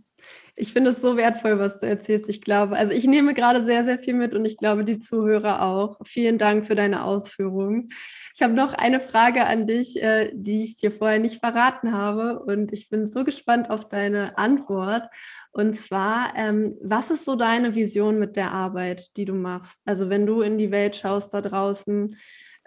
Ich 0.58 0.72
finde 0.72 0.92
es 0.92 1.02
so 1.02 1.18
wertvoll, 1.18 1.60
was 1.60 1.80
du 1.80 1.86
erzählst. 1.86 2.30
Ich 2.30 2.42
glaube, 2.42 2.78
also 2.78 2.94
ich 2.94 3.06
nehme 3.06 3.34
gerade 3.34 3.66
sehr, 3.66 3.84
sehr 3.84 4.00
viel 4.00 4.14
mit 4.14 4.34
und 4.34 4.46
ich 4.46 4.56
glaube, 4.56 4.86
die 4.86 5.00
Zuhörer 5.00 5.62
auch. 5.62 5.98
Vielen 6.06 6.38
Dank 6.38 6.66
für 6.66 6.76
deine 6.76 7.04
Ausführungen. 7.04 7.90
Ich 8.36 8.42
habe 8.42 8.54
noch 8.54 8.74
eine 8.74 9.02
Frage 9.02 9.46
an 9.46 9.68
dich, 9.68 10.02
äh, 10.02 10.32
die 10.34 10.64
ich 10.64 10.78
dir 10.78 10.92
vorher 10.92 11.20
nicht 11.20 11.42
verraten 11.42 11.92
habe 11.92 12.40
und 12.40 12.72
ich 12.72 12.90
bin 12.90 13.06
so 13.08 13.26
gespannt 13.26 13.70
auf 13.70 13.90
deine 13.90 14.38
Antwort. 14.38 15.10
Und 15.52 15.76
zwar, 15.78 16.34
ähm, 16.36 16.78
was 16.82 17.12
ist 17.12 17.26
so 17.26 17.36
deine 17.36 17.76
Vision 17.76 18.20
mit 18.20 18.36
der 18.36 18.52
Arbeit, 18.52 19.16
die 19.18 19.26
du 19.26 19.34
machst? 19.34 19.80
Also 19.86 20.10
wenn 20.10 20.26
du 20.26 20.42
in 20.42 20.58
die 20.58 20.72
Welt 20.72 20.96
schaust 20.96 21.34
da 21.34 21.42
draußen, 21.42 22.18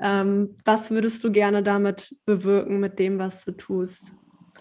ähm, 0.01 0.57
was 0.65 0.91
würdest 0.91 1.25
du 1.25 1.33
gerne 1.33 1.63
damit 1.63 2.15
bewirken 2.25 2.81
mit 2.81 2.99
dem, 2.99 3.19
was 3.19 3.45
du 3.45 3.53
tust? 3.53 4.13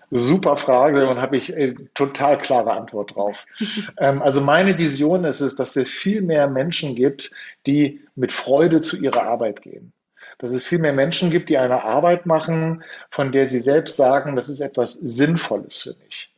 Super 0.10 0.56
Frage 0.56 1.10
und 1.10 1.20
habe 1.20 1.36
ich 1.36 1.56
äh, 1.56 1.76
total 1.93 2.38
klare 2.38 2.72
Antwort 2.72 3.15
drauf. 3.15 3.46
ähm, 3.98 4.22
also 4.22 4.39
meine 4.41 4.78
Vision 4.78 5.26
ist 5.26 5.41
es, 5.41 5.56
dass 5.56 5.76
es 5.76 5.89
viel 5.89 6.22
mehr 6.22 6.48
Menschen 6.48 6.96
gibt, 6.96 7.32
die 7.65 8.02
mit 8.15 8.32
Freude 8.32 8.80
zu 8.80 9.02
ihrer 9.02 9.24
Arbeit 9.24 9.62
gehen. 9.62 9.91
Dass 10.39 10.52
es 10.52 10.63
viel 10.63 10.80
mehr 10.80 10.93
Menschen 10.93 11.30
gibt, 11.32 11.50
die 11.50 11.58
eine 11.58 11.84
Arbeit 11.84 12.26
machen, 12.26 12.84
von 13.10 13.32
der 13.32 13.48
sie 13.48 13.60
selbst 13.60 13.98
sagen, 13.98 14.36
das 14.36 14.50
ist 14.50 14.62
etwas 14.62 14.93
Sinnvolles 14.93 15.80
für 15.80 15.96
mich. 16.04 16.32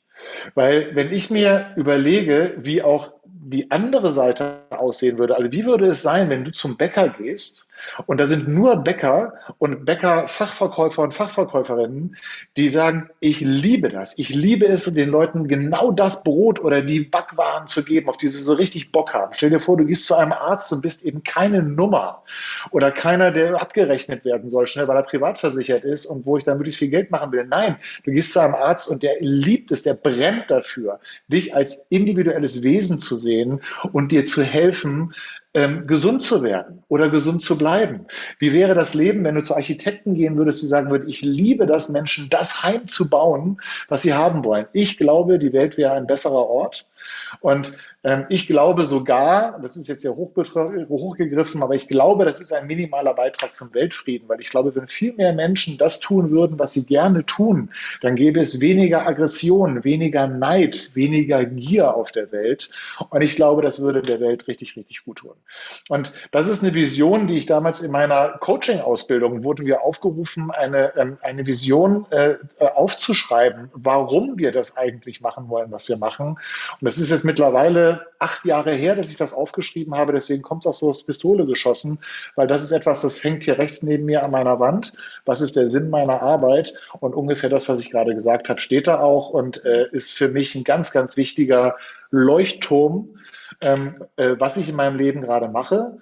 Weil 0.55 0.95
wenn 0.95 1.11
ich 1.11 1.29
mir 1.29 1.73
überlege, 1.75 2.53
wie 2.57 2.81
auch 2.81 3.11
die 3.49 3.71
andere 3.71 4.11
Seite 4.11 4.59
aussehen 4.69 5.17
würde. 5.17 5.35
Also 5.35 5.51
wie 5.51 5.65
würde 5.65 5.87
es 5.87 6.01
sein, 6.01 6.29
wenn 6.29 6.43
du 6.43 6.51
zum 6.51 6.77
Bäcker 6.77 7.09
gehst 7.09 7.67
und 8.05 8.19
da 8.19 8.25
sind 8.25 8.47
nur 8.47 8.77
Bäcker 8.77 9.33
und 9.57 9.85
Bäcker-Fachverkäufer 9.85 11.01
und 11.01 11.13
Fachverkäuferinnen, 11.13 12.17
die 12.57 12.69
sagen, 12.69 13.09
ich 13.19 13.41
liebe 13.41 13.89
das. 13.89 14.17
Ich 14.17 14.29
liebe 14.29 14.67
es, 14.67 14.93
den 14.93 15.09
Leuten 15.09 15.47
genau 15.47 15.91
das 15.91 16.23
Brot 16.23 16.59
oder 16.59 16.81
die 16.81 16.99
Backwaren 16.99 17.67
zu 17.67 17.83
geben, 17.83 18.09
auf 18.09 18.17
die 18.17 18.27
sie 18.27 18.41
so 18.41 18.53
richtig 18.53 18.91
Bock 18.91 19.13
haben. 19.13 19.33
Stell 19.35 19.49
dir 19.49 19.59
vor, 19.59 19.77
du 19.77 19.85
gehst 19.85 20.05
zu 20.05 20.15
einem 20.15 20.33
Arzt 20.33 20.71
und 20.71 20.81
bist 20.81 21.03
eben 21.03 21.23
keine 21.23 21.63
Nummer 21.63 22.23
oder 22.71 22.91
keiner, 22.91 23.31
der 23.31 23.59
abgerechnet 23.59 24.25
werden 24.25 24.49
soll, 24.49 24.67
schnell, 24.67 24.87
weil 24.87 24.97
er 24.97 25.03
privat 25.03 25.39
versichert 25.39 25.85
ist 25.85 26.05
und 26.05 26.25
wo 26.25 26.37
ich 26.37 26.43
dann 26.43 26.59
wirklich 26.59 26.77
viel 26.77 26.89
Geld 26.89 27.09
machen 27.09 27.31
will. 27.31 27.45
Nein, 27.45 27.77
du 28.03 28.11
gehst 28.11 28.33
zu 28.33 28.41
einem 28.41 28.55
Arzt 28.55 28.89
und 28.89 29.01
der 29.01 29.15
liebt 29.21 29.71
es, 29.71 29.83
der 29.83 29.95
brennt 29.95 30.18
dafür, 30.49 30.99
dich 31.27 31.55
als 31.55 31.85
individuelles 31.89 32.63
Wesen 32.63 32.99
zu 32.99 33.15
sehen 33.15 33.29
sehen 33.29 33.61
und 33.91 34.11
dir 34.11 34.25
zu 34.25 34.43
helfen, 34.43 35.13
ähm, 35.53 35.87
gesund 35.87 36.21
zu 36.21 36.43
werden 36.43 36.83
oder 36.89 37.09
gesund 37.09 37.41
zu 37.41 37.57
bleiben. 37.57 38.05
Wie 38.37 38.53
wäre 38.53 38.75
das 38.75 38.93
Leben, 38.93 39.23
wenn 39.23 39.35
du 39.35 39.43
zu 39.43 39.55
Architekten 39.55 40.13
gehen 40.13 40.37
würdest, 40.37 40.61
die 40.61 40.67
sagen 40.67 40.91
würden, 40.91 41.09
ich 41.09 41.21
liebe 41.21 41.65
das, 41.65 41.89
Menschen 41.89 42.29
das 42.29 42.63
Heim 42.63 42.87
zu 42.87 43.09
bauen, 43.09 43.57
was 43.87 44.03
sie 44.03 44.13
haben 44.13 44.43
wollen. 44.43 44.67
Ich 44.73 44.97
glaube, 44.97 45.39
die 45.39 45.53
Welt 45.53 45.77
wäre 45.77 45.93
ein 45.93 46.05
besserer 46.05 46.47
Ort. 46.47 46.85
Und 47.41 47.73
ähm, 48.03 48.25
ich 48.29 48.47
glaube 48.47 48.83
sogar, 48.83 49.59
das 49.61 49.75
ist 49.75 49.87
jetzt 49.89 50.03
ja 50.03 50.11
hochgegriffen, 50.11 51.61
aber 51.63 51.75
ich 51.75 51.87
glaube, 51.87 52.25
das 52.25 52.39
ist 52.39 52.53
ein 52.53 52.67
minimaler 52.67 53.13
Beitrag 53.13 53.55
zum 53.55 53.73
Weltfrieden, 53.73 54.29
weil 54.29 54.39
ich 54.39 54.49
glaube, 54.49 54.75
wenn 54.75 54.87
viel 54.87 55.13
mehr 55.13 55.33
Menschen 55.33 55.77
das 55.77 55.99
tun 55.99 56.31
würden, 56.31 56.59
was 56.59 56.73
sie 56.73 56.85
gerne 56.85 57.25
tun, 57.25 57.71
dann 58.01 58.15
gäbe 58.15 58.39
es 58.39 58.61
weniger 58.61 59.05
Aggression, 59.07 59.83
weniger 59.83 60.27
Neid, 60.27 60.91
weniger 60.93 61.45
Gier 61.45 61.93
auf 61.93 62.11
der 62.11 62.31
Welt. 62.31 62.69
Und 63.09 63.21
ich 63.21 63.35
glaube, 63.35 63.61
das 63.61 63.81
würde 63.81 64.01
der 64.01 64.19
Welt 64.19 64.47
richtig, 64.47 64.77
richtig 64.77 65.03
gut 65.03 65.19
tun. 65.19 65.35
Und 65.89 66.13
das 66.31 66.47
ist 66.47 66.63
eine 66.63 66.73
Vision, 66.73 67.27
die 67.27 67.37
ich 67.37 67.47
damals 67.47 67.81
in 67.81 67.91
meiner 67.91 68.29
Coaching-Ausbildung 68.39 69.43
wurden 69.43 69.65
wir 69.65 69.81
aufgerufen, 69.81 70.51
eine, 70.51 70.95
ähm, 70.95 71.17
eine 71.21 71.45
Vision 71.45 72.05
äh, 72.11 72.35
aufzuschreiben, 72.59 73.69
warum 73.73 74.37
wir 74.37 74.51
das 74.51 74.77
eigentlich 74.77 75.21
machen 75.21 75.49
wollen, 75.49 75.71
was 75.71 75.89
wir 75.89 75.97
machen. 75.97 76.27
Und 76.29 76.81
das 76.81 76.98
ist 76.99 77.11
jetzt 77.11 77.25
mittlerweile 77.25 78.07
acht 78.19 78.45
Jahre 78.45 78.73
her, 78.73 78.95
dass 78.95 79.09
ich 79.09 79.17
das 79.17 79.33
aufgeschrieben 79.33 79.95
habe. 79.95 80.13
Deswegen 80.13 80.41
kommt 80.41 80.63
es 80.63 80.67
auch 80.67 80.73
so 80.73 80.89
aus 80.89 81.03
Pistole 81.03 81.45
geschossen, 81.45 81.99
weil 82.35 82.47
das 82.47 82.63
ist 82.63 82.71
etwas, 82.71 83.01
das 83.01 83.23
hängt 83.23 83.43
hier 83.43 83.57
rechts 83.57 83.83
neben 83.83 84.05
mir 84.05 84.23
an 84.23 84.31
meiner 84.31 84.59
Wand. 84.59 84.93
Was 85.25 85.41
ist 85.41 85.55
der 85.55 85.67
Sinn 85.67 85.89
meiner 85.89 86.21
Arbeit? 86.21 86.73
Und 86.99 87.15
ungefähr 87.15 87.49
das, 87.49 87.69
was 87.69 87.79
ich 87.79 87.91
gerade 87.91 88.15
gesagt 88.15 88.49
habe, 88.49 88.59
steht 88.59 88.87
da 88.87 88.99
auch 88.99 89.29
und 89.29 89.63
äh, 89.65 89.87
ist 89.91 90.13
für 90.13 90.29
mich 90.29 90.55
ein 90.55 90.63
ganz, 90.63 90.91
ganz 90.91 91.17
wichtiger 91.17 91.75
Leuchtturm, 92.11 93.17
ähm, 93.61 94.03
äh, 94.15 94.35
was 94.37 94.57
ich 94.57 94.69
in 94.69 94.75
meinem 94.75 94.97
Leben 94.97 95.21
gerade 95.21 95.47
mache 95.47 95.99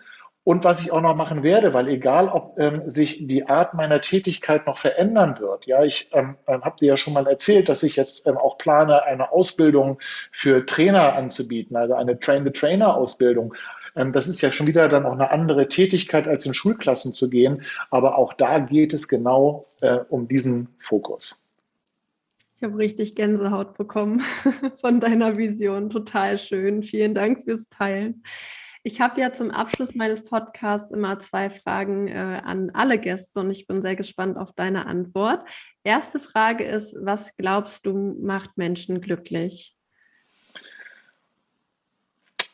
und 0.48 0.64
was 0.64 0.82
ich 0.82 0.94
auch 0.94 1.02
noch 1.02 1.14
machen 1.14 1.44
werde, 1.44 1.74
weil 1.74 1.90
egal, 1.90 2.30
ob 2.30 2.58
ähm, 2.58 2.90
sich 2.90 3.28
die 3.28 3.50
Art 3.50 3.74
meiner 3.74 4.00
Tätigkeit 4.00 4.66
noch 4.66 4.78
verändern 4.78 5.40
wird, 5.40 5.66
ja, 5.66 5.84
ich 5.84 6.10
ähm, 6.14 6.38
ähm, 6.48 6.64
habe 6.64 6.78
dir 6.80 6.86
ja 6.86 6.96
schon 6.96 7.12
mal 7.12 7.28
erzählt, 7.28 7.68
dass 7.68 7.84
ich 7.84 7.98
jetzt 7.98 8.26
ähm, 8.26 8.38
auch 8.38 8.58
plane, 8.58 9.04
eine 9.04 9.34
Ausbildung 9.34 10.00
für 10.32 10.66
Trainer 10.66 11.18
anzubieten, 11.18 11.76
also 11.76 11.96
eine 11.96 12.18
Train-the-Trainer-Ausbildung. 12.18 13.56
Ähm, 13.98 14.14
das 14.14 14.30
ist 14.30 14.40
ja 14.40 14.54
schon 14.54 14.68
wieder 14.68 14.88
dann 14.88 15.06
auch 15.06 15.12
eine 15.12 15.32
andere 15.32 15.68
Tätigkeit, 15.68 16.30
als 16.30 16.46
in 16.46 16.54
Schulklassen 16.54 17.12
zu 17.12 17.30
gehen, 17.30 17.64
aber 17.90 18.18
auch 18.18 18.32
da 18.32 18.60
geht 18.60 18.94
es 18.94 19.10
genau 19.10 19.68
äh, 19.82 19.98
um 20.08 20.30
diesen 20.30 20.70
Fokus. 20.80 21.46
Ich 22.56 22.64
habe 22.64 22.78
richtig 22.78 23.16
Gänsehaut 23.16 23.78
bekommen 23.78 24.24
von 24.80 25.02
deiner 25.02 25.36
Vision. 25.36 25.90
Total 25.90 26.38
schön. 26.38 26.84
Vielen 26.84 27.16
Dank 27.16 27.44
fürs 27.44 27.68
Teilen. 27.68 28.24
Ich 28.88 29.02
habe 29.02 29.20
ja 29.20 29.34
zum 29.34 29.52
Abschluss 29.52 29.96
meines 29.96 30.24
Podcasts 30.24 30.92
immer 30.92 31.20
zwei 31.20 31.50
Fragen 31.50 32.08
äh, 32.08 32.42
an 32.46 32.72
alle 32.74 32.98
Gäste 32.98 33.42
und 33.42 33.52
ich 33.52 33.68
bin 33.68 33.82
sehr 33.82 33.98
gespannt 33.98 34.38
auf 34.38 34.54
deine 34.54 34.86
Antwort. 34.86 35.44
Erste 35.84 36.20
Frage 36.20 36.64
ist, 36.64 36.96
was 37.02 37.36
glaubst 37.36 37.86
du 37.86 38.16
macht 38.22 38.52
Menschen 38.56 39.02
glücklich? 39.02 39.76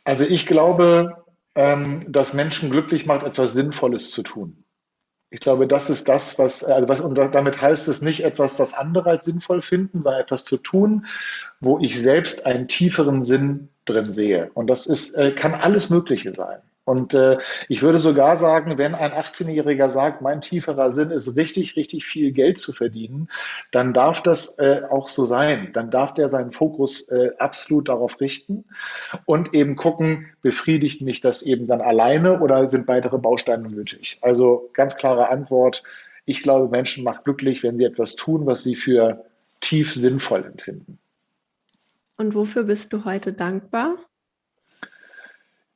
Also 0.05 0.25
ich 0.25 0.47
glaube, 0.47 1.23
ähm, 1.53 2.11
dass 2.11 2.33
Menschen 2.33 2.71
glücklich 2.71 3.05
macht, 3.05 3.21
etwas 3.21 3.53
Sinnvolles 3.53 4.09
zu 4.09 4.23
tun. 4.23 4.63
Ich 5.29 5.39
glaube, 5.39 5.67
das 5.67 5.91
ist 5.91 6.09
das, 6.09 6.39
was, 6.39 6.63
also 6.63 6.89
was, 6.89 6.99
und 6.99 7.13
damit 7.13 7.61
heißt 7.61 7.87
es 7.87 8.01
nicht 8.01 8.23
etwas, 8.23 8.57
was 8.57 8.73
andere 8.73 9.11
als 9.11 9.25
sinnvoll 9.25 9.61
finden, 9.61 10.01
sondern 10.01 10.19
etwas 10.19 10.45
zu 10.45 10.57
tun, 10.57 11.05
wo 11.59 11.77
ich 11.77 12.01
selbst 12.01 12.47
einen 12.47 12.67
tieferen 12.67 13.21
Sinn 13.21 13.69
drin 13.85 14.11
sehe. 14.11 14.51
Und 14.53 14.67
das 14.67 14.87
ist, 14.87 15.13
äh, 15.13 15.31
kann 15.31 15.53
alles 15.53 15.89
Mögliche 15.89 16.33
sein. 16.33 16.59
Und 16.85 17.13
äh, 17.13 17.37
ich 17.69 17.81
würde 17.81 17.99
sogar 17.99 18.35
sagen, 18.35 18.77
wenn 18.77 18.93
ein 18.93 19.11
18-Jähriger 19.11 19.87
sagt, 19.87 20.21
mein 20.21 20.41
tieferer 20.41 20.91
Sinn 20.91 21.11
ist 21.11 21.37
richtig, 21.37 21.77
richtig 21.77 22.05
viel 22.05 22.33
Geld 22.33 22.57
zu 22.57 22.73
verdienen, 22.73 23.29
dann 23.71 23.93
darf 23.93 24.21
das 24.21 24.59
äh, 24.59 24.81
auch 24.89 25.07
so 25.07 25.25
sein. 25.25 25.71
Dann 25.73 25.91
darf 25.91 26.13
der 26.13 26.27
seinen 26.27 26.51
Fokus 26.51 27.07
äh, 27.07 27.29
absolut 27.39 27.87
darauf 27.87 28.19
richten 28.19 28.65
und 29.25 29.53
eben 29.53 29.77
gucken, 29.77 30.27
befriedigt 30.41 31.01
mich 31.01 31.21
das 31.21 31.41
eben 31.41 31.67
dann 31.67 31.79
alleine 31.79 32.41
oder 32.41 32.67
sind 32.67 32.87
weitere 32.89 33.17
Bausteine 33.17 33.69
nötig? 33.69 34.17
Also 34.21 34.69
ganz 34.73 34.97
klare 34.97 35.29
Antwort. 35.29 35.83
Ich 36.25 36.43
glaube, 36.43 36.67
Menschen 36.69 37.05
macht 37.05 37.23
glücklich, 37.23 37.63
wenn 37.63 37.77
sie 37.77 37.85
etwas 37.85 38.15
tun, 38.15 38.45
was 38.45 38.63
sie 38.63 38.75
für 38.75 39.23
tief 39.61 39.93
sinnvoll 39.93 40.43
empfinden. 40.43 40.99
Und 42.17 42.35
wofür 42.35 42.63
bist 42.63 42.93
du 42.93 43.05
heute 43.05 43.33
dankbar? 43.33 43.97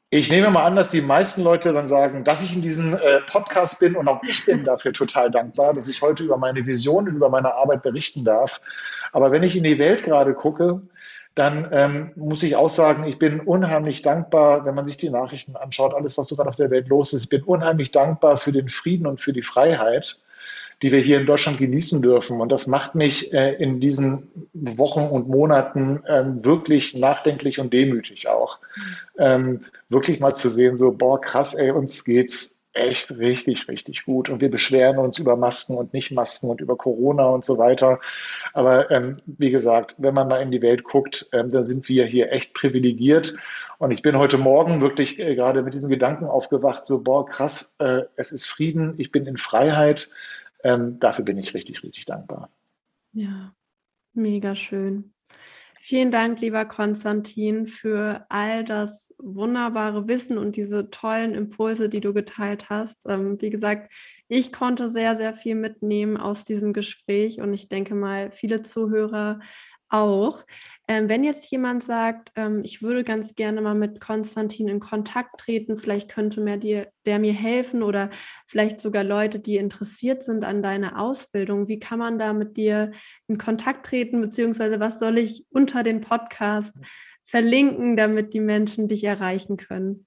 Ich 0.09 0.31
nehme 0.31 0.49
mal 0.49 0.63
an, 0.63 0.77
dass 0.77 0.91
die 0.91 1.01
meisten 1.01 1.41
Leute 1.41 1.73
dann 1.73 1.87
sagen, 1.87 2.23
dass 2.23 2.41
ich 2.41 2.55
in 2.55 2.61
diesem 2.61 2.93
äh, 2.93 3.19
Podcast 3.29 3.81
bin 3.81 3.97
und 3.97 4.07
auch 4.07 4.23
ich 4.23 4.45
bin 4.45 4.63
dafür 4.65 4.93
total 4.93 5.29
dankbar, 5.29 5.73
dass 5.73 5.89
ich 5.89 6.01
heute 6.01 6.23
über 6.23 6.37
meine 6.37 6.65
Vision 6.65 7.09
und 7.09 7.15
über 7.15 7.29
meine 7.29 7.53
Arbeit 7.53 7.83
berichten 7.83 8.23
darf. 8.23 8.61
Aber 9.11 9.31
wenn 9.31 9.43
ich 9.43 9.57
in 9.57 9.63
die 9.63 9.79
Welt 9.79 10.05
gerade 10.05 10.33
gucke, 10.33 10.81
dann 11.35 11.67
ähm, 11.71 12.11
muss 12.15 12.41
ich 12.41 12.55
auch 12.55 12.69
sagen, 12.69 13.03
ich 13.03 13.19
bin 13.19 13.41
unheimlich 13.41 14.01
dankbar, 14.01 14.65
wenn 14.65 14.75
man 14.75 14.87
sich 14.87 14.97
die 14.97 15.09
Nachrichten 15.09 15.55
anschaut, 15.55 15.93
alles, 15.93 16.17
was 16.17 16.29
so 16.29 16.35
gerade 16.35 16.49
auf 16.49 16.55
der 16.55 16.71
Welt 16.71 16.87
los 16.87 17.13
ist. 17.13 17.23
Ich 17.23 17.29
bin 17.29 17.43
unheimlich 17.43 17.91
dankbar 17.91 18.37
für 18.37 18.51
den 18.53 18.69
Frieden 18.69 19.05
und 19.05 19.21
für 19.21 19.33
die 19.33 19.43
Freiheit 19.43 20.19
die 20.81 20.91
wir 20.91 20.99
hier 20.99 21.19
in 21.19 21.25
Deutschland 21.25 21.57
genießen 21.57 22.01
dürfen. 22.01 22.39
Und 22.39 22.51
das 22.51 22.67
macht 22.67 22.95
mich 22.95 23.33
äh, 23.33 23.53
in 23.55 23.79
diesen 23.79 24.49
Wochen 24.53 25.01
und 25.01 25.27
Monaten 25.27 26.03
ähm, 26.07 26.45
wirklich 26.45 26.95
nachdenklich 26.95 27.59
und 27.59 27.73
demütig 27.73 28.27
auch. 28.27 28.59
Ähm, 29.17 29.65
wirklich 29.89 30.19
mal 30.19 30.35
zu 30.35 30.49
sehen, 30.49 30.77
so, 30.77 30.91
boah, 30.91 31.19
krass, 31.19 31.55
ey, 31.55 31.71
uns 31.71 32.05
geht's 32.05 32.57
echt 32.77 33.17
richtig, 33.17 33.67
richtig 33.67 34.05
gut. 34.05 34.29
Und 34.29 34.41
wir 34.41 34.51
beschweren 34.51 34.97
uns 34.99 35.17
über 35.19 35.35
Masken 35.35 35.75
und 35.75 35.93
Nicht-Masken 35.93 36.49
und 36.49 36.61
über 36.61 36.77
Corona 36.77 37.25
und 37.25 37.43
so 37.43 37.57
weiter. 37.57 37.99
Aber 38.53 38.91
ähm, 38.91 39.19
wie 39.25 39.51
gesagt, 39.51 39.95
wenn 39.97 40.13
man 40.13 40.29
da 40.29 40.37
in 40.37 40.51
die 40.51 40.61
Welt 40.61 40.83
guckt, 40.83 41.27
ähm, 41.33 41.49
dann 41.49 41.63
sind 41.63 41.89
wir 41.89 42.05
hier 42.05 42.31
echt 42.31 42.53
privilegiert. 42.53 43.35
Und 43.79 43.91
ich 43.91 44.01
bin 44.01 44.17
heute 44.17 44.37
Morgen 44.37 44.81
wirklich 44.81 45.19
äh, 45.19 45.35
gerade 45.35 45.61
mit 45.63 45.73
diesem 45.73 45.89
Gedanken 45.89 46.25
aufgewacht, 46.25 46.85
so, 46.85 46.99
boah, 46.99 47.25
krass, 47.25 47.75
äh, 47.79 48.03
es 48.15 48.31
ist 48.31 48.45
Frieden, 48.45 48.95
ich 48.97 49.11
bin 49.11 49.25
in 49.25 49.37
Freiheit. 49.37 50.09
Ähm, 50.67 50.99
dafür 50.99 51.23
bin 51.23 51.37
ich 51.37 51.53
richtig, 51.53 51.81
richtig 51.81 52.03
dankbar. 52.05 52.49
Ja, 53.13 53.55
mega 54.13 54.53
schön. 54.53 55.13
Vielen 55.79 56.11
Dank, 56.11 56.41
lieber 56.41 56.65
Konstantin, 56.65 57.67
für 57.67 58.25
all 58.27 58.65
das 58.65 59.15
wunderbare 59.17 60.09
Wissen 60.09 60.37
und 60.37 60.57
diese 60.57 60.89
tollen 60.89 61.33
Impulse, 61.33 61.87
die 61.87 62.01
du 62.01 62.13
geteilt 62.13 62.69
hast. 62.69 63.05
Ähm, 63.07 63.39
wie 63.39 63.49
gesagt, 63.49 63.93
ich 64.27 64.51
konnte 64.51 64.89
sehr, 64.89 65.15
sehr 65.15 65.33
viel 65.35 65.55
mitnehmen 65.55 66.17
aus 66.17 66.43
diesem 66.43 66.73
Gespräch 66.73 67.39
und 67.39 67.53
ich 67.53 67.69
denke 67.69 67.95
mal, 67.95 68.31
viele 68.31 68.61
Zuhörer 68.61 69.39
auch. 69.89 70.43
Ähm, 70.87 71.09
wenn 71.09 71.23
jetzt 71.23 71.49
jemand 71.51 71.83
sagt, 71.83 72.31
ähm, 72.35 72.61
ich 72.63 72.81
würde 72.81 73.03
ganz 73.03 73.35
gerne 73.35 73.61
mal 73.61 73.75
mit 73.75 73.99
Konstantin 73.99 74.67
in 74.67 74.79
Kontakt 74.79 75.39
treten, 75.39 75.77
vielleicht 75.77 76.09
könnte 76.09 76.41
mir 76.41 76.57
dir, 76.57 76.91
der 77.05 77.19
mir 77.19 77.33
helfen 77.33 77.83
oder 77.83 78.09
vielleicht 78.47 78.81
sogar 78.81 79.03
Leute, 79.03 79.39
die 79.39 79.57
interessiert 79.57 80.23
sind 80.23 80.43
an 80.45 80.63
deiner 80.63 80.99
Ausbildung, 80.99 81.67
wie 81.67 81.79
kann 81.79 81.99
man 81.99 82.17
da 82.17 82.33
mit 82.33 82.57
dir 82.57 82.91
in 83.27 83.37
Kontakt 83.37 83.85
treten, 83.85 84.21
beziehungsweise 84.21 84.79
was 84.79 84.99
soll 84.99 85.17
ich 85.19 85.45
unter 85.51 85.83
den 85.83 86.01
Podcast 86.01 86.75
verlinken, 87.25 87.97
damit 87.97 88.33
die 88.33 88.39
Menschen 88.39 88.87
dich 88.87 89.03
erreichen 89.03 89.57
können? 89.57 90.06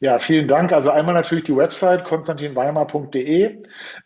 Ja, 0.00 0.18
vielen 0.18 0.46
Dank. 0.46 0.72
Also 0.72 0.90
einmal 0.90 1.14
natürlich 1.14 1.44
die 1.44 1.56
Website 1.56 2.04
konstantinweimar.de 2.04 3.58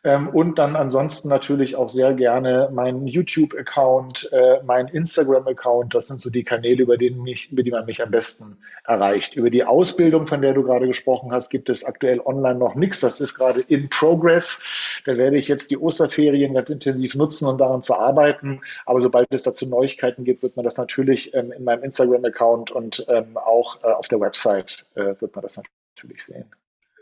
ähm, 0.04 0.28
und 0.28 0.58
dann 0.58 0.74
ansonsten 0.74 1.28
natürlich 1.28 1.76
auch 1.76 1.88
sehr 1.88 2.14
gerne 2.14 2.70
meinen 2.72 3.06
YouTube-Account, 3.06 4.30
äh, 4.32 4.62
mein 4.64 4.88
Instagram-Account. 4.88 5.94
Das 5.94 6.08
sind 6.08 6.20
so 6.20 6.30
die 6.30 6.44
Kanäle, 6.44 6.82
über, 6.82 6.96
denen 6.96 7.22
mich, 7.22 7.52
über 7.52 7.62
die 7.62 7.70
man 7.70 7.84
mich 7.86 8.02
am 8.02 8.10
besten 8.10 8.56
erreicht. 8.86 9.34
Über 9.34 9.50
die 9.50 9.64
Ausbildung, 9.64 10.26
von 10.26 10.40
der 10.40 10.54
du 10.54 10.62
gerade 10.62 10.86
gesprochen 10.86 11.32
hast, 11.32 11.50
gibt 11.50 11.68
es 11.68 11.84
aktuell 11.84 12.20
online 12.20 12.58
noch 12.58 12.74
nichts. 12.74 13.00
Das 13.00 13.20
ist 13.20 13.34
gerade 13.34 13.60
in 13.60 13.88
progress. 13.88 14.64
Da 15.04 15.16
werde 15.16 15.36
ich 15.36 15.48
jetzt 15.48 15.70
die 15.70 15.78
Osterferien 15.78 16.54
ganz 16.54 16.70
intensiv 16.70 17.14
nutzen, 17.14 17.46
um 17.46 17.58
daran 17.58 17.82
zu 17.82 17.94
arbeiten. 17.94 18.60
Aber 18.86 19.00
sobald 19.00 19.28
es 19.30 19.42
dazu 19.42 19.68
Neuigkeiten 19.68 20.24
gibt, 20.24 20.42
wird 20.42 20.56
man 20.56 20.64
das 20.64 20.78
natürlich 20.78 21.34
ähm, 21.34 21.52
in 21.52 21.64
meinem 21.64 21.84
Instagram-Account 21.84 22.70
und 22.70 23.04
ähm, 23.08 23.36
auch 23.36 23.82
äh, 23.82 23.88
auf 23.88 24.08
der 24.08 24.20
Website 24.20 24.86
äh, 24.94 25.14
wird 25.20 25.34
man 25.34 25.42
das 25.42 25.61
natürlich 25.94 26.24
sehen. 26.24 26.50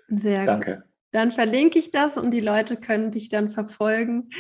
Sehr 0.09 0.47
Danke. 0.47 0.77
Gut. 0.77 0.85
Dann 1.13 1.33
verlinke 1.33 1.79
ich 1.79 1.91
das 1.91 2.17
und 2.17 2.31
die 2.31 2.41
Leute 2.41 2.77
können 2.77 3.11
dich 3.11 3.29
dann 3.29 3.51
verfolgen. 3.51 4.31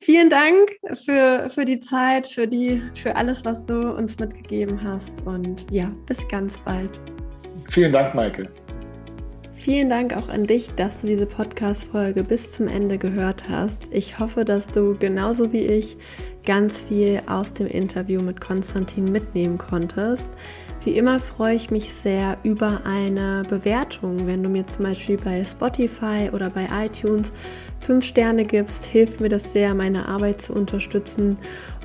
Vielen 0.00 0.30
Dank 0.30 0.78
für, 1.04 1.50
für 1.50 1.64
die 1.64 1.80
Zeit, 1.80 2.28
für, 2.28 2.46
die, 2.46 2.82
für 2.94 3.16
alles, 3.16 3.44
was 3.44 3.66
du 3.66 3.94
uns 3.94 4.18
mitgegeben 4.18 4.82
hast. 4.82 5.20
Und 5.26 5.66
ja, 5.70 5.92
bis 6.06 6.26
ganz 6.28 6.56
bald. 6.58 6.98
Vielen 7.70 7.92
Dank, 7.92 8.14
Maike. 8.14 8.48
Vielen 9.52 9.88
Dank 9.88 10.16
auch 10.16 10.28
an 10.28 10.44
dich, 10.44 10.70
dass 10.76 11.00
du 11.00 11.08
diese 11.08 11.26
Podcast-Folge 11.26 12.22
bis 12.22 12.52
zum 12.52 12.68
Ende 12.68 12.96
gehört 12.96 13.48
hast. 13.48 13.88
Ich 13.90 14.20
hoffe, 14.20 14.44
dass 14.44 14.68
du 14.68 14.96
genauso 14.96 15.52
wie 15.52 15.66
ich 15.66 15.96
ganz 16.44 16.80
viel 16.80 17.20
aus 17.26 17.54
dem 17.54 17.66
Interview 17.66 18.22
mit 18.22 18.40
Konstantin 18.40 19.10
mitnehmen 19.10 19.58
konntest. 19.58 20.30
Wie 20.84 20.96
immer 20.96 21.18
freue 21.18 21.56
ich 21.56 21.70
mich 21.70 21.92
sehr 21.92 22.38
über 22.44 22.82
eine 22.84 23.42
Bewertung. 23.48 24.26
Wenn 24.26 24.42
du 24.42 24.48
mir 24.48 24.66
zum 24.66 24.84
Beispiel 24.84 25.18
bei 25.18 25.44
Spotify 25.44 26.30
oder 26.32 26.50
bei 26.50 26.68
iTunes 26.84 27.32
fünf 27.80 28.04
Sterne 28.04 28.44
gibst, 28.44 28.86
hilft 28.86 29.20
mir 29.20 29.28
das 29.28 29.52
sehr, 29.52 29.74
meine 29.74 30.06
Arbeit 30.08 30.40
zu 30.40 30.52
unterstützen 30.52 31.36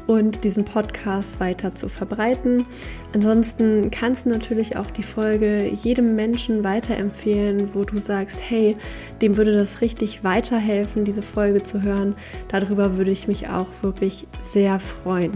und 0.05 0.43
diesen 0.43 0.65
Podcast 0.65 1.39
weiter 1.39 1.73
zu 1.73 1.87
verbreiten. 1.89 2.65
Ansonsten 3.13 3.89
kannst 3.89 4.25
du 4.25 4.29
natürlich 4.29 4.77
auch 4.77 4.91
die 4.91 5.03
Folge 5.03 5.69
jedem 5.69 6.15
Menschen 6.15 6.63
weiterempfehlen, 6.63 7.73
wo 7.73 7.83
du 7.85 7.99
sagst, 7.99 8.39
hey, 8.47 8.75
dem 9.21 9.37
würde 9.37 9.53
das 9.53 9.81
richtig 9.81 10.23
weiterhelfen, 10.23 11.05
diese 11.05 11.21
Folge 11.21 11.63
zu 11.63 11.81
hören. 11.81 12.15
Darüber 12.49 12.97
würde 12.97 13.11
ich 13.11 13.27
mich 13.27 13.49
auch 13.49 13.67
wirklich 13.81 14.27
sehr 14.43 14.79
freuen. 14.79 15.31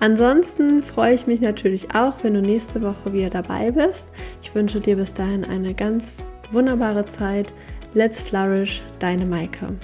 Ansonsten 0.00 0.82
freue 0.82 1.14
ich 1.14 1.26
mich 1.26 1.40
natürlich 1.40 1.94
auch, 1.94 2.14
wenn 2.22 2.34
du 2.34 2.40
nächste 2.40 2.82
Woche 2.82 3.12
wieder 3.12 3.30
dabei 3.30 3.72
bist. 3.72 4.08
Ich 4.42 4.54
wünsche 4.54 4.80
dir 4.80 4.96
bis 4.96 5.12
dahin 5.12 5.44
eine 5.44 5.74
ganz 5.74 6.18
wunderbare 6.52 7.06
Zeit. 7.06 7.52
Let's 7.94 8.20
Flourish, 8.20 8.82
deine 9.00 9.26
Maike. 9.26 9.74